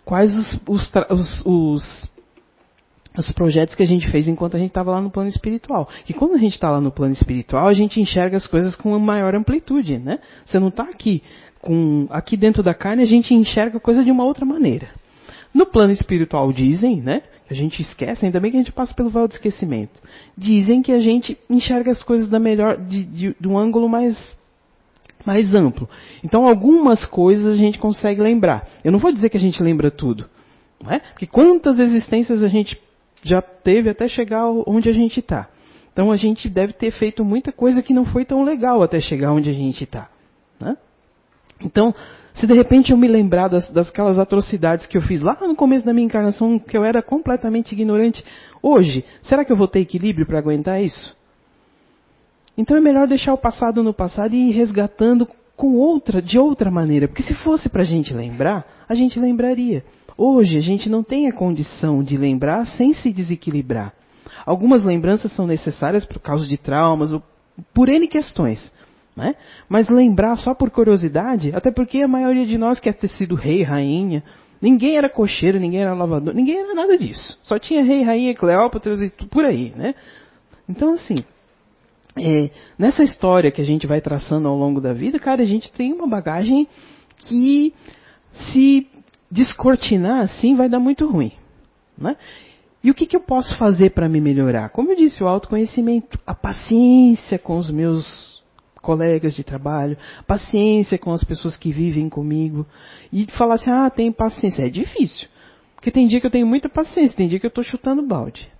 quais 0.05 0.33
os, 0.33 0.61
os, 0.67 0.91
os, 1.09 1.45
os, 1.45 2.10
os 3.17 3.31
projetos 3.31 3.75
que 3.75 3.83
a 3.83 3.87
gente 3.87 4.09
fez 4.09 4.27
enquanto 4.27 4.55
a 4.55 4.59
gente 4.59 4.69
estava 4.69 4.91
lá 4.91 5.01
no 5.01 5.11
plano 5.11 5.29
espiritual. 5.29 5.89
E 6.07 6.13
quando 6.13 6.35
a 6.35 6.37
gente 6.37 6.53
está 6.53 6.69
lá 6.71 6.79
no 6.79 6.91
plano 6.91 7.13
espiritual, 7.13 7.67
a 7.67 7.73
gente 7.73 7.99
enxerga 7.99 8.37
as 8.37 8.47
coisas 8.47 8.75
com 8.75 8.89
uma 8.89 8.99
maior 8.99 9.35
amplitude, 9.35 9.97
né? 9.97 10.19
Você 10.45 10.59
não 10.59 10.69
está 10.69 10.83
aqui 10.83 11.21
com 11.61 12.07
aqui 12.09 12.35
dentro 12.35 12.63
da 12.63 12.73
carne, 12.73 13.03
a 13.03 13.07
gente 13.07 13.33
enxerga 13.33 13.77
a 13.77 13.81
coisa 13.81 14.03
de 14.03 14.11
uma 14.11 14.23
outra 14.23 14.45
maneira. 14.45 14.89
No 15.53 15.65
plano 15.65 15.91
espiritual 15.91 16.51
dizem, 16.51 17.01
né? 17.01 17.23
A 17.49 17.53
gente 17.53 17.81
esquece, 17.81 18.25
ainda 18.25 18.39
bem 18.39 18.49
que 18.49 18.57
a 18.57 18.61
gente 18.61 18.71
passa 18.71 18.93
pelo 18.93 19.09
véu 19.09 19.27
do 19.27 19.33
esquecimento. 19.33 19.99
Dizem 20.37 20.81
que 20.81 20.91
a 20.93 20.99
gente 20.99 21.37
enxerga 21.49 21.91
as 21.91 22.01
coisas 22.01 22.29
da 22.29 22.39
melhor, 22.39 22.77
de, 22.77 23.03
de, 23.03 23.35
de 23.37 23.47
um 23.47 23.59
ângulo 23.59 23.89
mais, 23.89 24.17
mais 25.25 25.53
amplo. 25.53 25.89
Então, 26.23 26.47
algumas 26.47 27.05
coisas 27.05 27.55
a 27.55 27.57
gente 27.57 27.77
consegue 27.77 28.21
lembrar. 28.21 28.65
Eu 28.85 28.91
não 28.93 28.99
vou 28.99 29.11
dizer 29.11 29.29
que 29.29 29.35
a 29.35 29.39
gente 29.39 29.61
lembra 29.61 29.91
tudo. 29.91 30.29
Não 30.81 30.91
é? 30.91 30.99
Porque 30.99 31.27
quantas 31.27 31.77
existências 31.77 32.41
a 32.41 32.47
gente 32.47 32.79
já 33.23 33.41
teve 33.41 33.89
até 33.89 34.07
chegar 34.07 34.47
onde 34.67 34.89
a 34.89 34.93
gente 34.93 35.19
está. 35.19 35.49
Então, 35.93 36.11
a 36.11 36.15
gente 36.15 36.49
deve 36.49 36.73
ter 36.73 36.91
feito 36.91 37.23
muita 37.23 37.51
coisa 37.51 37.81
que 37.81 37.93
não 37.93 38.05
foi 38.05 38.23
tão 38.25 38.43
legal 38.43 38.81
até 38.81 38.99
chegar 38.99 39.33
onde 39.33 39.49
a 39.49 39.53
gente 39.53 39.83
está. 39.83 40.09
Né? 40.59 40.77
Então, 41.63 41.93
se 42.33 42.47
de 42.47 42.53
repente 42.53 42.91
eu 42.91 42.97
me 42.97 43.07
lembrar 43.07 43.49
das, 43.49 43.69
das 43.69 43.91
atrocidades 44.17 44.85
que 44.85 44.97
eu 44.97 45.01
fiz 45.01 45.21
lá 45.21 45.37
no 45.41 45.55
começo 45.55 45.85
da 45.85 45.93
minha 45.93 46.05
encarnação, 46.05 46.57
que 46.57 46.77
eu 46.77 46.83
era 46.83 47.01
completamente 47.01 47.73
ignorante, 47.73 48.23
hoje, 48.61 49.03
será 49.21 49.43
que 49.43 49.51
eu 49.51 49.57
vou 49.57 49.67
ter 49.67 49.81
equilíbrio 49.81 50.25
para 50.25 50.39
aguentar 50.39 50.81
isso? 50.81 51.15
Então 52.57 52.75
é 52.75 52.81
melhor 52.81 53.07
deixar 53.07 53.33
o 53.33 53.37
passado 53.37 53.83
no 53.83 53.93
passado 53.93 54.33
e 54.33 54.49
ir 54.49 54.51
resgatando 54.51 55.27
com 55.55 55.77
outra, 55.77 56.21
de 56.21 56.39
outra 56.39 56.71
maneira. 56.71 57.07
Porque 57.07 57.23
se 57.23 57.35
fosse 57.35 57.69
para 57.69 57.81
a 57.81 57.85
gente 57.85 58.13
lembrar, 58.13 58.65
a 58.87 58.93
gente 58.93 59.19
lembraria. 59.19 59.83
Hoje 60.23 60.55
a 60.55 60.61
gente 60.61 60.87
não 60.87 61.01
tem 61.01 61.27
a 61.27 61.33
condição 61.33 62.03
de 62.03 62.15
lembrar 62.15 62.67
sem 62.67 62.93
se 62.93 63.11
desequilibrar. 63.11 63.91
Algumas 64.45 64.85
lembranças 64.85 65.31
são 65.31 65.47
necessárias 65.47 66.05
por 66.05 66.19
causa 66.19 66.45
de 66.45 66.59
traumas 66.59 67.11
ou 67.11 67.23
por 67.73 67.89
N 67.89 68.07
questões. 68.07 68.71
Né? 69.15 69.33
Mas 69.67 69.89
lembrar 69.89 70.35
só 70.35 70.53
por 70.53 70.69
curiosidade, 70.69 71.51
até 71.55 71.71
porque 71.71 72.03
a 72.03 72.07
maioria 72.07 72.45
de 72.45 72.55
nós 72.55 72.79
quer 72.79 72.93
ter 72.93 73.07
sido 73.07 73.33
rei, 73.33 73.63
rainha. 73.63 74.23
Ninguém 74.61 74.95
era 74.95 75.09
cocheiro, 75.09 75.59
ninguém 75.59 75.81
era 75.81 75.95
lavador, 75.95 76.35
ninguém 76.35 76.59
era 76.59 76.75
nada 76.75 76.95
disso. 76.99 77.39
Só 77.41 77.57
tinha 77.57 77.83
rei, 77.83 78.03
rainha, 78.03 78.35
Cleópatra 78.35 78.93
e 79.03 79.09
por 79.25 79.43
aí, 79.43 79.73
né? 79.75 79.95
Então, 80.69 80.93
assim, 80.93 81.25
é, 82.15 82.51
nessa 82.77 83.01
história 83.01 83.49
que 83.49 83.59
a 83.59 83.65
gente 83.65 83.87
vai 83.87 83.99
traçando 83.99 84.47
ao 84.47 84.55
longo 84.55 84.79
da 84.79 84.93
vida, 84.93 85.17
cara, 85.17 85.41
a 85.41 85.47
gente 85.47 85.71
tem 85.71 85.91
uma 85.91 86.07
bagagem 86.07 86.67
que, 87.17 87.73
se 88.33 88.87
descortinar 89.31 90.21
assim, 90.21 90.55
vai 90.55 90.67
dar 90.67 90.79
muito 90.79 91.07
ruim. 91.09 91.31
Né? 91.97 92.17
E 92.83 92.89
o 92.89 92.93
que, 92.93 93.05
que 93.05 93.15
eu 93.15 93.21
posso 93.21 93.55
fazer 93.57 93.91
para 93.91 94.09
me 94.09 94.19
melhorar? 94.19 94.69
Como 94.69 94.91
eu 94.91 94.95
disse, 94.95 95.23
o 95.23 95.27
autoconhecimento, 95.27 96.19
a 96.25 96.33
paciência 96.33 97.37
com 97.39 97.57
os 97.57 97.69
meus 97.69 98.41
colegas 98.81 99.35
de 99.35 99.43
trabalho, 99.43 99.95
paciência 100.25 100.97
com 100.97 101.13
as 101.13 101.23
pessoas 101.23 101.55
que 101.55 101.71
vivem 101.71 102.09
comigo. 102.09 102.65
E 103.13 103.25
falar 103.37 103.55
assim, 103.55 103.69
ah, 103.69 103.89
tem 103.89 104.11
paciência. 104.11 104.65
É 104.65 104.69
difícil. 104.69 105.27
Porque 105.75 105.91
tem 105.91 106.07
dia 106.07 106.19
que 106.19 106.25
eu 106.25 106.31
tenho 106.31 106.47
muita 106.47 106.67
paciência, 106.67 107.15
tem 107.15 107.27
dia 107.27 107.39
que 107.39 107.45
eu 107.45 107.49
estou 107.49 107.63
chutando 107.63 108.05
balde. 108.05 108.51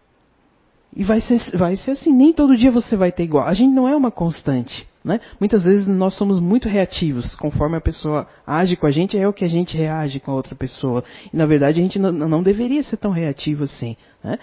E 0.96 1.04
vai 1.04 1.20
ser, 1.22 1.58
vai 1.58 1.76
ser 1.76 1.92
assim, 1.92 2.14
nem 2.14 2.32
todo 2.32 2.56
dia 2.56 2.70
você 2.70 2.96
vai 2.96 3.12
ter 3.12 3.24
igual. 3.24 3.48
A 3.48 3.54
gente 3.54 3.74
não 3.74 3.88
é 3.88 3.96
uma 3.96 4.12
constante. 4.12 4.88
Né? 5.04 5.20
Muitas 5.40 5.64
vezes 5.64 5.88
nós 5.88 6.14
somos 6.14 6.40
muito 6.40 6.70
reativos. 6.70 7.34
Conforme 7.36 7.76
a 7.76 7.82
pessoa 7.82 8.28
age 8.46 8.76
com 8.76 8.86
a 8.86 8.92
gente, 8.92 9.18
é 9.18 9.28
o 9.28 9.34
que 9.34 9.44
a 9.44 9.50
gente 9.50 9.76
reage 9.76 10.20
com 10.20 10.32
a 10.32 10.36
outra 10.36 10.56
pessoa. 10.56 11.04
E 11.34 11.36
na 11.36 11.46
verdade 11.46 11.80
a 11.80 11.84
gente 11.84 11.98
não, 11.98 12.12
não 12.12 12.44
deveria 12.44 12.84
ser 12.84 12.98
tão 12.98 13.12
reativo 13.12 13.64
assim. 13.64 13.98
Né? 14.24 14.38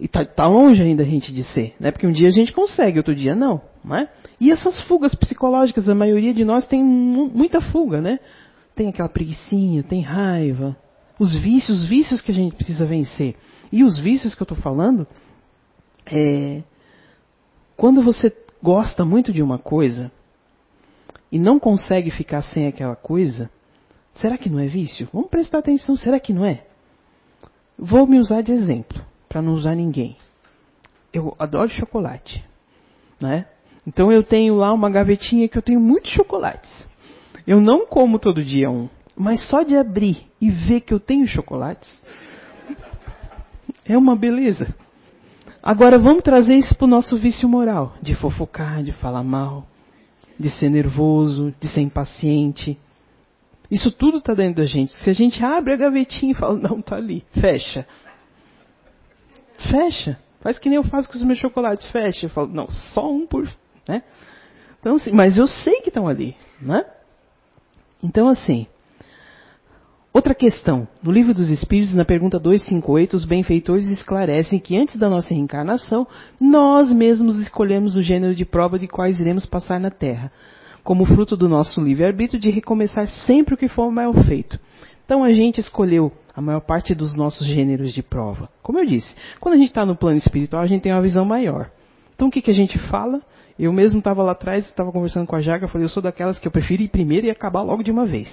E 0.00 0.04
está 0.04 0.24
tá 0.24 0.46
longe 0.46 0.80
ainda 0.82 1.02
a 1.02 1.06
gente 1.06 1.32
de 1.32 1.42
ser, 1.42 1.74
né? 1.80 1.90
Porque 1.90 2.06
um 2.06 2.12
dia 2.12 2.28
a 2.28 2.32
gente 2.32 2.52
consegue, 2.52 2.98
outro 2.98 3.14
dia 3.14 3.34
não, 3.34 3.60
né? 3.84 4.08
E 4.40 4.52
essas 4.52 4.80
fugas 4.82 5.12
psicológicas, 5.14 5.88
a 5.88 5.94
maioria 5.94 6.32
de 6.32 6.44
nós 6.44 6.66
tem 6.66 6.84
muita 6.84 7.60
fuga, 7.60 8.00
né? 8.00 8.20
Tem 8.76 8.88
aquela 8.88 9.08
preguiçinha, 9.08 9.82
tem 9.82 10.00
raiva, 10.00 10.76
os 11.18 11.34
vícios, 11.36 11.82
os 11.82 11.88
vícios 11.88 12.20
que 12.20 12.30
a 12.30 12.34
gente 12.34 12.54
precisa 12.54 12.86
vencer. 12.86 13.34
E 13.72 13.82
os 13.82 13.98
vícios 13.98 14.36
que 14.36 14.42
eu 14.42 14.44
estou 14.44 14.58
falando 14.58 15.04
é 16.06 16.62
quando 17.76 18.00
você 18.02 18.32
gosta 18.62 19.04
muito 19.04 19.32
de 19.32 19.42
uma 19.42 19.58
coisa 19.58 20.10
e 21.30 21.38
não 21.38 21.58
consegue 21.58 22.10
ficar 22.10 22.42
sem 22.42 22.66
aquela 22.66 22.96
coisa, 22.96 23.50
será 24.14 24.36
que 24.36 24.48
não 24.48 24.58
é 24.58 24.66
vício? 24.66 25.08
Vamos 25.12 25.30
prestar 25.30 25.58
atenção, 25.58 25.96
será 25.96 26.18
que 26.18 26.32
não 26.32 26.44
é? 26.44 26.64
Vou 27.78 28.06
me 28.06 28.18
usar 28.18 28.42
de 28.42 28.52
exemplo 28.52 29.00
para 29.28 29.42
não 29.42 29.54
usar 29.54 29.74
ninguém. 29.74 30.16
Eu 31.12 31.34
adoro 31.38 31.70
chocolate, 31.70 32.44
né? 33.20 33.46
Então 33.86 34.10
eu 34.12 34.22
tenho 34.22 34.54
lá 34.54 34.72
uma 34.72 34.90
gavetinha 34.90 35.48
que 35.48 35.56
eu 35.56 35.62
tenho 35.62 35.80
muitos 35.80 36.10
chocolates. 36.10 36.70
Eu 37.46 37.60
não 37.60 37.86
como 37.86 38.18
todo 38.18 38.44
dia 38.44 38.70
um, 38.70 38.88
mas 39.16 39.46
só 39.48 39.62
de 39.62 39.76
abrir 39.76 40.26
e 40.40 40.50
ver 40.50 40.82
que 40.82 40.92
eu 40.92 41.00
tenho 41.00 41.26
chocolates 41.26 41.88
é 43.86 43.96
uma 43.96 44.16
beleza. 44.16 44.74
Agora 45.68 45.98
vamos 45.98 46.22
trazer 46.22 46.54
isso 46.54 46.74
para 46.74 46.86
o 46.86 46.88
nosso 46.88 47.18
vício 47.18 47.46
moral, 47.46 47.92
de 48.00 48.14
fofocar, 48.14 48.82
de 48.82 48.90
falar 48.92 49.22
mal, 49.22 49.66
de 50.40 50.48
ser 50.48 50.70
nervoso, 50.70 51.54
de 51.60 51.68
ser 51.68 51.82
impaciente. 51.82 52.78
Isso 53.70 53.90
tudo 53.92 54.16
está 54.16 54.32
dentro 54.32 54.62
da 54.62 54.64
gente. 54.64 54.90
Se 55.04 55.10
a 55.10 55.12
gente 55.12 55.44
abre 55.44 55.74
a 55.74 55.76
gavetinha 55.76 56.32
e 56.32 56.34
fala, 56.34 56.56
não, 56.58 56.78
está 56.78 56.96
ali, 56.96 57.22
fecha. 57.38 57.86
Fecha. 59.70 60.18
Faz 60.40 60.58
que 60.58 60.70
nem 60.70 60.76
eu 60.76 60.84
faço 60.84 61.06
com 61.06 61.18
os 61.18 61.22
meus 61.22 61.38
chocolates. 61.38 61.86
Fecha. 61.88 62.24
Eu 62.24 62.30
falo, 62.30 62.48
não, 62.48 62.70
só 62.70 63.06
um 63.06 63.26
por. 63.26 63.46
Né? 63.86 64.02
Então, 64.80 64.96
assim, 64.96 65.12
mas 65.12 65.36
eu 65.36 65.46
sei 65.46 65.82
que 65.82 65.90
estão 65.90 66.08
ali. 66.08 66.34
Né? 66.62 66.82
Então, 68.02 68.30
assim. 68.30 68.66
Outra 70.12 70.34
questão. 70.34 70.88
No 71.02 71.12
Livro 71.12 71.34
dos 71.34 71.50
Espíritos, 71.50 71.94
na 71.94 72.04
pergunta 72.04 72.38
258, 72.38 73.14
os 73.14 73.26
benfeitores 73.26 73.86
esclarecem 73.88 74.58
que 74.58 74.76
antes 74.76 74.96
da 74.96 75.08
nossa 75.08 75.34
reencarnação, 75.34 76.06
nós 76.40 76.90
mesmos 76.90 77.36
escolhemos 77.36 77.94
o 77.94 78.02
gênero 78.02 78.34
de 78.34 78.44
prova 78.44 78.78
de 78.78 78.88
quais 78.88 79.20
iremos 79.20 79.44
passar 79.44 79.78
na 79.78 79.90
Terra, 79.90 80.32
como 80.82 81.04
fruto 81.04 81.36
do 81.36 81.48
nosso 81.48 81.80
livre-arbítrio 81.80 82.40
de 82.40 82.50
recomeçar 82.50 83.06
sempre 83.06 83.54
o 83.54 83.56
que 83.56 83.68
for 83.68 83.90
mal 83.90 84.14
feito. 84.24 84.58
Então 85.04 85.22
a 85.22 85.30
gente 85.30 85.60
escolheu 85.60 86.10
a 86.34 86.40
maior 86.40 86.60
parte 86.60 86.94
dos 86.94 87.14
nossos 87.14 87.46
gêneros 87.46 87.92
de 87.92 88.02
prova. 88.02 88.48
Como 88.62 88.78
eu 88.78 88.86
disse, 88.86 89.08
quando 89.38 89.54
a 89.54 89.58
gente 89.58 89.68
está 89.68 89.84
no 89.84 89.94
plano 89.94 90.16
espiritual, 90.16 90.62
a 90.62 90.66
gente 90.66 90.82
tem 90.82 90.92
uma 90.92 91.02
visão 91.02 91.24
maior. 91.24 91.70
Então 92.14 92.28
o 92.28 92.30
que, 92.30 92.40
que 92.40 92.50
a 92.50 92.54
gente 92.54 92.78
fala? 92.88 93.20
Eu 93.58 93.72
mesmo 93.72 93.98
estava 93.98 94.22
lá 94.22 94.32
atrás, 94.32 94.64
estava 94.66 94.90
conversando 94.90 95.26
com 95.26 95.36
a 95.36 95.40
Jaga, 95.42 95.68
falei, 95.68 95.84
eu 95.84 95.88
sou 95.90 96.02
daquelas 96.02 96.38
que 96.38 96.48
eu 96.48 96.52
prefiro 96.52 96.82
ir 96.82 96.88
primeiro 96.88 97.26
e 97.26 97.30
acabar 97.30 97.62
logo 97.62 97.82
de 97.82 97.90
uma 97.90 98.06
vez. 98.06 98.28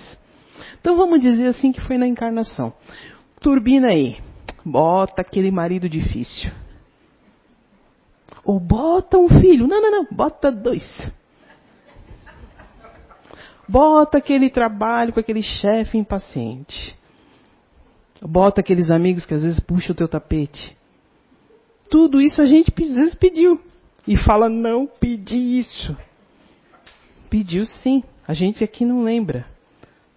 Então 0.80 0.95
vamos 0.95 1.20
dizer 1.20 1.47
assim 1.47 1.72
que 1.72 1.82
foi 1.82 1.97
na 1.97 2.07
encarnação. 2.07 2.74
Turbina 3.39 3.88
aí, 3.88 4.18
bota 4.63 5.22
aquele 5.22 5.51
marido 5.51 5.88
difícil. 5.88 6.51
Ou 8.43 8.59
bota 8.59 9.18
um 9.18 9.28
filho. 9.28 9.68
Não, 9.68 9.82
não, 9.82 9.91
não, 9.91 10.07
bota 10.11 10.51
dois. 10.51 10.86
Bota 13.68 14.20
aquele 14.20 14.49
trabalho 14.49 15.11
com 15.11 15.20
aquele 15.20 15.41
chefe 15.41 15.97
impaciente. 15.97 16.95
Bota 18.22 18.61
aqueles 18.61 18.91
amigos 18.91 19.26
que 19.26 19.34
às 19.34 19.41
vezes 19.41 19.59
puxam 19.59 19.93
o 19.93 19.95
teu 19.95 20.07
tapete. 20.07 20.78
Tudo 21.89 22.22
isso 22.22 22.41
a 22.41 22.45
gente 22.45 22.72
às 22.72 22.95
vezes 22.95 23.16
pediu. 23.16 23.59
E 24.07 24.16
fala, 24.16 24.47
não 24.47 24.86
pedi 24.86 25.57
isso. 25.57 25.97
Pediu 27.30 27.66
sim. 27.66 28.03
A 28.28 28.34
gente 28.34 28.63
aqui 28.63 28.86
não 28.86 29.03
lembra. 29.03 29.45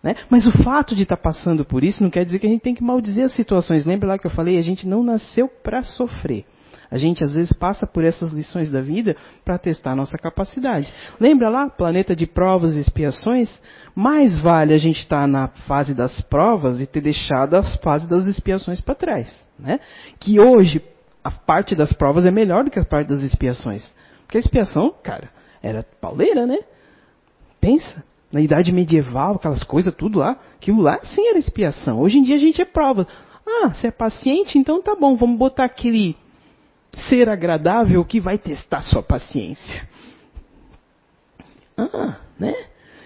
Né? 0.02 0.14
Mas 0.30 0.46
o 0.46 0.52
fato 0.62 0.94
de 0.94 1.02
estar 1.02 1.16
tá 1.16 1.22
passando 1.22 1.64
por 1.64 1.82
isso 1.82 2.02
não 2.02 2.10
quer 2.10 2.24
dizer 2.24 2.38
que 2.38 2.46
a 2.46 2.50
gente 2.50 2.62
tem 2.62 2.74
que 2.74 2.82
maldizer 2.82 3.24
as 3.24 3.34
situações. 3.34 3.84
Lembra 3.84 4.08
lá 4.08 4.18
que 4.18 4.26
eu 4.26 4.30
falei? 4.30 4.56
A 4.56 4.62
gente 4.62 4.86
não 4.86 5.02
nasceu 5.02 5.48
para 5.48 5.82
sofrer. 5.82 6.44
A 6.90 6.96
gente 6.96 7.22
às 7.22 7.32
vezes 7.32 7.52
passa 7.52 7.86
por 7.86 8.02
essas 8.02 8.30
lições 8.32 8.70
da 8.70 8.80
vida 8.80 9.14
para 9.44 9.58
testar 9.58 9.92
a 9.92 9.96
nossa 9.96 10.16
capacidade. 10.16 10.92
Lembra 11.20 11.50
lá, 11.50 11.68
planeta 11.68 12.16
de 12.16 12.26
provas 12.26 12.74
e 12.74 12.78
expiações? 12.78 13.60
Mais 13.94 14.40
vale 14.40 14.72
a 14.72 14.78
gente 14.78 15.00
estar 15.00 15.22
tá 15.22 15.26
na 15.26 15.48
fase 15.48 15.92
das 15.92 16.20
provas 16.22 16.80
e 16.80 16.86
ter 16.86 17.02
deixado 17.02 17.54
as 17.54 17.76
fases 17.76 18.08
das 18.08 18.26
expiações 18.26 18.80
para 18.80 18.94
trás. 18.94 19.28
Né? 19.58 19.80
Que 20.18 20.40
hoje 20.40 20.82
a 21.22 21.30
parte 21.30 21.74
das 21.74 21.92
provas 21.92 22.24
é 22.24 22.30
melhor 22.30 22.64
do 22.64 22.70
que 22.70 22.78
a 22.78 22.84
parte 22.84 23.08
das 23.08 23.20
expiações. 23.20 23.92
Porque 24.22 24.38
a 24.38 24.40
expiação, 24.40 24.94
cara, 25.02 25.28
era 25.62 25.84
pauleira, 26.00 26.46
né? 26.46 26.58
Pensa, 27.60 28.02
na 28.30 28.40
idade 28.40 28.72
medieval, 28.72 29.36
aquelas 29.36 29.64
coisas 29.64 29.94
tudo 29.94 30.18
lá, 30.18 30.38
aquilo 30.56 30.80
lá 30.80 30.98
sim 31.02 31.26
era 31.28 31.38
expiação. 31.38 32.00
Hoje 32.00 32.18
em 32.18 32.22
dia 32.22 32.36
a 32.36 32.40
gente 32.40 32.60
é 32.60 32.64
prova. 32.64 33.06
Ah, 33.46 33.68
você 33.68 33.88
é 33.88 33.90
paciente, 33.90 34.58
então 34.58 34.82
tá 34.82 34.94
bom, 34.94 35.16
vamos 35.16 35.38
botar 35.38 35.64
aquele 35.64 36.14
ser 37.08 37.28
agradável 37.28 38.04
que 38.04 38.20
vai 38.20 38.36
testar 38.38 38.82
sua 38.82 39.02
paciência. 39.02 39.88
Ah, 41.76 42.16
né? 42.38 42.54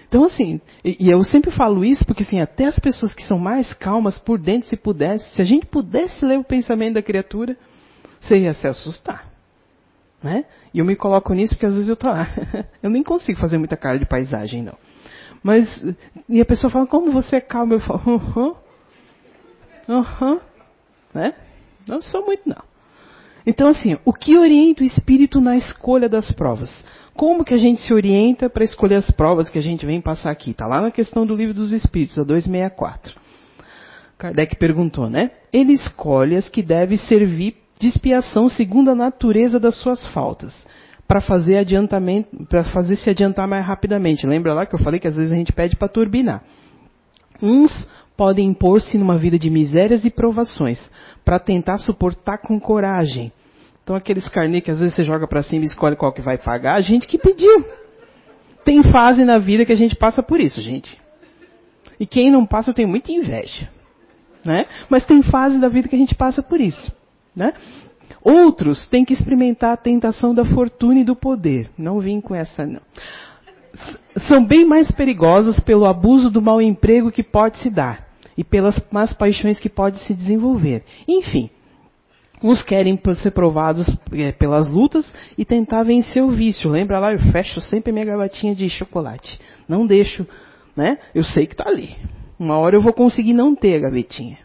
Então, 0.07 0.25
assim, 0.25 0.61
e, 0.83 1.07
e, 1.07 1.09
eu 1.09 1.23
sempre 1.23 1.49
falo 1.49 1.83
isso 1.83 2.05
porque, 2.05 2.21
assim, 2.21 2.39
até 2.39 2.65
as 2.65 2.77
pessoas 2.77 3.13
que 3.15 3.23
são 3.23 3.39
mais 3.39 3.73
calmas 3.73 4.19
por 4.19 4.37
dentro, 4.37 4.69
se 4.69 4.75
pudesse, 4.75 5.27
se 5.33 5.41
a 5.41 5.45
gente 5.45 5.65
pudesse 5.65 6.23
ler 6.23 6.37
o 6.37 6.43
pensamento 6.43 6.95
da 6.95 7.01
criatura, 7.01 7.57
você 8.19 8.37
ia 8.37 8.53
se 8.53 8.67
assustar. 8.67 9.31
Né? 10.21 10.45
E 10.73 10.79
eu 10.79 10.85
me 10.85 10.95
coloco 10.95 11.33
nisso 11.33 11.55
porque 11.55 11.65
às 11.65 11.73
vezes 11.73 11.89
eu 11.89 11.95
tô 11.95 12.07
lá. 12.07 12.27
eu 12.81 12.89
nem 12.89 13.03
consigo 13.03 13.39
fazer 13.39 13.57
muita 13.57 13.75
cara 13.75 13.97
de 13.97 14.05
paisagem, 14.05 14.61
não. 14.61 14.77
Mas, 15.43 15.67
e 16.29 16.39
a 16.39 16.45
pessoa 16.45 16.71
fala, 16.71 16.87
como 16.87 17.11
você 17.11 17.35
é 17.35 17.41
calmo? 17.41 17.73
Eu 17.73 17.79
falo, 17.81 18.01
aham, 18.15 18.55
aham, 19.89 20.39
né? 21.13 21.33
Não 21.87 22.01
sou 22.01 22.25
muito, 22.25 22.47
não. 22.47 22.63
Então, 23.45 23.67
assim, 23.67 23.97
o 24.05 24.13
que 24.13 24.37
orienta 24.37 24.83
o 24.83 24.85
espírito 24.85 25.41
na 25.41 25.57
escolha 25.57 26.07
das 26.07 26.31
provas? 26.31 26.71
Como 27.13 27.43
que 27.43 27.53
a 27.53 27.57
gente 27.57 27.81
se 27.81 27.93
orienta 27.93 28.49
para 28.49 28.63
escolher 28.63 28.95
as 28.95 29.11
provas 29.11 29.49
que 29.49 29.59
a 29.59 29.61
gente 29.61 29.85
vem 29.85 29.99
passar 29.99 30.31
aqui? 30.31 30.51
Está 30.51 30.65
lá 30.65 30.81
na 30.81 30.91
questão 30.91 31.25
do 31.25 31.35
livro 31.35 31.53
dos 31.53 31.73
Espíritos, 31.73 32.17
a 32.17 32.23
264. 32.23 33.13
Kardec 34.17 34.55
perguntou, 34.55 35.09
né? 35.09 35.31
Ele 35.51 35.73
escolhe 35.73 36.37
as 36.37 36.47
que 36.47 36.63
devem 36.63 36.97
servir 36.97 37.57
de 37.77 37.89
expiação 37.89 38.47
segundo 38.47 38.89
a 38.89 38.95
natureza 38.95 39.59
das 39.59 39.75
suas 39.75 40.05
faltas, 40.07 40.65
para 41.07 41.21
fazer 41.21 41.57
adiantamento, 41.57 42.45
para 42.45 42.63
fazer 42.65 42.95
se 42.95 43.09
adiantar 43.09 43.47
mais 43.47 43.65
rapidamente. 43.65 44.25
Lembra 44.25 44.53
lá 44.53 44.65
que 44.65 44.73
eu 44.73 44.79
falei 44.79 44.99
que 44.99 45.07
às 45.07 45.15
vezes 45.15 45.31
a 45.31 45.35
gente 45.35 45.51
pede 45.51 45.75
para 45.75 45.87
turbinar. 45.87 46.43
Uns 47.41 47.87
podem 48.15 48.49
impor-se 48.49 48.97
numa 48.97 49.17
vida 49.17 49.37
de 49.37 49.49
misérias 49.49 50.05
e 50.05 50.09
provações, 50.09 50.79
para 51.25 51.39
tentar 51.39 51.77
suportar 51.79 52.37
com 52.37 52.59
coragem. 52.59 53.31
Então 53.83 53.95
aqueles 53.95 54.29
carnê 54.29 54.61
que 54.61 54.71
às 54.71 54.79
vezes 54.79 54.95
você 54.95 55.03
joga 55.03 55.27
para 55.27 55.43
cima 55.43 55.63
e 55.63 55.67
escolhe 55.67 55.95
qual 55.95 56.13
que 56.13 56.21
vai 56.21 56.37
pagar, 56.37 56.75
a 56.75 56.81
gente 56.81 57.07
que 57.07 57.17
pediu. 57.17 57.65
Tem 58.63 58.81
fase 58.83 59.25
na 59.25 59.37
vida 59.37 59.65
que 59.65 59.73
a 59.73 59.77
gente 59.77 59.95
passa 59.95 60.23
por 60.23 60.39
isso, 60.39 60.61
gente. 60.61 60.97
E 61.99 62.05
quem 62.05 62.31
não 62.31 62.45
passa, 62.45 62.73
tenho 62.73 62.87
muita 62.87 63.11
inveja. 63.11 63.69
Né? 64.43 64.65
Mas 64.89 65.05
tem 65.05 65.21
fase 65.21 65.59
da 65.59 65.67
vida 65.67 65.87
que 65.87 65.95
a 65.95 65.99
gente 65.99 66.15
passa 66.15 66.41
por 66.41 66.61
isso. 66.61 66.91
Né? 67.35 67.53
Outros 68.21 68.87
têm 68.87 69.05
que 69.05 69.13
experimentar 69.13 69.73
a 69.73 69.77
tentação 69.77 70.33
da 70.33 70.45
fortuna 70.45 70.99
e 70.99 71.03
do 71.03 71.15
poder. 71.15 71.69
Não 71.77 71.99
vim 71.99 72.21
com 72.21 72.35
essa, 72.35 72.65
não. 72.65 72.81
São 74.27 74.45
bem 74.45 74.65
mais 74.65 74.91
perigosas 74.91 75.59
pelo 75.59 75.85
abuso 75.85 76.29
do 76.29 76.41
mau 76.41 76.61
emprego 76.61 77.11
que 77.11 77.23
pode 77.23 77.57
se 77.57 77.69
dar 77.69 78.07
e 78.37 78.43
pelas 78.43 78.79
más 78.91 79.13
paixões 79.13 79.59
que 79.59 79.69
pode 79.69 79.99
se 79.99 80.13
desenvolver. 80.13 80.83
Enfim, 81.07 81.49
uns 82.41 82.61
querem 82.61 82.99
ser 83.15 83.31
provados 83.31 83.87
é, 84.11 84.31
pelas 84.31 84.67
lutas 84.67 85.11
e 85.37 85.45
tentar 85.45 85.83
vencer 85.83 86.23
o 86.23 86.29
vício. 86.29 86.69
Lembra 86.69 86.99
lá, 86.99 87.13
eu 87.13 87.19
fecho 87.31 87.61
sempre 87.61 87.91
minha 87.91 88.05
gravatinha 88.05 88.53
de 88.53 88.69
chocolate. 88.69 89.39
Não 89.67 89.87
deixo, 89.87 90.27
né? 90.75 90.97
Eu 91.13 91.23
sei 91.23 91.47
que 91.47 91.53
está 91.53 91.69
ali. 91.69 91.95
Uma 92.37 92.57
hora 92.57 92.75
eu 92.75 92.81
vou 92.81 92.93
conseguir 92.93 93.33
não 93.33 93.55
ter 93.55 93.75
a 93.75 93.79
gavetinha. 93.79 94.37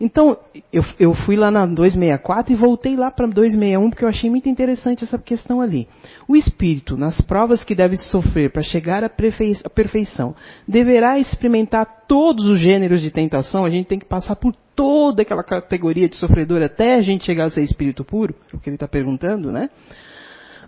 Então, 0.00 0.36
eu, 0.72 0.82
eu 0.98 1.14
fui 1.14 1.36
lá 1.36 1.50
na 1.50 1.64
264 1.64 2.52
e 2.52 2.56
voltei 2.56 2.96
lá 2.96 3.10
para 3.10 3.26
261 3.26 3.90
porque 3.90 4.04
eu 4.04 4.08
achei 4.08 4.28
muito 4.28 4.48
interessante 4.48 5.04
essa 5.04 5.18
questão 5.18 5.60
ali. 5.60 5.88
O 6.26 6.36
espírito, 6.36 6.96
nas 6.96 7.20
provas 7.20 7.62
que 7.62 7.74
deve 7.74 7.96
sofrer 7.96 8.50
para 8.50 8.62
chegar 8.62 9.04
à 9.04 9.08
perfeição, 9.08 10.34
deverá 10.66 11.18
experimentar 11.18 12.04
todos 12.08 12.44
os 12.44 12.58
gêneros 12.58 13.00
de 13.00 13.10
tentação. 13.10 13.64
A 13.64 13.70
gente 13.70 13.86
tem 13.86 13.98
que 13.98 14.06
passar 14.06 14.36
por 14.36 14.54
toda 14.74 15.22
aquela 15.22 15.44
categoria 15.44 16.08
de 16.08 16.16
sofredor 16.16 16.62
até 16.62 16.94
a 16.94 17.02
gente 17.02 17.24
chegar 17.24 17.44
a 17.44 17.50
ser 17.50 17.62
espírito 17.62 18.04
puro, 18.04 18.34
é 18.52 18.56
o 18.56 18.58
que 18.58 18.68
ele 18.68 18.76
está 18.76 18.88
perguntando, 18.88 19.52
né? 19.52 19.68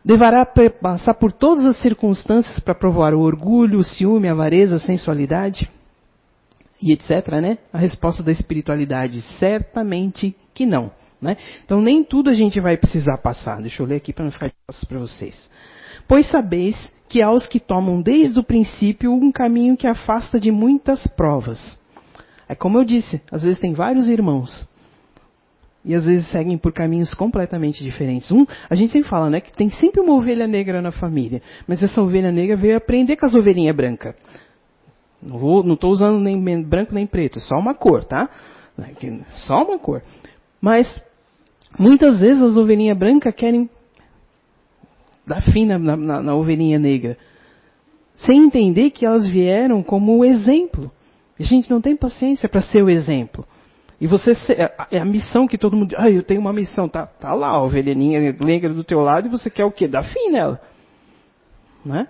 Deverá 0.04 0.46
passar 0.82 1.14
por 1.14 1.32
todas 1.32 1.64
as 1.64 1.78
circunstâncias 1.78 2.60
para 2.60 2.74
provar 2.74 3.14
o 3.14 3.20
orgulho, 3.20 3.78
o 3.78 3.84
ciúme, 3.84 4.28
a 4.28 4.32
avareza, 4.32 4.76
a 4.76 4.78
sensualidade 4.78 5.68
e 6.84 6.92
etc., 6.92 7.40
né? 7.40 7.56
A 7.72 7.78
resposta 7.78 8.22
da 8.22 8.30
espiritualidade, 8.30 9.22
certamente 9.38 10.36
que 10.52 10.66
não. 10.66 10.92
Né? 11.20 11.38
Então 11.64 11.80
nem 11.80 12.04
tudo 12.04 12.28
a 12.28 12.34
gente 12.34 12.60
vai 12.60 12.76
precisar 12.76 13.16
passar. 13.16 13.62
Deixa 13.62 13.82
eu 13.82 13.86
ler 13.86 13.96
aqui 13.96 14.12
para 14.12 14.26
não 14.26 14.30
ficar 14.30 14.48
de 14.48 14.86
para 14.86 14.98
vocês. 14.98 15.48
Pois 16.06 16.30
sabeis 16.30 16.76
que 17.08 17.22
há 17.22 17.32
os 17.32 17.46
que 17.46 17.58
tomam 17.58 18.02
desde 18.02 18.38
o 18.38 18.44
princípio 18.44 19.10
um 19.10 19.32
caminho 19.32 19.78
que 19.78 19.86
afasta 19.86 20.38
de 20.38 20.50
muitas 20.50 21.06
provas. 21.06 21.78
É 22.46 22.54
como 22.54 22.78
eu 22.78 22.84
disse, 22.84 23.22
às 23.32 23.42
vezes 23.42 23.58
tem 23.58 23.72
vários 23.72 24.06
irmãos. 24.06 24.68
E 25.82 25.94
às 25.94 26.04
vezes 26.04 26.28
seguem 26.28 26.58
por 26.58 26.72
caminhos 26.72 27.14
completamente 27.14 27.82
diferentes. 27.82 28.30
Um, 28.30 28.46
a 28.68 28.74
gente 28.74 28.92
sempre 28.92 29.08
fala, 29.08 29.30
né, 29.30 29.40
que 29.40 29.52
tem 29.52 29.70
sempre 29.70 30.00
uma 30.00 30.14
ovelha 30.14 30.46
negra 30.46 30.82
na 30.82 30.90
família. 30.90 31.40
Mas 31.66 31.82
essa 31.82 32.02
ovelha 32.02 32.32
negra 32.32 32.56
veio 32.56 32.76
aprender 32.76 33.16
com 33.16 33.26
as 33.26 33.34
ovelhinhas 33.34 33.76
brancas. 33.76 34.14
Não 35.24 35.72
estou 35.72 35.90
usando 35.90 36.20
nem 36.20 36.62
branco 36.62 36.94
nem 36.94 37.06
preto, 37.06 37.40
só 37.40 37.56
uma 37.56 37.74
cor, 37.74 38.04
tá? 38.04 38.28
Só 39.46 39.64
uma 39.64 39.78
cor. 39.78 40.02
Mas 40.60 40.86
muitas 41.78 42.20
vezes 42.20 42.42
as 42.42 42.56
ovelhinhas 42.56 42.98
brancas 42.98 43.34
querem 43.34 43.70
dar 45.26 45.40
fim 45.40 45.64
na, 45.64 45.78
na, 45.78 46.22
na 46.22 46.34
ovelhinha 46.34 46.78
negra, 46.78 47.16
sem 48.16 48.44
entender 48.44 48.90
que 48.90 49.06
elas 49.06 49.26
vieram 49.26 49.82
como 49.82 50.24
exemplo. 50.24 50.90
A 51.38 51.42
gente 51.42 51.70
não 51.70 51.80
tem 51.80 51.96
paciência 51.96 52.48
para 52.48 52.60
ser 52.60 52.82
o 52.82 52.90
exemplo. 52.90 53.46
E 54.00 54.06
você 54.06 54.32
é 54.90 54.98
a 54.98 55.04
missão 55.04 55.46
que 55.46 55.56
todo 55.56 55.76
mundo, 55.76 55.94
ah, 55.96 56.10
eu 56.10 56.22
tenho 56.22 56.40
uma 56.40 56.52
missão, 56.52 56.88
tá, 56.88 57.06
tá 57.06 57.32
lá 57.32 57.48
a 57.48 57.62
ovelhinha 57.62 58.32
negra 58.38 58.72
do 58.72 58.84
teu 58.84 59.00
lado 59.00 59.26
e 59.26 59.30
você 59.30 59.48
quer 59.48 59.64
o 59.64 59.72
quê? 59.72 59.88
Dar 59.88 60.02
fim 60.04 60.30
nela. 60.30 60.60
Né? 61.84 62.06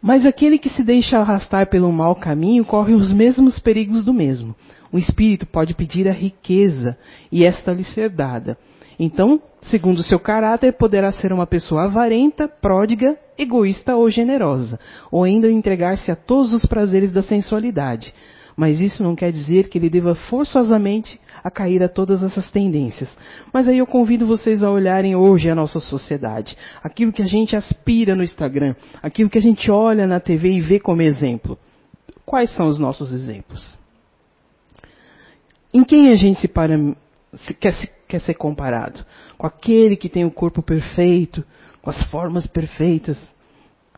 Mas 0.00 0.24
aquele 0.24 0.58
que 0.58 0.70
se 0.70 0.82
deixa 0.82 1.18
arrastar 1.18 1.68
pelo 1.68 1.92
mau 1.92 2.14
caminho 2.14 2.64
corre 2.64 2.94
os 2.94 3.12
mesmos 3.12 3.58
perigos 3.58 4.04
do 4.04 4.14
mesmo. 4.14 4.54
O 4.92 4.98
espírito 4.98 5.46
pode 5.46 5.74
pedir 5.74 6.08
a 6.08 6.12
riqueza 6.12 6.96
e 7.30 7.44
esta 7.44 7.72
lhe 7.72 7.84
ser 7.84 8.08
dada. 8.08 8.56
Então, 8.98 9.40
segundo 9.62 10.02
seu 10.02 10.18
caráter, 10.18 10.72
poderá 10.72 11.12
ser 11.12 11.32
uma 11.32 11.46
pessoa 11.46 11.84
avarenta, 11.84 12.48
pródiga, 12.48 13.16
egoísta 13.38 13.94
ou 13.94 14.10
generosa, 14.10 14.78
ou 15.10 15.22
ainda 15.22 15.50
entregar-se 15.50 16.10
a 16.10 16.16
todos 16.16 16.52
os 16.52 16.64
prazeres 16.64 17.12
da 17.12 17.22
sensualidade. 17.22 18.12
Mas 18.56 18.80
isso 18.80 19.04
não 19.04 19.14
quer 19.14 19.30
dizer 19.30 19.68
que 19.68 19.78
ele 19.78 19.88
deva 19.88 20.16
forçosamente 20.16 21.20
a 21.42 21.50
cair 21.50 21.82
a 21.82 21.88
todas 21.88 22.22
essas 22.22 22.50
tendências. 22.50 23.16
Mas 23.52 23.68
aí 23.68 23.78
eu 23.78 23.86
convido 23.86 24.26
vocês 24.26 24.62
a 24.62 24.70
olharem 24.70 25.16
hoje 25.16 25.50
a 25.50 25.54
nossa 25.54 25.80
sociedade, 25.80 26.56
aquilo 26.82 27.12
que 27.12 27.22
a 27.22 27.26
gente 27.26 27.56
aspira 27.56 28.14
no 28.14 28.22
Instagram, 28.22 28.74
aquilo 29.02 29.30
que 29.30 29.38
a 29.38 29.42
gente 29.42 29.70
olha 29.70 30.06
na 30.06 30.20
TV 30.20 30.50
e 30.50 30.60
vê 30.60 30.78
como 30.80 31.02
exemplo. 31.02 31.58
Quais 32.24 32.50
são 32.54 32.66
os 32.66 32.78
nossos 32.78 33.12
exemplos? 33.12 33.78
Em 35.72 35.84
quem 35.84 36.10
a 36.10 36.14
gente 36.16 36.40
se 36.40 36.48
para, 36.48 36.76
se, 37.34 37.54
quer, 37.54 37.72
se, 37.72 37.90
quer 38.06 38.20
ser 38.20 38.34
comparado? 38.34 39.04
Com 39.36 39.46
aquele 39.46 39.96
que 39.96 40.08
tem 40.08 40.24
o 40.24 40.30
corpo 40.30 40.62
perfeito, 40.62 41.44
com 41.82 41.90
as 41.90 42.02
formas 42.10 42.46
perfeitas, 42.46 43.18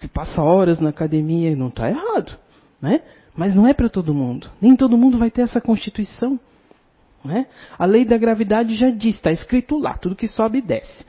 que 0.01 0.09
passa 0.09 0.43
horas 0.43 0.81
na 0.81 0.91
academia, 0.91 1.55
não 1.55 1.69
está 1.69 1.89
errado, 1.89 2.39
né? 2.81 3.03
Mas 3.37 3.55
não 3.55 3.67
é 3.67 3.75
para 3.75 3.89
todo 3.89 4.15
mundo. 4.15 4.51
Nem 4.61 4.75
todo 4.75 4.99
mundo 4.99 5.19
vai 5.19 5.31
ter 5.31 5.43
essa 5.43 5.61
constituição. 5.61 6.39
Né? 7.25 7.47
A 7.79 7.85
lei 7.85 8.05
da 8.05 8.17
gravidade 8.17 8.75
já 8.75 8.91
diz, 8.91 9.17
está 9.17 9.31
escrito 9.31 9.79
lá, 9.79 9.97
tudo 9.97 10.17
que 10.17 10.27
sobe 10.27 10.61
desce. 10.61 11.05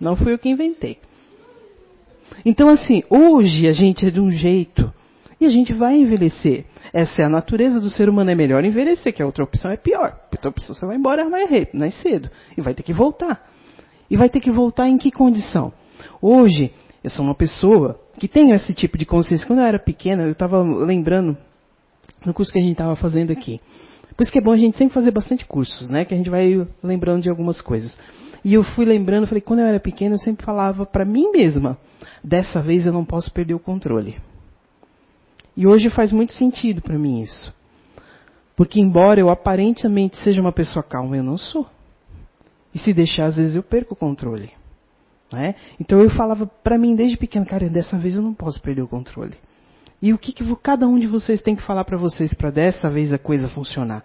Não 0.00 0.16
fui 0.16 0.32
eu 0.32 0.38
que 0.38 0.48
inventei. 0.48 0.98
Então, 2.44 2.68
assim, 2.68 3.02
hoje 3.10 3.68
a 3.68 3.72
gente 3.72 4.06
é 4.06 4.10
de 4.10 4.20
um 4.20 4.32
jeito 4.32 4.90
e 5.40 5.46
a 5.46 5.50
gente 5.50 5.72
vai 5.72 5.96
envelhecer. 5.96 6.64
Essa 6.92 7.22
é 7.22 7.24
a 7.24 7.28
natureza 7.28 7.80
do 7.80 7.90
ser 7.90 8.08
humano. 8.08 8.30
É 8.30 8.34
melhor 8.34 8.64
envelhecer, 8.64 9.12
que 9.12 9.22
a 9.22 9.26
outra 9.26 9.44
opção 9.44 9.70
é 9.70 9.76
pior. 9.76 10.08
A 10.08 10.34
outra 10.34 10.50
opção 10.50 10.74
você 10.74 10.86
vai 10.86 10.96
embora 10.96 11.28
mais, 11.28 11.50
mais 11.72 11.94
cedo 12.00 12.30
e 12.56 12.60
vai 12.60 12.74
ter 12.74 12.82
que 12.82 12.92
voltar. 12.92 13.46
E 14.10 14.16
vai 14.16 14.28
ter 14.28 14.40
que 14.40 14.50
voltar 14.50 14.88
em 14.88 14.96
que 14.96 15.10
condição? 15.10 15.72
Hoje, 16.20 16.72
eu 17.02 17.10
sou 17.10 17.24
uma 17.24 17.34
pessoa 17.34 18.00
que 18.18 18.26
tem 18.26 18.52
esse 18.52 18.74
tipo 18.74 18.98
de 18.98 19.04
consciência. 19.04 19.46
Quando 19.46 19.60
eu 19.60 19.66
era 19.66 19.78
pequena, 19.78 20.24
eu 20.24 20.32
estava 20.32 20.62
lembrando 20.62 21.36
no 22.24 22.34
curso 22.34 22.52
que 22.52 22.58
a 22.58 22.62
gente 22.62 22.72
estava 22.72 22.96
fazendo 22.96 23.32
aqui. 23.32 23.60
Por 24.16 24.22
isso 24.22 24.32
que 24.32 24.38
é 24.38 24.42
bom 24.42 24.52
a 24.52 24.56
gente 24.56 24.76
sempre 24.76 24.94
fazer 24.94 25.10
bastante 25.10 25.44
cursos, 25.44 25.88
né? 25.88 26.04
Que 26.04 26.14
a 26.14 26.16
gente 26.16 26.30
vai 26.30 26.66
lembrando 26.82 27.22
de 27.22 27.30
algumas 27.30 27.60
coisas. 27.60 27.96
E 28.44 28.54
eu 28.54 28.62
fui 28.62 28.84
lembrando, 28.84 29.26
falei, 29.26 29.40
quando 29.40 29.60
eu 29.60 29.66
era 29.66 29.78
pequena, 29.78 30.14
eu 30.14 30.18
sempre 30.18 30.44
falava 30.44 30.86
para 30.86 31.04
mim 31.04 31.30
mesma, 31.30 31.78
dessa 32.24 32.62
vez 32.62 32.86
eu 32.86 32.92
não 32.92 33.04
posso 33.04 33.32
perder 33.32 33.54
o 33.54 33.58
controle. 33.58 34.16
E 35.56 35.66
hoje 35.66 35.90
faz 35.90 36.10
muito 36.10 36.32
sentido 36.32 36.80
para 36.80 36.98
mim 36.98 37.20
isso. 37.20 37.52
Porque 38.56 38.80
embora 38.80 39.20
eu 39.20 39.28
aparentemente 39.28 40.16
seja 40.18 40.40
uma 40.40 40.52
pessoa 40.52 40.82
calma, 40.82 41.16
eu 41.16 41.22
não 41.22 41.36
sou. 41.36 41.66
E 42.74 42.78
se 42.78 42.92
deixar, 42.92 43.26
às 43.26 43.36
vezes 43.36 43.56
eu 43.56 43.62
perco 43.62 43.94
o 43.94 43.96
controle. 43.96 44.50
Né? 45.32 45.54
Então 45.78 46.00
eu 46.00 46.10
falava 46.10 46.46
para 46.46 46.78
mim 46.78 46.94
desde 46.94 47.16
pequeno, 47.16 47.46
cara, 47.46 47.68
dessa 47.68 47.98
vez 47.98 48.14
eu 48.14 48.22
não 48.22 48.34
posso 48.34 48.60
perder 48.60 48.82
o 48.82 48.88
controle. 48.88 49.34
E 50.02 50.12
o 50.14 50.18
que, 50.18 50.32
que 50.32 50.44
cada 50.56 50.86
um 50.86 50.98
de 50.98 51.06
vocês 51.06 51.42
tem 51.42 51.54
que 51.54 51.62
falar 51.62 51.84
para 51.84 51.98
vocês 51.98 52.32
para 52.32 52.50
dessa 52.50 52.88
vez 52.88 53.12
a 53.12 53.18
coisa 53.18 53.48
funcionar? 53.48 54.04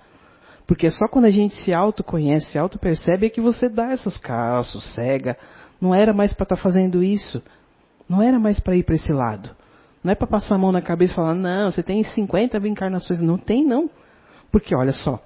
Porque 0.68 0.88
é 0.88 0.92
só 0.92 1.08
quando 1.08 1.26
a 1.26 1.30
gente 1.30 1.56
se 1.64 1.74
autoconhece, 1.74 2.52
se 2.52 2.58
auto-percebe, 2.58 3.28
é 3.28 3.30
que 3.30 3.40
você 3.40 3.70
dá 3.70 3.92
essas 3.92 4.18
calças, 4.18 4.84
cega. 4.94 5.38
Não 5.80 5.94
era 5.94 6.14
mais 6.14 6.34
para 6.34 6.44
estar 6.44 6.56
tá 6.56 6.62
fazendo 6.62 7.04
isso. 7.04 7.42
Não 8.10 8.22
era 8.22 8.40
mais 8.40 8.60
para 8.60 8.76
ir 8.76 8.84
para 8.84 8.96
esse 8.96 9.12
lado. 9.12 9.56
Não 10.04 10.12
é 10.12 10.16
para 10.16 10.28
passar 10.28 10.56
a 10.56 10.58
mão 10.58 10.72
na 10.72 10.82
cabeça 10.82 11.14
e 11.14 11.16
falar, 11.16 11.36
não, 11.36 11.72
você 11.72 11.82
tem 11.82 12.04
50 12.04 12.58
encarnações. 12.68 13.22
Não 13.22 13.38
tem, 13.38 13.64
não. 13.66 13.90
Porque 14.52 14.76
olha 14.76 14.92
só. 14.92 15.20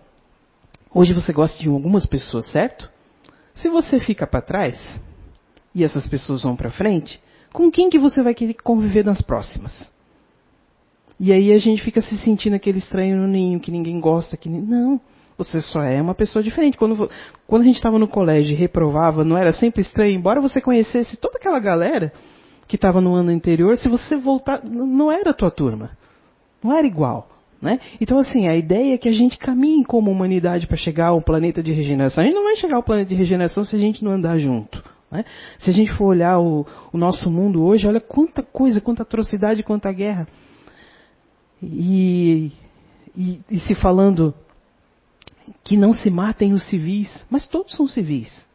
Hoje 0.93 1.13
você 1.13 1.31
gosta 1.31 1.61
de 1.61 1.69
algumas 1.69 2.05
pessoas, 2.05 2.45
certo? 2.51 2.89
Se 3.53 3.69
você 3.69 3.99
fica 3.99 4.25
para 4.27 4.41
trás 4.41 5.01
e 5.73 5.83
essas 5.83 6.07
pessoas 6.07 6.43
vão 6.43 6.55
para 6.55 6.71
frente, 6.71 7.21
com 7.53 7.71
quem 7.71 7.89
que 7.89 7.99
você 7.99 8.21
vai 8.21 8.33
querer 8.33 8.55
conviver 8.55 9.05
nas 9.05 9.21
próximas? 9.21 9.91
E 11.19 11.33
aí 11.33 11.51
a 11.51 11.57
gente 11.57 11.83
fica 11.83 11.99
se 12.01 12.17
sentindo 12.19 12.55
aquele 12.55 12.77
estranho 12.77 13.17
no 13.17 13.27
ninho, 13.27 13.59
que 13.59 13.71
ninguém 13.71 13.99
gosta, 13.99 14.37
que 14.37 14.49
não. 14.49 14.99
Você 15.37 15.61
só 15.61 15.81
é 15.81 16.01
uma 16.01 16.15
pessoa 16.15 16.43
diferente. 16.43 16.77
Quando, 16.77 17.09
quando 17.47 17.61
a 17.61 17.65
gente 17.65 17.75
estava 17.75 17.99
no 17.99 18.07
colégio 18.07 18.53
e 18.53 18.55
reprovava, 18.55 19.23
não 19.23 19.37
era 19.37 19.53
sempre 19.53 19.81
estranho, 19.81 20.17
embora 20.17 20.41
você 20.41 20.61
conhecesse 20.61 21.17
toda 21.17 21.37
aquela 21.37 21.59
galera 21.59 22.11
que 22.67 22.75
estava 22.75 23.01
no 23.01 23.15
ano 23.15 23.31
anterior, 23.31 23.77
se 23.77 23.89
você 23.89 24.15
voltar, 24.15 24.63
não 24.63 25.11
era 25.11 25.31
a 25.31 25.33
tua 25.33 25.49
turma. 25.49 25.91
Não 26.63 26.75
era 26.75 26.85
igual. 26.85 27.27
Né? 27.61 27.79
Então, 27.99 28.17
assim, 28.17 28.47
a 28.47 28.55
ideia 28.55 28.93
é 28.93 28.97
que 28.97 29.09
a 29.09 29.11
gente 29.11 29.37
caminhe 29.37 29.83
como 29.83 30.09
humanidade 30.09 30.67
para 30.67 30.77
chegar 30.77 31.07
ao 31.07 31.21
planeta 31.21 31.61
de 31.61 31.73
regeneração. 31.73 32.23
A 32.23 32.27
gente 32.27 32.35
não 32.35 32.43
vai 32.43 32.55
chegar 32.55 32.77
ao 32.77 32.83
planeta 32.83 33.09
de 33.09 33.15
regeneração 33.15 33.65
se 33.65 33.75
a 33.75 33.79
gente 33.79 34.03
não 34.03 34.11
andar 34.11 34.37
junto. 34.37 34.81
Né? 35.11 35.25
Se 35.57 35.69
a 35.69 35.73
gente 35.73 35.91
for 35.93 36.05
olhar 36.05 36.39
o, 36.39 36.65
o, 36.93 36.97
nosso 36.97 37.29
mundo 37.29 37.63
hoje, 37.63 37.87
olha 37.87 37.99
quanta 37.99 38.41
coisa, 38.41 38.79
quanta 38.79 39.03
atrocidade, 39.03 39.63
quanta 39.63 39.91
guerra. 39.91 40.27
E, 41.61 42.51
e, 43.15 43.39
e 43.49 43.59
se 43.61 43.75
falando 43.75 44.33
que 45.63 45.75
não 45.75 45.93
se 45.93 46.09
matem 46.09 46.53
os 46.53 46.63
civis, 46.69 47.25
mas 47.29 47.47
todos 47.47 47.75
são 47.75 47.87
civis. 47.87 48.47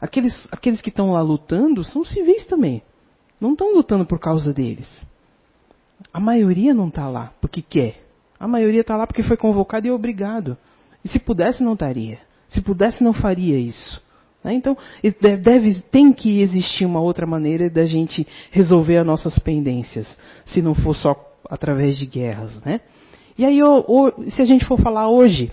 Aqueles, 0.00 0.46
aqueles 0.50 0.82
que 0.82 0.90
estão 0.90 1.12
lá 1.12 1.22
lutando 1.22 1.84
são 1.84 2.04
civis 2.04 2.44
também. 2.46 2.82
Não 3.40 3.52
estão 3.52 3.74
lutando 3.74 4.04
por 4.04 4.18
causa 4.18 4.52
deles. 4.52 4.90
A 6.12 6.20
maioria 6.20 6.74
não 6.74 6.88
está 6.88 7.08
lá 7.08 7.32
porque 7.40 7.62
quer. 7.62 8.02
A 8.38 8.46
maioria 8.46 8.82
está 8.82 8.96
lá 8.96 9.06
porque 9.06 9.22
foi 9.22 9.36
convocado 9.36 9.86
e 9.86 9.90
obrigado. 9.90 10.56
E 11.04 11.08
se 11.08 11.18
pudesse, 11.18 11.62
não 11.62 11.72
estaria. 11.72 12.18
Se 12.48 12.60
pudesse, 12.60 13.02
não 13.02 13.14
faria 13.14 13.58
isso. 13.58 14.02
Né? 14.44 14.54
Então, 14.54 14.76
deve, 15.42 15.80
tem 15.90 16.12
que 16.12 16.40
existir 16.40 16.84
uma 16.84 17.00
outra 17.00 17.26
maneira 17.26 17.70
da 17.70 17.86
gente 17.86 18.26
resolver 18.50 18.98
as 18.98 19.06
nossas 19.06 19.38
pendências, 19.38 20.16
se 20.44 20.60
não 20.62 20.74
for 20.74 20.94
só 20.94 21.14
através 21.50 21.96
de 21.98 22.06
guerras. 22.06 22.62
Né? 22.64 22.80
E 23.36 23.44
aí, 23.44 23.58
se 24.30 24.42
a 24.42 24.44
gente 24.44 24.64
for 24.64 24.80
falar 24.80 25.08
hoje 25.08 25.52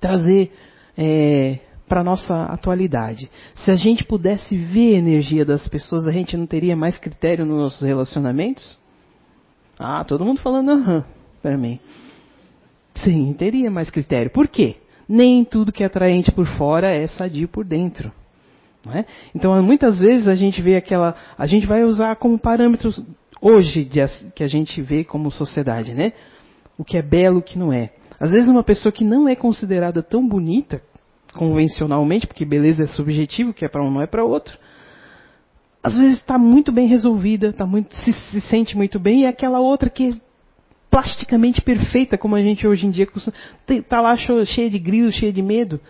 trazer 0.00 0.52
é, 0.96 1.58
para 1.88 2.04
nossa 2.04 2.44
atualidade. 2.44 3.30
Se 3.54 3.70
a 3.70 3.74
gente 3.74 4.04
pudesse 4.04 4.56
ver 4.56 4.94
a 4.94 4.98
energia 4.98 5.44
das 5.44 5.66
pessoas, 5.68 6.06
a 6.06 6.10
gente 6.10 6.36
não 6.36 6.46
teria 6.46 6.76
mais 6.76 6.98
critério 6.98 7.44
nos 7.46 7.58
nossos 7.58 7.82
relacionamentos? 7.82 8.78
Ah, 9.78 10.04
todo 10.04 10.24
mundo 10.24 10.40
falando 10.40 10.70
aham 10.70 11.04
para 11.40 11.56
mim. 11.56 11.80
Sim, 13.04 13.32
teria 13.32 13.70
mais 13.70 13.90
critério. 13.90 14.30
Por 14.30 14.48
quê? 14.48 14.76
Nem 15.08 15.44
tudo 15.44 15.72
que 15.72 15.82
é 15.82 15.86
atraente 15.86 16.30
por 16.32 16.46
fora 16.46 16.90
é 16.90 17.06
sadio 17.06 17.48
por 17.48 17.64
dentro. 17.64 18.12
É? 18.92 19.04
Então, 19.34 19.60
muitas 19.62 20.00
vezes 20.00 20.28
a 20.28 20.34
gente 20.34 20.62
vê 20.62 20.76
aquela. 20.76 21.14
A 21.36 21.46
gente 21.46 21.66
vai 21.66 21.84
usar 21.84 22.16
como 22.16 22.38
parâmetros 22.38 23.02
hoje 23.40 23.88
que 24.34 24.42
a 24.42 24.48
gente 24.48 24.80
vê 24.82 25.04
como 25.04 25.30
sociedade, 25.30 25.94
né? 25.94 26.12
O 26.76 26.84
que 26.84 26.96
é 26.96 27.02
belo, 27.02 27.38
o 27.38 27.42
que 27.42 27.58
não 27.58 27.72
é. 27.72 27.90
Às 28.20 28.32
vezes 28.32 28.48
uma 28.48 28.64
pessoa 28.64 28.92
que 28.92 29.04
não 29.04 29.28
é 29.28 29.36
considerada 29.36 30.02
tão 30.02 30.26
bonita 30.26 30.82
convencionalmente, 31.34 32.26
porque 32.26 32.44
beleza 32.44 32.84
é 32.84 32.86
subjetivo, 32.86 33.52
que 33.52 33.64
é 33.64 33.68
para 33.68 33.84
um 33.84 33.90
não 33.90 34.02
é 34.02 34.06
para 34.06 34.24
outro. 34.24 34.58
Às 35.82 35.96
vezes 35.96 36.18
está 36.18 36.36
muito 36.36 36.72
bem 36.72 36.88
resolvida, 36.88 37.52
tá 37.52 37.64
muito, 37.64 37.94
se, 37.94 38.12
se, 38.12 38.40
sente 38.42 38.76
muito 38.76 38.98
bem, 38.98 39.22
e 39.22 39.24
é 39.24 39.28
aquela 39.28 39.60
outra 39.60 39.88
que 39.88 40.10
é 40.10 40.14
plasticamente 40.90 41.62
perfeita, 41.62 42.18
como 42.18 42.34
a 42.34 42.42
gente 42.42 42.66
hoje 42.66 42.86
em 42.86 42.90
dia 42.90 43.06
está 43.68 44.00
lá 44.00 44.16
cheia 44.16 44.68
de 44.68 44.78
grilo, 44.78 45.12
cheia 45.12 45.32
de 45.32 45.42
medo. 45.42 45.80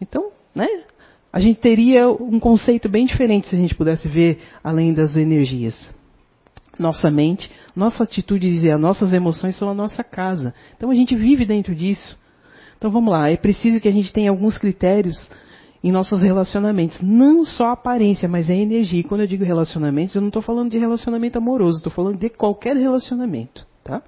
Então, 0.00 0.30
né? 0.54 0.66
A 1.30 1.40
gente 1.40 1.60
teria 1.60 2.08
um 2.08 2.40
conceito 2.40 2.88
bem 2.88 3.04
diferente 3.04 3.48
se 3.48 3.54
a 3.54 3.58
gente 3.58 3.74
pudesse 3.74 4.08
ver 4.08 4.38
além 4.64 4.94
das 4.94 5.14
energias 5.16 5.97
nossa 6.78 7.10
mente, 7.10 7.50
nossa 7.74 8.04
atitude 8.04 8.48
e 8.48 8.70
as 8.70 8.80
nossas 8.80 9.12
emoções 9.12 9.56
são 9.56 9.68
a 9.68 9.74
nossa 9.74 10.02
casa. 10.04 10.54
Então 10.76 10.90
a 10.90 10.94
gente 10.94 11.14
vive 11.14 11.44
dentro 11.44 11.74
disso. 11.74 12.18
Então 12.76 12.90
vamos 12.90 13.12
lá, 13.12 13.30
é 13.30 13.36
preciso 13.36 13.80
que 13.80 13.88
a 13.88 13.92
gente 13.92 14.12
tenha 14.12 14.30
alguns 14.30 14.56
critérios 14.56 15.16
em 15.82 15.92
nossos 15.92 16.22
relacionamentos. 16.22 17.00
Não 17.00 17.44
só 17.44 17.68
a 17.68 17.72
aparência, 17.72 18.28
mas 18.28 18.50
a 18.50 18.54
energia. 18.54 19.00
E 19.00 19.04
quando 19.04 19.22
eu 19.22 19.26
digo 19.26 19.44
relacionamentos, 19.44 20.14
eu 20.14 20.20
não 20.20 20.28
estou 20.28 20.42
falando 20.42 20.70
de 20.70 20.78
relacionamento 20.78 21.38
amoroso, 21.38 21.78
estou 21.78 21.92
falando 21.92 22.18
de 22.18 22.28
qualquer 22.28 22.76
relacionamento. 22.76 23.66
Tá? 23.84 24.02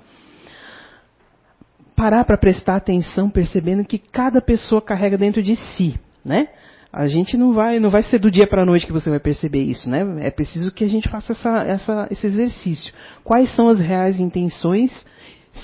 Parar 1.97 2.25
para 2.25 2.39
prestar 2.39 2.77
atenção, 2.77 3.31
percebendo 3.31 3.85
que 3.85 3.99
cada 3.99 4.41
pessoa 4.41 4.83
carrega 4.83 5.17
dentro 5.17 5.43
de 5.43 5.57
si. 5.57 5.99
Né? 6.25 6.49
A 6.93 7.07
gente 7.07 7.37
não 7.37 7.53
vai, 7.53 7.79
não 7.79 7.89
vai 7.89 8.03
ser 8.03 8.19
do 8.19 8.31
dia 8.31 8.49
para 8.49 8.63
a 8.63 8.67
noite 8.67 8.85
que 8.85 8.93
você 8.93 9.09
vai 9.09 9.21
perceber 9.21 9.63
isso, 9.63 9.89
né? 9.89 10.27
É 10.27 10.31
preciso 10.31 10.73
que 10.73 10.83
a 10.83 10.89
gente 10.89 11.09
faça 11.09 11.33
essa, 11.33 11.59
essa, 11.59 12.09
esse 12.11 12.27
exercício. 12.27 12.93
Quais 13.23 13.55
são 13.55 13.69
as 13.69 13.79
reais 13.79 14.19
intenções, 14.19 14.91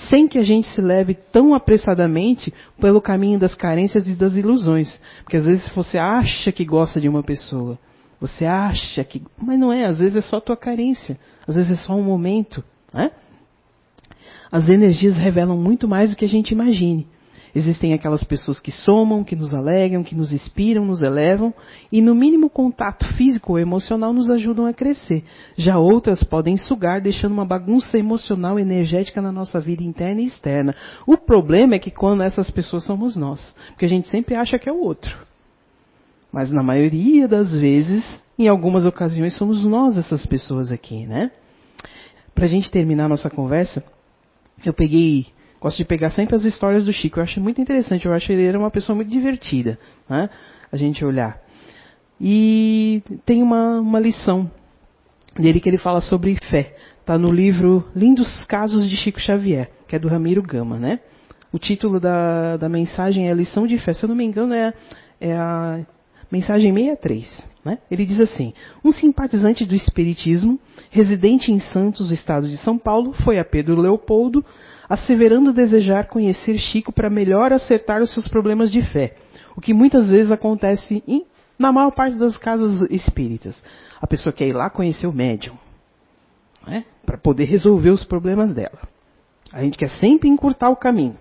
sem 0.09 0.29
que 0.29 0.39
a 0.39 0.43
gente 0.43 0.69
se 0.69 0.81
leve 0.81 1.15
tão 1.15 1.53
apressadamente 1.53 2.55
pelo 2.81 3.01
caminho 3.01 3.41
das 3.41 3.57
carências 3.57 4.07
e 4.07 4.15
das 4.15 4.35
ilusões? 4.35 5.01
Porque 5.25 5.37
às 5.37 5.45
vezes 5.45 5.69
você 5.75 5.99
acha 5.99 6.53
que 6.53 6.65
gosta 6.65 7.01
de 7.01 7.09
uma 7.09 7.25
pessoa, 7.25 7.77
você 8.21 8.47
acha 8.47 9.03
que, 9.03 9.21
mas 9.43 9.59
não 9.59 9.73
é. 9.73 9.85
Às 9.85 9.99
vezes 9.99 10.17
é 10.17 10.21
só 10.21 10.37
a 10.37 10.41
tua 10.41 10.57
carência, 10.57 11.19
às 11.47 11.57
vezes 11.57 11.73
é 11.73 11.77
só 11.77 11.95
um 11.95 12.05
momento, 12.05 12.63
né? 12.95 13.11
As 14.53 14.69
energias 14.69 15.19
revelam 15.19 15.57
muito 15.57 15.89
mais 15.89 16.11
do 16.11 16.17
que 16.17 16.25
a 16.25 16.29
gente 16.29 16.53
imagine. 16.53 17.09
Existem 17.57 17.95
aquelas 17.95 18.23
pessoas 18.23 18.61
que 18.61 18.71
somam, 18.71 19.25
que 19.25 19.35
nos 19.35 19.55
alegram, 19.55 20.05
que 20.05 20.15
nos 20.15 20.31
inspiram, 20.31 20.85
nos 20.85 21.03
elevam 21.03 21.55
e, 21.91 22.03
no 22.03 22.15
mínimo 22.15 22.51
contato 22.51 23.09
físico 23.15 23.53
ou 23.53 23.59
emocional, 23.59 24.13
nos 24.13 24.31
ajudam 24.31 24.67
a 24.67 24.75
crescer. 24.75 25.25
Já 25.57 25.79
outras 25.79 26.23
podem 26.23 26.59
sugar, 26.59 27.01
deixando 27.01 27.33
uma 27.33 27.47
bagunça 27.47 27.99
emocional 27.99 28.59
energética 28.59 29.23
na 29.23 29.33
nossa 29.33 29.59
vida 29.59 29.83
interna 29.83 30.21
e 30.21 30.27
externa. 30.27 30.77
O 31.07 31.17
problema 31.17 31.77
é 31.77 31.79
que 31.79 31.91
quando 31.91 32.23
essas 32.23 32.51
pessoas 32.51 32.85
somos 32.85 33.17
nós, 33.17 33.41
porque 33.69 33.87
a 33.87 33.89
gente 33.89 34.07
sempre 34.09 34.35
acha 34.35 34.59
que 34.59 34.69
é 34.69 34.73
o 34.73 34.83
outro. 34.83 35.17
Mas 36.31 36.53
na 36.53 36.63
maioria 36.63 37.27
das 37.27 37.59
vezes, 37.59 38.05
em 38.39 38.49
algumas 38.49 38.85
ocasiões, 38.85 39.35
somos 39.35 39.65
nós 39.65 39.97
essas 39.97 40.27
pessoas 40.27 40.71
aqui, 40.71 41.07
né? 41.07 41.31
Para 42.35 42.45
a 42.45 42.49
gente 42.49 42.71
terminar 42.71 43.09
nossa 43.09 43.31
conversa, 43.31 43.83
eu 44.63 44.75
peguei 44.75 45.29
Gosto 45.61 45.79
de 45.79 45.85
pegar 45.85 46.11
sempre 46.11 46.35
as 46.35 46.45
histórias 46.45 46.85
do 46.85 46.93
Chico. 46.93 47.19
Eu 47.19 47.25
acho 47.25 47.41
muito 47.41 47.61
interessante. 47.61 48.07
Eu 48.07 48.13
acho 48.13 48.27
que 48.27 48.33
ele 48.33 48.47
era 48.47 48.59
uma 48.59 48.71
pessoa 48.71 48.95
muito 48.95 49.11
divertida. 49.11 49.79
Né? 50.09 50.29
A 50.71 50.77
gente 50.77 51.05
olhar. 51.05 51.41
E 52.21 53.03
tem 53.25 53.43
uma, 53.43 53.81
uma 53.81 54.01
lição 54.01 54.51
dele 55.37 55.61
que 55.61 55.69
ele 55.69 55.79
fala 55.79 56.01
sobre 56.01 56.37
fé. 56.51 56.75
Está 57.01 57.19
no 57.19 57.31
livro 57.31 57.85
Lindos 57.95 58.45
Casos 58.45 58.89
de 58.89 58.97
Chico 58.97 59.21
Xavier, 59.21 59.71
que 59.87 59.95
é 59.95 59.99
do 59.99 60.09
Ramiro 60.09 60.43
Gama. 60.43 60.79
Né? 60.79 61.01
O 61.53 61.59
título 61.59 62.01
da, 62.01 62.57
da 62.57 62.69
mensagem 62.69 63.31
é 63.31 63.35
Lição 63.35 63.67
de 63.67 63.79
Fé. 63.79 63.93
Se 63.93 64.05
eu 64.05 64.09
não 64.09 64.17
me 64.17 64.25
engano, 64.25 64.55
é, 64.55 64.75
é 65.21 65.33
a 65.35 65.87
Mensagem 66.31 66.73
63. 66.75 67.49
Né? 67.65 67.79
Ele 67.91 68.05
diz 68.05 68.21
assim: 68.21 68.53
Um 68.85 68.93
simpatizante 68.93 69.65
do 69.65 69.75
Espiritismo, 69.75 70.59
residente 70.91 71.53
em 71.53 71.59
Santos, 71.59 72.11
estado 72.11 72.49
de 72.49 72.57
São 72.59 72.79
Paulo, 72.79 73.13
foi 73.25 73.39
a 73.39 73.45
Pedro 73.45 73.81
Leopoldo, 73.81 74.45
asseverando 74.89 75.53
desejar 75.53 76.07
conhecer 76.09 76.59
Chico 76.59 76.93
para 76.93 77.11
melhor 77.11 77.53
acertar 77.53 78.01
os 78.03 78.13
seus 78.13 78.29
problemas 78.29 78.71
de 78.71 78.83
fé, 78.83 79.15
o 79.57 79.61
que 79.61 79.75
muitas 79.75 80.09
vezes 80.09 80.31
acontece 80.31 81.03
em, 81.07 81.25
na 81.59 81.73
maior 81.73 81.91
parte 81.91 82.17
das 82.17 82.37
casas 82.37 82.83
espíritas. 82.91 83.63
A 84.01 84.07
pessoa 84.07 84.33
quer 84.33 84.47
ir 84.47 84.53
lá 84.53 84.71
conhecer 84.71 85.07
o 85.07 85.13
médium, 85.13 85.57
né? 86.67 86.85
para 87.05 87.19
poder 87.19 87.45
resolver 87.45 87.91
os 87.91 88.05
problemas 88.05 88.53
dela. 88.53 88.79
A 89.53 89.63
gente 89.63 89.79
quer 89.79 89.91
sempre 89.91 90.29
encurtar 90.29 90.71
o 90.71 90.77
caminho. 90.77 91.17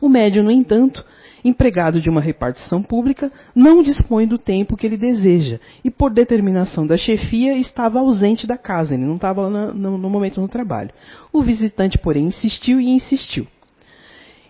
O 0.00 0.08
médium, 0.08 0.44
no 0.44 0.50
entanto, 0.50 1.04
empregado 1.44 2.00
de 2.00 2.10
uma 2.10 2.20
repartição 2.20 2.82
pública, 2.82 3.30
não 3.54 3.82
dispõe 3.82 4.26
do 4.26 4.38
tempo 4.38 4.76
que 4.76 4.86
ele 4.86 4.96
deseja 4.96 5.58
e, 5.84 5.90
por 5.90 6.12
determinação 6.12 6.86
da 6.86 6.96
chefia, 6.96 7.56
estava 7.56 8.00
ausente 8.00 8.46
da 8.46 8.56
casa, 8.56 8.94
ele 8.94 9.04
não 9.04 9.16
estava 9.16 9.48
no, 9.48 9.98
no 9.98 10.10
momento 10.10 10.40
do 10.40 10.48
trabalho. 10.48 10.90
O 11.32 11.42
visitante, 11.42 11.98
porém, 11.98 12.24
insistiu 12.24 12.80
e 12.80 12.88
insistiu. 12.90 13.46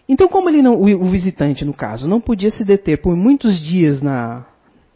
Então, 0.09 0.27
como 0.27 0.49
ele 0.49 0.63
não, 0.63 0.81
o, 0.81 1.11
visitante, 1.11 1.65
no 1.65 1.75
caso, 1.75 2.09
não 2.09 2.21
podia 2.21 2.51
se 2.51 2.65
deter 2.65 3.03
por 3.03 3.15
muitos 3.15 3.61
dias 3.61 4.01
na, 4.01 4.47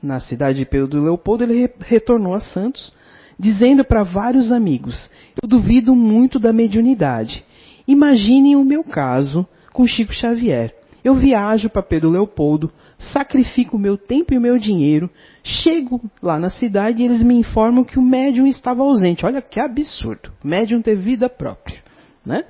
na 0.02 0.18
cidade 0.20 0.58
de 0.58 0.64
Pedro 0.64 1.02
Leopoldo, 1.02 1.44
ele 1.44 1.60
re, 1.60 1.70
retornou 1.80 2.34
a 2.34 2.40
Santos, 2.40 2.94
dizendo 3.38 3.84
para 3.84 4.02
vários 4.02 4.50
amigos: 4.50 5.10
Eu 5.42 5.46
duvido 5.46 5.94
muito 5.94 6.38
da 6.38 6.50
mediunidade. 6.50 7.44
Imaginem 7.86 8.56
o 8.56 8.64
meu 8.64 8.82
caso 8.82 9.46
com 9.72 9.86
Chico 9.86 10.14
Xavier. 10.14 10.74
Eu 11.04 11.14
viajo 11.14 11.68
para 11.68 11.82
Pedro 11.82 12.10
Leopoldo, 12.10 12.70
sacrifico 12.98 13.78
meu 13.78 13.98
tempo 13.98 14.32
e 14.32 14.38
meu 14.38 14.58
dinheiro, 14.58 15.10
chego 15.42 16.00
lá 16.22 16.38
na 16.38 16.48
cidade 16.48 17.02
e 17.02 17.04
eles 17.04 17.22
me 17.22 17.34
informam 17.34 17.84
que 17.84 17.98
o 17.98 18.02
médium 18.02 18.46
estava 18.46 18.82
ausente. 18.82 19.26
Olha 19.26 19.42
que 19.42 19.58
absurdo. 19.58 20.30
Médium 20.44 20.80
ter 20.80 20.96
vida 20.96 21.28
própria. 21.28 21.82
Né? 22.24 22.44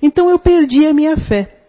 Então 0.00 0.30
eu 0.30 0.38
perdi 0.38 0.86
a 0.86 0.94
minha 0.94 1.16
fé, 1.18 1.64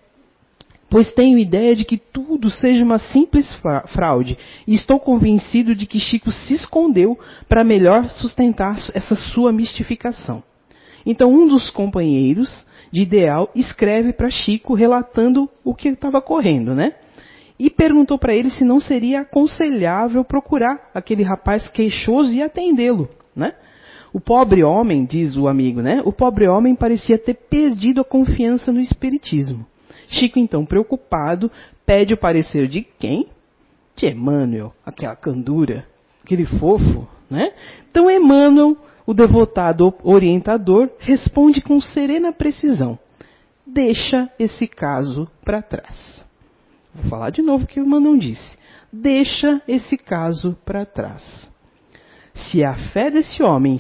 pois 0.90 1.12
tenho 1.14 1.38
ideia 1.38 1.76
de 1.76 1.84
que 1.84 1.98
tudo 1.98 2.50
seja 2.50 2.84
uma 2.84 2.98
simples 2.98 3.54
fraude 3.88 4.38
e 4.66 4.74
estou 4.74 5.00
convencido 5.00 5.76
de 5.76 5.86
que 5.86 6.00
Chico 6.00 6.32
se 6.32 6.54
escondeu 6.54 7.20
para 7.50 7.66
melhor 7.66 8.10
sustentar 8.10 8.78
essa 8.94 9.16
sua 9.16 9.52
mistificação. 9.52 10.42
Então 11.06 11.30
um 11.30 11.48
dos 11.48 11.70
companheiros 11.70 12.66
de 12.94 13.02
ideal, 13.02 13.50
escreve 13.56 14.14
para 14.14 14.30
Chico 14.30 14.76
relatando 14.76 15.50
o 15.64 15.74
que 15.74 15.90
estava 15.90 16.22
correndo, 16.22 16.76
né? 16.76 16.94
E 17.58 17.68
perguntou 17.68 18.20
para 18.20 18.36
ele 18.36 18.52
se 18.52 18.64
não 18.64 18.80
seria 18.80 19.22
aconselhável 19.22 20.24
procurar 20.24 20.92
aquele 20.94 21.24
rapaz 21.24 21.68
queixoso 21.68 22.32
e 22.36 22.44
atendê-lo, 22.44 23.10
né? 23.36 23.56
O 24.14 24.20
pobre 24.20 24.64
homem, 24.64 25.06
diz 25.06 25.36
o 25.36 25.48
amigo, 25.48 25.82
né? 25.82 26.04
O 26.06 26.14
pobre 26.14 26.48
homem 26.48 26.76
parecia 26.76 27.18
ter 27.18 27.34
perdido 27.34 28.02
a 28.02 28.06
confiança 28.06 28.72
no 28.72 28.80
espiritismo. 28.80 29.66
Chico, 30.08 30.38
então, 30.38 30.64
preocupado, 30.64 31.50
pede 31.88 32.14
o 32.14 32.18
parecer 32.18 32.68
de 32.68 32.84
quem? 33.00 33.26
De 33.96 34.06
Emmanuel, 34.06 34.72
aquela 34.86 35.16
candura, 35.16 35.84
aquele 36.24 36.46
fofo, 36.46 37.08
né? 37.28 37.54
Então, 37.90 38.08
Emmanuel 38.08 38.78
o 39.06 39.14
devotado 39.14 39.94
orientador 40.04 40.90
responde 41.00 41.62
com 41.62 41.80
serena 41.80 42.32
precisão: 42.32 42.98
deixa 43.66 44.30
esse 44.40 44.68
caso 44.68 45.28
para 45.44 45.62
trás. 45.62 46.24
Vou 46.94 47.10
falar 47.10 47.30
de 47.32 47.42
novo 47.42 47.64
o 47.66 47.68
que 47.68 47.82
o 47.82 47.88
Manon 47.88 48.18
disse. 48.18 48.58
Deixa 48.92 49.62
esse 49.68 49.98
caso 49.98 50.56
para 50.64 50.86
trás. 50.86 51.52
Se 52.34 52.64
a 52.64 52.76
fé 52.92 53.12
desse 53.12 53.42
homem 53.44 53.80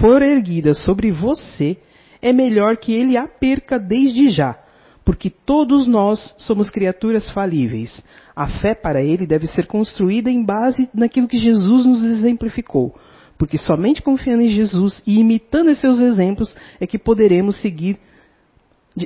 for 0.00 0.22
erguida 0.22 0.74
sobre 0.74 1.10
você, 1.10 1.76
é 2.20 2.32
melhor 2.32 2.76
que 2.76 2.92
ele 2.92 3.16
a 3.16 3.26
perca 3.26 3.78
desde 3.78 4.28
já, 4.28 4.58
porque 5.04 5.28
todos 5.28 5.86
nós 5.86 6.34
somos 6.38 6.70
criaturas 6.70 7.30
falíveis. 7.32 8.02
A 8.36 8.48
fé 8.60 8.74
para 8.74 9.02
ele 9.02 9.26
deve 9.26 9.46
ser 9.46 9.66
construída 9.66 10.30
em 10.30 10.44
base 10.44 10.88
naquilo 10.94 11.28
que 11.28 11.38
Jesus 11.38 11.84
nos 11.84 12.02
exemplificou 12.02 12.94
porque 13.42 13.58
somente 13.58 14.00
confiando 14.00 14.44
em 14.44 14.50
Jesus 14.50 15.02
e 15.04 15.18
imitando 15.18 15.68
esses 15.70 15.80
seus 15.80 15.98
exemplos 15.98 16.54
é 16.78 16.86
que 16.86 16.96
poderemos 16.96 17.60
seguir 17.60 17.98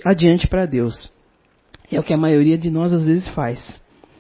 adiante 0.05 0.47
para 0.47 0.67
Deus. 0.67 1.11
É 1.91 1.99
o 1.99 2.03
que 2.03 2.13
a 2.13 2.19
maioria 2.19 2.59
de 2.59 2.71
nós 2.71 2.93
às 2.93 3.07
vezes 3.07 3.27
faz. 3.29 3.67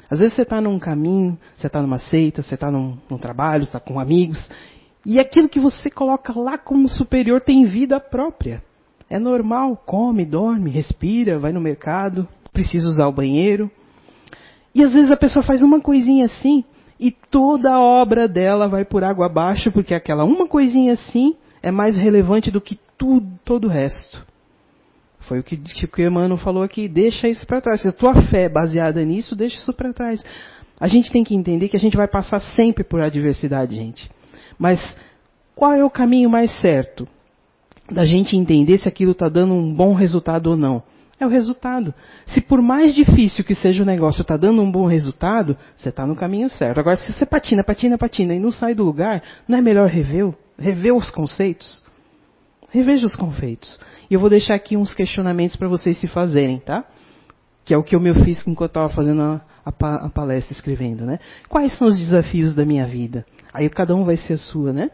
Às 0.08 0.20
vezes 0.20 0.34
você 0.34 0.40
está 0.40 0.58
num 0.58 0.78
caminho, 0.78 1.38
você 1.54 1.66
está 1.66 1.82
numa 1.82 1.98
seita, 1.98 2.40
você 2.40 2.54
está 2.54 2.70
num, 2.70 2.96
num, 3.10 3.18
trabalho, 3.18 3.64
está 3.64 3.78
com 3.78 4.00
amigos, 4.00 4.48
e 5.04 5.20
aquilo 5.20 5.50
que 5.50 5.60
você 5.60 5.90
coloca 5.90 6.32
lá 6.34 6.56
como 6.56 6.88
superior 6.88 7.42
tem 7.42 7.66
vida 7.66 8.00
própria. 8.00 8.62
É 9.10 9.18
normal, 9.18 9.76
come, 9.76 10.24
dorme, 10.24 10.70
respira, 10.70 11.38
vai 11.38 11.52
no 11.52 11.60
mercado, 11.60 12.26
precisa 12.54 12.88
usar 12.88 13.06
o 13.06 13.12
banheiro. 13.12 13.70
E 14.74 14.82
às 14.82 14.94
vezes 14.94 15.10
a 15.10 15.16
pessoa 15.18 15.42
faz 15.42 15.60
uma 15.60 15.78
coisinha 15.78 16.24
assim, 16.24 16.64
e 16.98 17.10
toda 17.10 17.72
a 17.72 17.80
obra 17.80 18.26
dela 18.26 18.68
vai 18.68 18.84
por 18.84 19.04
água 19.04 19.26
abaixo, 19.26 19.70
porque 19.70 19.94
aquela 19.94 20.24
uma 20.24 20.46
coisinha 20.46 20.94
assim 20.94 21.34
é 21.62 21.70
mais 21.70 21.96
relevante 21.96 22.50
do 22.50 22.60
que 22.60 22.78
tudo, 22.96 23.26
todo 23.44 23.66
o 23.66 23.70
resto. 23.70 24.24
Foi 25.20 25.40
o 25.40 25.42
que, 25.42 25.56
tipo, 25.56 26.00
o 26.00 26.04
Emmanuel 26.04 26.38
falou 26.38 26.62
aqui, 26.62 26.88
deixa 26.88 27.28
isso 27.28 27.46
para 27.46 27.60
trás. 27.60 27.82
Se 27.82 27.88
a 27.88 27.92
tua 27.92 28.14
fé 28.30 28.44
é 28.44 28.48
baseada 28.48 29.04
nisso, 29.04 29.34
deixa 29.34 29.56
isso 29.56 29.72
para 29.72 29.92
trás. 29.92 30.24
A 30.80 30.86
gente 30.86 31.10
tem 31.10 31.24
que 31.24 31.34
entender 31.34 31.68
que 31.68 31.76
a 31.76 31.80
gente 31.80 31.96
vai 31.96 32.06
passar 32.06 32.40
sempre 32.54 32.84
por 32.84 33.00
adversidade, 33.00 33.74
gente. 33.74 34.08
Mas 34.58 34.78
qual 35.54 35.72
é 35.72 35.84
o 35.84 35.90
caminho 35.90 36.30
mais 36.30 36.50
certo? 36.60 37.08
Da 37.90 38.04
gente 38.04 38.36
entender 38.36 38.78
se 38.78 38.88
aquilo 38.88 39.12
está 39.12 39.28
dando 39.28 39.54
um 39.54 39.74
bom 39.74 39.94
resultado 39.94 40.50
ou 40.50 40.56
não. 40.56 40.82
É 41.18 41.26
o 41.26 41.30
resultado. 41.30 41.94
Se 42.26 42.42
por 42.42 42.60
mais 42.60 42.94
difícil 42.94 43.42
que 43.42 43.54
seja 43.54 43.82
o 43.82 43.86
negócio 43.86 44.20
está 44.20 44.36
dando 44.36 44.60
um 44.60 44.70
bom 44.70 44.86
resultado, 44.86 45.56
você 45.74 45.88
está 45.88 46.06
no 46.06 46.14
caminho 46.14 46.50
certo. 46.50 46.78
Agora, 46.78 46.96
se 46.96 47.12
você 47.12 47.24
patina, 47.24 47.64
patina, 47.64 47.96
patina 47.96 48.34
e 48.34 48.38
não 48.38 48.52
sai 48.52 48.74
do 48.74 48.84
lugar, 48.84 49.22
não 49.48 49.56
é 49.56 49.62
melhor 49.62 49.88
rever, 49.88 50.34
rever 50.58 50.94
os 50.94 51.10
conceitos? 51.10 51.82
Reveja 52.70 53.06
os 53.06 53.16
conceitos. 53.16 53.80
E 54.10 54.14
eu 54.14 54.20
vou 54.20 54.28
deixar 54.28 54.54
aqui 54.54 54.76
uns 54.76 54.92
questionamentos 54.92 55.56
para 55.56 55.68
vocês 55.68 55.96
se 55.98 56.06
fazerem, 56.06 56.58
tá? 56.58 56.84
Que 57.64 57.72
é 57.72 57.78
o 57.78 57.82
que 57.82 57.96
eu 57.96 58.00
me 58.00 58.12
fiz 58.22 58.46
enquanto 58.46 58.72
estava 58.72 58.90
fazendo 58.90 59.22
a, 59.22 59.40
a, 59.64 59.94
a 60.06 60.08
palestra, 60.10 60.52
escrevendo, 60.52 61.06
né? 61.06 61.18
Quais 61.48 61.76
são 61.78 61.88
os 61.88 61.96
desafios 61.96 62.54
da 62.54 62.64
minha 62.66 62.86
vida? 62.86 63.24
Aí 63.54 63.70
cada 63.70 63.94
um 63.94 64.04
vai 64.04 64.18
ser 64.18 64.34
a 64.34 64.38
sua, 64.38 64.70
né? 64.70 64.90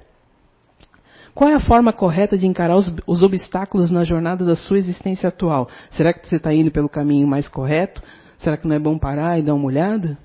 Qual 1.34 1.48
é 1.48 1.54
a 1.54 1.60
forma 1.60 1.92
correta 1.92 2.36
de 2.36 2.46
encarar 2.46 2.76
os, 2.76 2.92
os 3.06 3.22
obstáculos 3.22 3.90
na 3.90 4.04
jornada 4.04 4.44
da 4.44 4.54
sua 4.54 4.78
existência 4.78 5.28
atual? 5.28 5.68
Será 5.90 6.12
que 6.12 6.28
você 6.28 6.36
está 6.36 6.52
indo 6.52 6.70
pelo 6.70 6.88
caminho 6.88 7.26
mais 7.26 7.48
correto? 7.48 8.02
Será 8.36 8.56
que 8.56 8.68
não 8.68 8.76
é 8.76 8.78
bom 8.78 8.98
parar 8.98 9.38
e 9.38 9.42
dar 9.42 9.54
uma 9.54 9.66
olhada? 9.66 10.18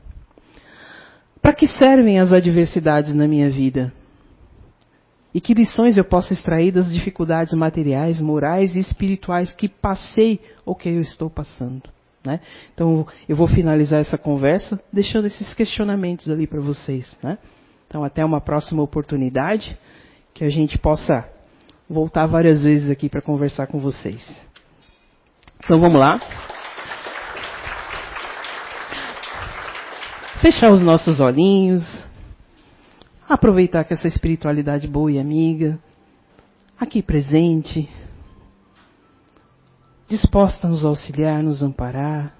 Para 1.41 1.53
que 1.53 1.67
servem 1.67 2.19
as 2.19 2.33
adversidades 2.33 3.13
na 3.13 3.27
minha 3.27 3.49
vida? 3.49 3.93
E 5.33 5.39
que 5.39 5.53
lições 5.53 5.97
eu 5.97 6.03
posso 6.03 6.33
extrair 6.33 6.71
das 6.71 6.91
dificuldades 6.91 7.53
materiais, 7.53 8.19
morais 8.19 8.75
e 8.75 8.79
espirituais 8.79 9.53
que 9.53 9.69
passei 9.69 10.41
ou 10.65 10.75
que 10.75 10.89
eu 10.89 10.99
estou 10.99 11.29
passando? 11.29 11.83
Né? 12.25 12.41
Então, 12.73 13.07
eu 13.29 13.35
vou 13.35 13.47
finalizar 13.47 14.01
essa 14.01 14.17
conversa 14.17 14.81
deixando 14.91 15.27
esses 15.27 15.53
questionamentos 15.53 16.29
ali 16.29 16.47
para 16.47 16.59
vocês. 16.59 17.17
Né? 17.23 17.37
Então, 17.87 18.03
até 18.03 18.25
uma 18.25 18.41
próxima 18.41 18.81
oportunidade 18.83 19.77
que 20.37 20.43
a 20.43 20.49
gente 20.49 20.77
possa 20.77 21.27
voltar 21.89 22.27
várias 22.27 22.63
vezes 22.63 22.91
aqui 22.91 23.09
para 23.09 23.23
conversar 23.23 23.65
com 23.65 23.79
vocês. 23.79 24.23
Então 25.63 25.79
vamos 25.79 25.99
lá. 25.99 26.19
Fechar 30.39 30.71
os 30.71 30.79
nossos 30.79 31.19
olhinhos. 31.19 31.83
Aproveitar 33.27 33.83
que 33.83 33.95
essa 33.95 34.07
espiritualidade 34.07 34.87
boa 34.87 35.11
e 35.11 35.17
amiga, 35.19 35.79
aqui 36.79 37.01
presente, 37.01 37.89
disposta 40.07 40.67
a 40.67 40.69
nos 40.69 40.85
auxiliar, 40.85 41.41
nos 41.41 41.63
amparar. 41.63 42.37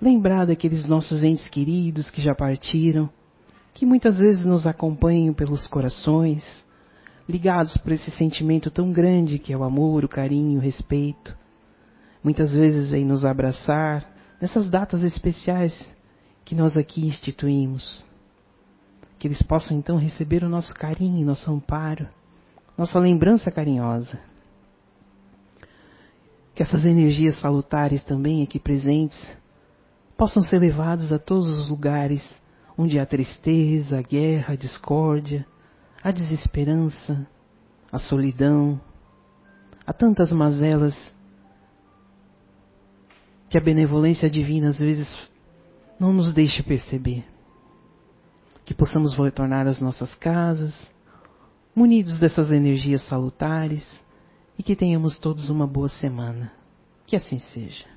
Lembrar 0.00 0.46
daqueles 0.46 0.84
nossos 0.88 1.22
entes 1.22 1.48
queridos 1.48 2.10
que 2.10 2.20
já 2.20 2.34
partiram 2.34 3.08
que 3.74 3.86
muitas 3.86 4.18
vezes 4.18 4.44
nos 4.44 4.66
acompanham 4.66 5.32
pelos 5.32 5.66
corações, 5.66 6.64
ligados 7.28 7.76
por 7.78 7.92
esse 7.92 8.10
sentimento 8.10 8.70
tão 8.70 8.92
grande 8.92 9.38
que 9.38 9.52
é 9.52 9.56
o 9.56 9.64
amor, 9.64 10.04
o 10.04 10.08
carinho, 10.08 10.58
o 10.58 10.62
respeito. 10.62 11.36
Muitas 12.22 12.52
vezes 12.52 12.90
vem 12.90 13.04
nos 13.04 13.24
abraçar 13.24 14.06
nessas 14.40 14.68
datas 14.68 15.02
especiais 15.02 15.78
que 16.44 16.54
nós 16.54 16.76
aqui 16.76 17.06
instituímos. 17.06 18.04
Que 19.18 19.28
eles 19.28 19.40
possam 19.42 19.76
então 19.76 19.96
receber 19.96 20.44
o 20.44 20.48
nosso 20.48 20.74
carinho, 20.74 21.24
nosso 21.24 21.50
amparo, 21.50 22.08
nossa 22.76 22.98
lembrança 22.98 23.50
carinhosa. 23.50 24.18
Que 26.54 26.62
essas 26.62 26.84
energias 26.84 27.40
salutares 27.40 28.04
também 28.04 28.42
aqui 28.42 28.58
presentes 28.58 29.18
possam 30.16 30.42
ser 30.42 30.58
levados 30.58 31.12
a 31.12 31.18
todos 31.18 31.48
os 31.48 31.68
lugares 31.68 32.41
onde 32.76 32.98
há 32.98 33.06
tristeza, 33.06 33.98
a 33.98 34.02
guerra, 34.02 34.54
a 34.54 34.56
discórdia, 34.56 35.46
a 36.02 36.10
desesperança, 36.10 37.26
a 37.90 37.98
solidão, 37.98 38.80
há 39.86 39.92
tantas 39.92 40.32
mazelas 40.32 41.14
que 43.48 43.58
a 43.58 43.60
benevolência 43.60 44.30
divina 44.30 44.70
às 44.70 44.78
vezes 44.78 45.14
não 46.00 46.12
nos 46.12 46.32
deixa 46.32 46.62
perceber. 46.62 47.24
Que 48.64 48.72
possamos 48.72 49.14
retornar 49.14 49.66
às 49.66 49.80
nossas 49.80 50.14
casas, 50.14 50.90
munidos 51.74 52.16
dessas 52.16 52.50
energias 52.50 53.02
salutares 53.06 54.02
e 54.58 54.62
que 54.62 54.74
tenhamos 54.74 55.18
todos 55.18 55.50
uma 55.50 55.66
boa 55.66 55.88
semana. 55.88 56.52
Que 57.06 57.16
assim 57.16 57.38
seja. 57.38 57.91